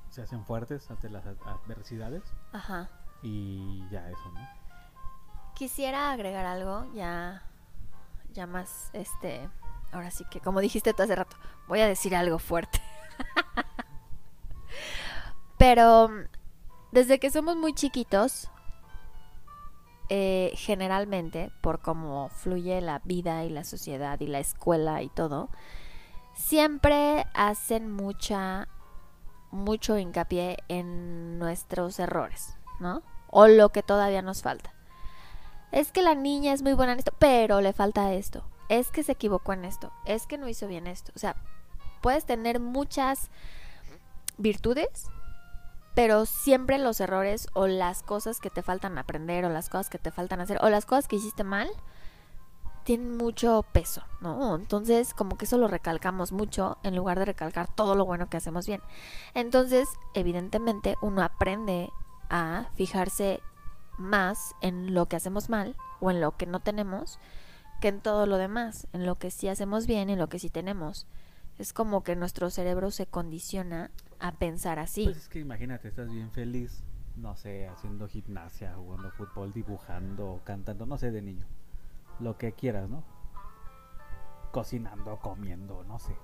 se 0.09 0.23
hacen 0.23 0.45
fuertes 0.45 0.91
ante 0.91 1.11
las 1.11 1.27
ad- 1.27 1.37
adversidades 1.47 2.23
Ajá. 2.53 2.89
y 3.23 3.87
ya 3.91 4.09
eso, 4.09 4.31
¿no? 4.33 4.41
Quisiera 5.55 6.13
agregar 6.13 6.45
algo 6.47 6.87
ya, 6.95 7.43
ya 8.33 8.47
más, 8.47 8.91
este, 8.93 9.49
ahora 9.93 10.11
sí 10.11 10.25
que, 10.31 10.41
como 10.41 10.61
dijiste 10.61 10.93
tú 10.95 11.03
hace 11.03 11.15
rato, 11.17 11.37
voy 11.69 11.81
a 11.81 11.87
decir 11.87 12.15
algo 12.17 12.39
fuerte. 12.39 12.81
Pero 15.59 16.09
desde 16.93 17.19
que 17.19 17.31
somos 17.31 17.57
muy 17.57 17.73
chiquitos, 17.75 18.51
eh, 20.09 20.53
generalmente, 20.55 21.51
por 21.61 21.81
cómo 21.81 22.29
fluye 22.29 22.81
la 22.81 23.01
vida 23.05 23.45
y 23.45 23.51
la 23.51 23.65
sociedad 23.65 24.21
y 24.21 24.27
la 24.27 24.39
escuela 24.39 25.03
y 25.03 25.09
todo, 25.09 25.49
siempre 26.35 27.27
hacen 27.35 27.91
mucha, 27.91 28.69
mucho 29.51 29.99
hincapié 29.99 30.59
en 30.69 31.39
nuestros 31.39 31.99
errores, 31.99 32.57
¿no? 32.79 33.03
O 33.31 33.49
lo 33.49 33.71
que 33.71 33.83
todavía 33.83 34.23
nos 34.23 34.43
falta. 34.43 34.73
Es 35.73 35.91
que 35.91 36.03
la 36.03 36.15
niña 36.15 36.53
es 36.53 36.63
muy 36.63 36.75
buena 36.75 36.93
en 36.93 37.01
esto, 37.01 37.13
pero 37.19 37.61
le 37.61 37.73
falta 37.73 38.13
esto. 38.13 38.45
Es 38.69 38.91
que 38.91 39.03
se 39.03 39.13
equivocó 39.13 39.53
en 39.53 39.65
esto. 39.65 39.93
Es 40.05 40.27
que 40.27 40.39
no 40.39 40.49
hizo 40.49 40.69
bien 40.69 40.87
esto. 40.87 41.13
O 41.15 41.19
sea, 41.19 41.37
puedes 42.01 42.25
tener 42.25 42.61
muchas 42.61 43.31
virtudes, 44.39 45.11
pero 45.97 46.27
siempre 46.27 46.79
los 46.79 47.01
errores 47.01 47.49
o 47.55 47.67
las 47.67 48.03
cosas 48.03 48.39
que 48.39 48.51
te 48.51 48.61
faltan 48.61 48.99
aprender 48.99 49.47
o 49.47 49.49
las 49.49 49.71
cosas 49.71 49.89
que 49.89 49.99
te 49.99 50.11
faltan 50.11 50.43
hacer 50.43 50.59
o 50.61 50.69
las 50.69 50.85
cosas 50.85 51.09
que 51.09 51.17
hiciste 51.17 51.43
mal 51.43 51.71
tienen 52.85 53.17
mucho 53.17 53.65
peso, 53.73 54.03
¿no? 54.21 54.55
Entonces, 54.57 55.15
como 55.15 55.39
que 55.39 55.47
eso 55.47 55.57
lo 55.57 55.69
recalcamos 55.69 56.33
mucho 56.33 56.77
en 56.83 56.95
lugar 56.95 57.19
de 57.19 57.25
recalcar 57.25 57.75
todo 57.75 57.95
lo 57.95 58.05
bueno 58.05 58.29
que 58.29 58.37
hacemos 58.37 58.67
bien. 58.67 58.83
Entonces, 59.33 59.89
evidentemente, 60.13 60.97
uno 61.01 61.23
aprende 61.23 61.89
a 62.29 62.67
fijarse 62.75 63.41
más 63.97 64.55
en 64.61 64.93
lo 64.93 65.07
que 65.07 65.17
hacemos 65.17 65.49
mal 65.49 65.77
o 66.01 66.11
en 66.11 66.21
lo 66.21 66.37
que 66.37 66.45
no 66.45 66.61
tenemos 66.61 67.19
que 67.81 67.89
en 67.89 68.03
todo 68.03 68.27
lo 68.27 68.37
demás, 68.37 68.87
en 68.93 69.07
lo 69.07 69.15
que 69.15 69.31
sí 69.31 69.49
hacemos 69.49 69.87
bien 69.87 70.11
y 70.11 70.13
en 70.13 70.19
lo 70.19 70.29
que 70.29 70.39
sí 70.39 70.51
tenemos. 70.51 71.07
Es 71.59 71.73
como 71.73 72.03
que 72.03 72.17
nuestro 72.17 72.51
cerebro 72.51 72.91
se 72.91 73.07
condiciona 73.07 73.91
a 74.21 74.33
pensar 74.33 74.79
así. 74.79 75.05
Pues 75.05 75.17
es 75.17 75.29
que 75.29 75.39
imagínate, 75.41 75.89
estás 75.89 76.11
bien 76.11 76.31
feliz, 76.31 76.83
no 77.17 77.37
sé, 77.37 77.69
haciendo 77.69 78.09
gimnasia, 78.09 78.75
jugando 78.75 79.11
fútbol, 79.13 79.53
dibujando, 79.53 80.41
cantando, 80.45 80.87
no 80.87 80.99
sé, 80.99 81.11
de 81.11 81.23
niño. 81.23 81.47
Lo 82.21 82.37
que 82.39 82.53
quieras, 82.53 82.89
¿no? 82.89 83.03
Cocinando, 84.53 85.19
comiendo, 85.19 85.85
no 85.85 85.99
sé. 85.99 86.17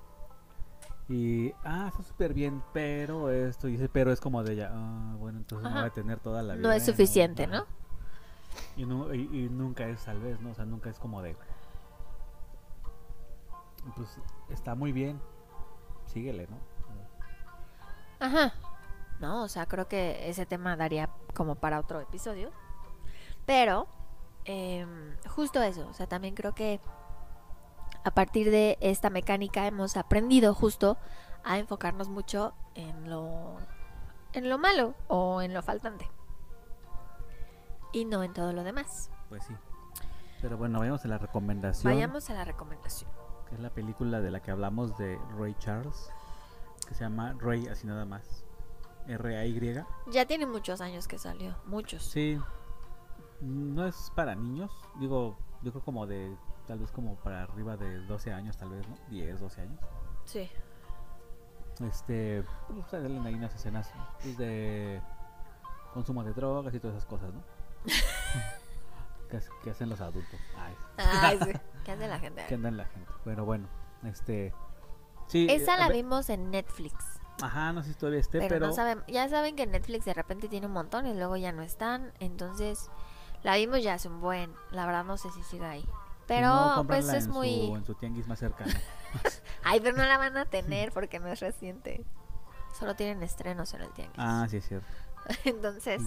Y, 1.09 1.53
ah, 1.65 1.89
está 1.89 2.03
súper 2.03 2.33
bien, 2.33 2.63
pero 2.73 3.31
esto, 3.31 3.67
dice, 3.67 3.89
pero 3.89 4.13
es 4.13 4.21
como 4.21 4.43
de 4.43 4.55
ella, 4.55 4.71
ah, 4.73 5.15
bueno, 5.19 5.39
entonces 5.39 5.69
no 5.71 5.77
voy 5.81 5.87
a 5.89 5.93
tener 5.93 6.19
toda 6.21 6.43
la 6.43 6.55
vida. 6.55 6.67
no 6.69 6.73
es 6.73 6.85
suficiente. 6.87 7.47
¿no? 7.47 7.67
Y, 8.77 8.83
y- 9.17 9.45
y 9.45 9.49
nunca 9.51 9.87
es 9.89 10.03
tal 10.05 10.21
vez, 10.21 10.41
¿no? 10.41 10.51
O 10.51 10.55
sea, 10.55 10.65
nunca 10.65 10.89
es 10.91 10.99
como 10.99 11.21
de... 11.21 11.37
Pues 13.97 14.17
está 14.51 14.75
muy 14.75 14.93
bien, 14.93 15.21
síguele, 16.07 16.47
¿no? 16.49 16.57
Ajá. 18.23 18.53
No, 19.19 19.43
o 19.43 19.49
sea, 19.49 19.67
creo 19.67 19.89
que 19.89 20.31
ese 20.31 20.47
tema 20.47 20.77
daría 20.77 21.11
como 21.35 21.57
para 21.57 21.81
otro 21.81 22.01
episodio. 22.01 22.51
Pero, 23.47 23.89
em, 24.45 25.17
justo 25.29 25.61
eso, 25.61 25.89
o 25.89 25.93
sea, 25.93 26.07
también 26.07 26.35
creo 26.35 26.55
que 26.55 26.81
a 28.05 28.11
partir 28.13 28.51
de 28.51 28.79
esta 28.81 29.11
mecánica 29.11 29.67
hemos 29.67 29.97
aprendido 29.97 30.55
justo 30.55 30.97
a 31.45 31.59
enfocarnos 31.59 32.09
mucho 32.09 32.55
en 32.77 33.11
lo, 33.11 33.57
en 34.33 34.49
lo 34.49 34.59
malo 34.59 34.95
o 35.09 35.43
en 35.43 35.53
lo 35.53 35.63
faltante. 35.63 36.09
Y 37.93 38.05
no 38.05 38.23
en 38.23 38.33
todo 38.33 38.53
lo 38.53 38.63
demás. 38.63 39.11
Pues 39.29 39.45
sí. 39.45 39.55
Pero 40.41 40.57
bueno, 40.57 40.79
vayamos 40.79 41.05
a 41.05 41.09
la 41.09 41.19
recomendación. 41.19 41.93
Vayamos 41.93 42.31
a 42.31 42.35
la 42.35 42.45
recomendación. 42.45 43.11
Que 43.49 43.57
es 43.57 43.61
la 43.61 43.71
película 43.71 44.21
de 44.21 44.31
la 44.31 44.41
que 44.41 44.53
hablamos 44.53 44.97
de 44.97 45.19
Ray 45.37 45.55
Charles. 45.59 46.11
Que 46.93 46.99
se 46.99 47.05
llama 47.05 47.35
Ray, 47.39 47.69
así 47.69 47.87
nada 47.87 48.05
más. 48.05 48.45
R-A-Y. 49.09 49.83
Ya 50.11 50.27
tiene 50.27 50.45
muchos 50.45 50.83
años 50.83 51.09
que 51.09 51.17
salió, 51.17 51.57
muchos. 51.65 52.05
Sí. 52.05 52.39
No 53.41 53.87
es 53.87 54.13
para 54.15 54.35
niños. 54.35 54.71
Digo, 55.01 55.39
yo 55.63 55.73
creo 55.73 55.83
como 55.83 56.07
de. 56.07 56.37
Tal 56.67 56.79
vez 56.81 56.91
como 56.93 57.17
para 57.17 57.45
arriba 57.45 57.79
de 57.79 58.05
12 58.05 58.31
años, 58.35 58.59
tal 58.59 58.69
vez, 58.69 58.87
¿no? 58.87 58.97
10, 59.09 59.41
12 59.41 59.61
años. 59.63 59.81
Sí. 60.27 60.51
Este. 61.81 62.45
Pues 62.69 62.87
salen 62.91 63.25
ahí 63.25 63.35
unas 63.37 63.55
escenas 63.55 63.91
pues, 64.23 64.37
de. 64.37 65.01
Consumo 65.95 66.23
de 66.25 66.35
drogas 66.35 66.75
y 66.75 66.79
todas 66.79 66.99
esas 66.99 67.09
cosas, 67.09 67.33
¿no? 67.33 67.43
que, 69.31 69.39
hace- 69.39 69.51
que 69.65 69.71
hacen 69.71 69.89
los 69.89 70.01
adultos. 70.03 70.39
Ay, 70.59 70.75
Ay, 70.99 71.39
sí. 71.43 71.53
¿Qué 71.85 71.93
hace 71.93 72.07
la 72.07 72.19
gente? 72.19 72.45
que 72.47 72.55
andan 72.55 72.77
la 72.77 72.85
gente. 72.85 73.11
Pero 73.25 73.47
bueno, 73.47 73.67
este. 74.05 74.53
Sí. 75.33 75.47
Esa 75.49 75.79
la 75.79 75.89
vimos 75.89 76.29
en 76.29 76.51
Netflix. 76.51 76.95
Ajá, 77.41 77.73
no 77.73 77.83
sé 77.83 77.95
si 77.95 77.99
todavía 77.99 78.21
esté, 78.21 78.39
pero, 78.39 78.49
pero. 78.51 78.67
no 78.67 78.73
saben, 78.75 79.03
ya 79.09 79.27
saben 79.31 79.57
que 79.57 79.67
Netflix 79.67 80.05
de 80.05 80.13
repente 80.13 80.49
tiene 80.49 80.67
un 80.67 80.75
montón 80.75 81.07
y 81.07 81.15
luego 81.15 81.39
ya 81.39 81.53
no 81.53 81.63
están. 81.63 82.13
Entonces, 82.21 82.91
la 83.43 83.57
vimos 83.57 83.83
ya 83.83 83.95
hace 83.95 84.09
un 84.09 84.21
buen. 84.21 84.53
La 84.71 84.85
verdad 84.85 85.05
no 85.05 85.17
sé 85.17 85.31
si 85.31 85.43
siga 85.43 85.71
ahí. 85.71 85.89
Pero 86.27 86.49
no, 86.49 86.87
pues 86.87 87.09
es 87.09 87.25
en 87.25 87.31
muy... 87.31 87.67
Su, 87.67 87.77
en 87.77 87.85
su 87.85 87.95
tianguis 87.95 88.29
más 88.29 88.39
cercano. 88.39 88.71
Ay, 89.65 89.81
pero 89.81 89.97
no 89.97 90.05
la 90.05 90.19
van 90.19 90.37
a 90.37 90.45
tener 90.51 90.93
porque 90.93 91.19
no 91.19 91.29
es 91.29 91.41
reciente. 91.41 92.05
Solo 92.79 92.95
tienen 92.95 93.23
estrenos 93.23 93.73
en 93.73 93.81
el 93.81 93.91
tianguis. 93.93 94.19
ah, 94.19 94.47
sí, 94.51 94.59
es 94.59 94.69
cierto. 94.69 94.87
Entonces, 95.45 96.03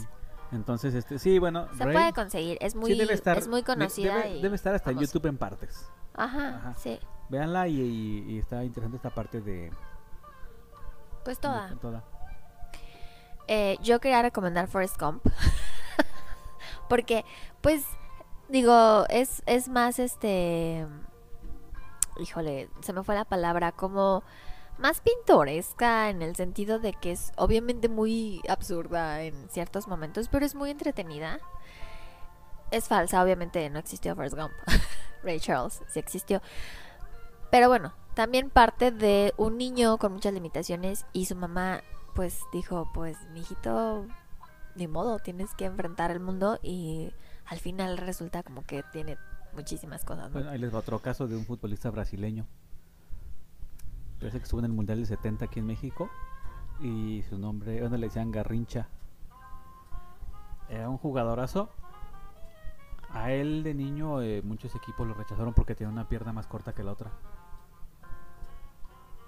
Entonces, 0.51 0.93
este. 0.93 1.17
Sí, 1.17 1.39
bueno. 1.39 1.67
se 1.75 1.83
Rey, 1.83 1.95
puede 1.95 2.13
conseguir. 2.13 2.57
Es 2.61 2.75
muy, 2.75 2.91
sí 2.91 2.97
debe 2.99 3.13
estar. 3.15 3.37
es 3.37 3.47
muy 3.47 3.63
conocida 3.63 4.17
Debe, 4.17 4.37
y 4.37 4.41
debe 4.43 4.55
estar 4.55 4.75
hasta 4.75 4.91
en. 4.91 4.99
YouTube 4.99 5.25
en 5.25 5.37
partes. 5.37 5.89
Ajá, 6.13 6.57
Ajá. 6.57 6.75
sí. 6.75 6.99
Véanla 7.29 7.67
y, 7.67 7.79
y- 7.79 8.31
y 8.33 8.39
está 8.39 8.63
interesante 8.63 8.97
esta 8.97 9.09
parte 9.09 9.41
de. 9.41 9.71
Pues 11.23 11.37
de- 11.41 11.41
toda. 11.41 12.03
Eh, 13.47 13.77
yo 13.81 13.99
quería 13.99 14.21
recomendar 14.21 14.67
Forrest 14.67 14.99
Gump. 14.99 15.25
Porque, 16.89 17.25
pues, 17.61 17.83
digo, 18.49 19.05
es, 19.09 19.41
es 19.45 19.67
más 19.69 19.99
este. 19.99 20.85
Híjole, 22.19 22.69
se 22.81 22.93
me 22.93 23.03
fue 23.03 23.15
la 23.15 23.25
palabra, 23.25 23.71
como 23.71 24.23
más 24.77 25.01
pintoresca 25.01 26.09
en 26.09 26.21
el 26.21 26.35
sentido 26.35 26.79
de 26.79 26.93
que 26.93 27.11
es 27.11 27.31
obviamente 27.37 27.87
muy 27.89 28.41
absurda 28.49 29.21
en 29.23 29.49
ciertos 29.49 29.87
momentos, 29.87 30.27
pero 30.29 30.45
es 30.45 30.53
muy 30.55 30.69
entretenida. 30.69 31.39
Es 32.71 32.87
falsa, 32.87 33.21
obviamente 33.23 33.69
no 33.69 33.79
existió 33.79 34.15
Forrest 34.15 34.35
Gump. 34.37 34.51
Ray 35.23 35.39
Charles 35.39 35.81
sí 35.87 35.99
existió. 35.99 36.41
Pero 37.55 37.69
bueno, 37.69 37.93
también 38.15 38.49
parte 38.49 38.91
de 38.91 39.33
un 39.37 39.57
niño 39.57 39.97
con 39.97 40.11
muchas 40.11 40.33
limitaciones 40.33 41.05
y 41.13 41.23
su 41.23 41.37
mamá 41.37 41.79
pues 42.13 42.41
dijo, 42.51 42.91
pues 42.93 43.15
mijito, 43.31 44.05
ni 44.75 44.89
modo, 44.89 45.19
tienes 45.19 45.55
que 45.55 45.63
enfrentar 45.63 46.11
el 46.11 46.19
mundo 46.19 46.59
y 46.61 47.13
al 47.45 47.57
final 47.59 47.97
resulta 47.97 48.43
como 48.43 48.65
que 48.65 48.83
tiene 48.91 49.17
muchísimas 49.53 50.03
cosas, 50.03 50.35
ahí 50.35 50.57
les 50.59 50.75
va 50.75 50.79
otro 50.79 50.99
caso 50.99 51.29
de 51.29 51.37
un 51.37 51.45
futbolista 51.45 51.89
brasileño. 51.91 52.45
Parece 54.19 54.39
que 54.39 54.43
estuvo 54.43 54.59
en 54.59 54.65
el 54.65 54.73
Mundial 54.73 54.97
del 54.97 55.07
70 55.07 55.45
aquí 55.45 55.61
en 55.61 55.67
México. 55.67 56.09
Y 56.81 57.23
su 57.29 57.37
nombre, 57.37 57.79
bueno, 57.79 57.95
le 57.95 58.07
decían 58.07 58.33
Garrincha. 58.33 58.89
Era 60.67 60.89
un 60.89 60.97
jugadorazo. 60.97 61.69
A 63.11 63.31
él 63.31 63.63
de 63.63 63.73
niño 63.73 64.21
eh, 64.21 64.41
muchos 64.43 64.75
equipos 64.75 65.07
lo 65.07 65.13
rechazaron 65.13 65.53
porque 65.53 65.73
tenía 65.73 65.93
una 65.93 66.09
pierna 66.09 66.33
más 66.33 66.47
corta 66.47 66.73
que 66.73 66.83
la 66.83 66.91
otra. 66.91 67.11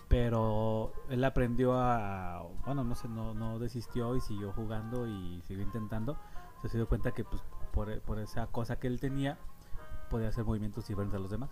Pero 0.08 0.94
él 1.10 1.24
aprendió 1.24 1.74
a, 1.74 2.48
bueno, 2.66 2.84
no 2.84 2.96
sé, 2.96 3.10
no, 3.10 3.34
no 3.34 3.60
desistió 3.60 4.16
y 4.16 4.22
siguió 4.22 4.54
jugando 4.54 5.06
y 5.06 5.42
siguió 5.48 5.64
intentando. 5.64 6.18
Se 6.64 6.78
dio 6.78 6.88
cuenta 6.88 7.12
que 7.12 7.24
pues 7.24 7.42
por, 7.72 8.02
por 8.02 8.20
esa 8.20 8.48
cosa 8.48 8.80
que 8.80 8.88
él 8.88 9.00
tenía 9.00 9.38
podía 10.10 10.30
hacer 10.30 10.44
movimientos 10.46 10.88
diferentes 10.88 11.18
a 11.18 11.20
los 11.20 11.30
demás. 11.30 11.50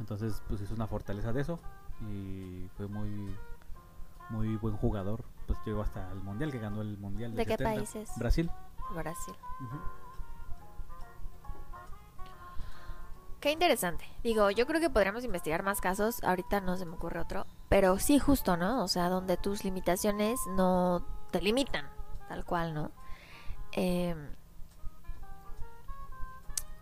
Entonces, 0.00 0.42
pues 0.48 0.60
hizo 0.60 0.74
una 0.74 0.86
fortaleza 0.86 1.32
de 1.32 1.42
eso 1.42 1.60
y 2.00 2.66
fue 2.76 2.88
muy 2.88 3.36
muy 4.30 4.56
buen 4.56 4.76
jugador. 4.76 5.24
Pues 5.46 5.58
llegó 5.64 5.82
hasta 5.82 6.10
el 6.10 6.20
mundial, 6.20 6.50
que 6.50 6.58
ganó 6.58 6.80
el 6.80 6.96
mundial. 6.98 7.34
¿De 7.34 7.44
qué 7.44 7.56
70. 7.56 7.74
países? 7.74 8.10
Brasil. 8.16 8.50
Brasil. 8.94 9.34
Qué 13.40 13.50
interesante. 13.50 14.04
Digo, 14.22 14.50
yo 14.50 14.66
creo 14.66 14.80
que 14.80 14.88
podríamos 14.88 15.24
investigar 15.24 15.62
más 15.62 15.80
casos. 15.80 16.22
Ahorita 16.22 16.60
no 16.60 16.76
se 16.76 16.86
me 16.86 16.94
ocurre 16.94 17.20
otro. 17.20 17.46
Pero 17.72 17.98
sí, 17.98 18.18
justo, 18.18 18.58
¿no? 18.58 18.84
O 18.84 18.86
sea, 18.86 19.08
donde 19.08 19.38
tus 19.38 19.64
limitaciones 19.64 20.38
no 20.46 21.02
te 21.30 21.40
limitan. 21.40 21.86
Tal 22.28 22.44
cual, 22.44 22.74
¿no? 22.74 22.90
Em, 23.72 24.28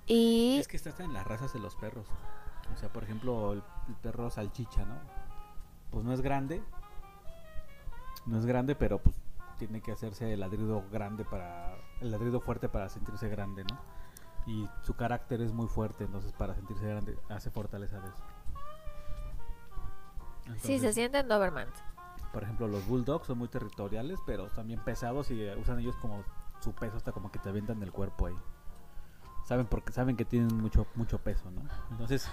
y... 0.07 0.59
Es 0.59 0.67
que 0.67 0.77
está 0.77 1.05
en 1.05 1.13
las 1.13 1.25
razas 1.25 1.53
de 1.53 1.61
los 1.61 1.77
perros. 1.77 2.09
O 2.75 2.77
sea, 2.77 2.89
por 2.89 3.05
ejemplo, 3.05 3.53
el, 3.53 3.63
el 3.87 3.95
perro 4.03 4.31
salchicha, 4.31 4.85
¿no? 4.85 4.97
Pues 5.93 6.05
no 6.05 6.13
es 6.13 6.23
grande. 6.23 6.61
No 8.27 8.39
es 8.39 8.45
grande, 8.45 8.75
pero 8.75 8.99
pues 8.99 9.15
tiene 9.59 9.81
que 9.81 9.93
hacerse 9.93 10.33
el 10.33 10.41
ladrido 10.41 10.83
grande 10.91 11.25
para. 11.25 11.73
El 12.01 12.11
ladrido 12.11 12.41
fuerte 12.41 12.69
para 12.69 12.89
sentirse 12.89 13.29
grande, 13.29 13.63
¿no? 13.63 13.79
Y 14.45 14.69
su 14.83 14.97
carácter 14.97 15.41
es 15.41 15.53
muy 15.53 15.69
fuerte, 15.69 16.03
entonces 16.03 16.33
para 16.33 16.57
sentirse 16.57 16.85
grande 16.85 17.17
hace 17.29 17.49
fortaleza 17.53 18.01
de 18.01 18.09
eso. 18.09 18.40
Sí, 20.59 20.79
se 20.79 20.93
sienten 20.93 21.29
Doberman. 21.29 21.69
Por 22.33 22.45
ejemplo, 22.45 22.69
los 22.69 22.87
bulldogs 22.87 23.27
son 23.27 23.39
muy 23.39 23.49
territoriales, 23.49 24.19
pero 24.27 24.49
también 24.49 24.81
pesados 24.85 25.31
y 25.31 25.43
eh, 25.43 25.57
usan 25.57 25.81
ellos 25.81 25.97
como 25.97 26.23
su 26.61 26.73
peso 26.73 26.97
hasta 26.97 27.13
como 27.13 27.31
que 27.33 27.39
te 27.39 27.49
avientan 27.49 27.83
el 27.83 27.91
cuerpo 27.91 28.27
ahí. 28.27 28.37
Saben 29.45 29.67
porque 29.67 29.93
saben 29.93 30.17
que 30.17 30.25
tienen 30.25 30.57
mucho 30.57 30.87
mucho 30.95 31.19
peso, 31.19 31.51
¿no? 31.51 31.63
Entonces 31.91 32.31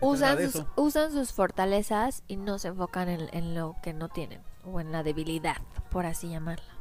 Usan 0.00 0.50
sus, 0.50 0.64
usan 0.76 1.12
sus 1.12 1.32
fortalezas 1.32 2.22
y 2.26 2.36
no 2.36 2.58
se 2.58 2.68
enfocan 2.68 3.08
en, 3.08 3.28
en 3.32 3.54
lo 3.54 3.76
que 3.82 3.92
no 3.92 4.08
tienen. 4.08 4.42
O 4.64 4.80
en 4.80 4.92
la 4.92 5.02
debilidad, 5.02 5.58
por 5.90 6.06
así 6.06 6.28
llamarla. 6.30 6.72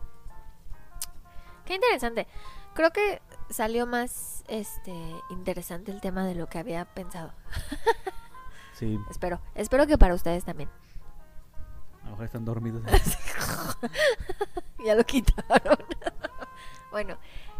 Qué 1.65 1.75
interesante. 1.75 2.27
Creo 2.73 2.91
que 2.91 3.21
salió 3.49 3.85
más 3.85 4.43
este 4.47 4.93
interesante 5.29 5.91
el 5.91 6.01
tema 6.01 6.25
de 6.25 6.35
lo 6.35 6.47
que 6.47 6.59
había 6.59 6.85
pensado. 6.85 7.33
Sí, 8.79 8.97
Espero. 9.11 9.41
Espero 9.55 9.85
que 9.87 9.97
para 9.97 10.13
ustedes 10.13 10.45
también. 10.45 10.69
a 12.01 12.05
lo 12.05 12.11
mejor 12.11 12.25
están 12.25 12.45
dormidos. 12.45 12.81
ya 14.85 14.95
lo 14.95 15.03
quitaron. 15.03 15.77
bueno, 16.91 17.17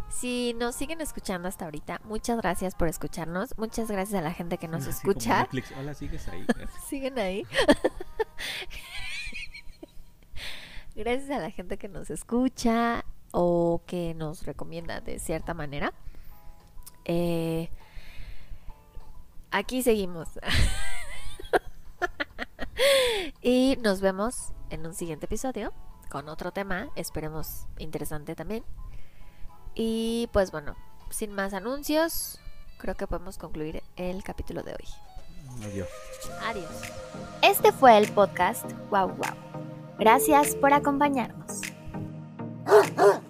si 0.08 0.54
nos 0.54 0.74
siguen 0.74 1.02
escuchando 1.02 1.46
hasta 1.46 1.66
ahorita, 1.66 2.00
muchas 2.04 2.38
gracias 2.38 2.74
por 2.74 2.88
escucharnos. 2.88 3.56
Muchas 3.58 3.90
gracias 3.90 4.18
a 4.18 4.22
la 4.22 4.32
gente 4.32 4.56
que 4.56 4.66
nos 4.66 4.82
Así 4.82 4.90
escucha. 4.90 5.46
Hola, 5.78 5.92
sigues 5.92 6.26
ahí. 6.28 6.46
Siguen 6.88 7.18
ahí. 7.18 7.46
Gracias 10.96 11.30
a 11.30 11.38
la 11.38 11.50
gente 11.50 11.76
que 11.76 11.88
nos 11.88 12.08
escucha 12.08 13.04
o 13.30 13.82
que 13.86 14.14
nos 14.14 14.46
recomienda 14.46 15.02
de 15.02 15.18
cierta 15.18 15.52
manera. 15.52 15.92
Eh, 17.04 17.68
aquí 19.50 19.82
seguimos. 19.82 20.30
y 23.42 23.78
nos 23.82 24.00
vemos 24.00 24.52
en 24.70 24.86
un 24.86 24.94
siguiente 24.94 25.26
episodio 25.26 25.72
con 26.10 26.28
otro 26.28 26.52
tema, 26.52 26.88
esperemos 26.96 27.66
interesante 27.78 28.34
también. 28.34 28.64
Y 29.74 30.28
pues 30.32 30.50
bueno, 30.50 30.74
sin 31.10 31.32
más 31.32 31.54
anuncios, 31.54 32.40
creo 32.78 32.96
que 32.96 33.06
podemos 33.06 33.38
concluir 33.38 33.82
el 33.96 34.22
capítulo 34.24 34.62
de 34.62 34.72
hoy. 34.72 34.88
Adiós. 35.64 35.88
Adiós. 36.42 36.70
Este 37.42 37.72
fue 37.72 37.96
el 37.96 38.10
podcast 38.12 38.70
Wow 38.90 39.08
Wow. 39.08 39.34
Gracias 39.98 40.54
por 40.56 40.72
acompañarnos. 40.72 41.60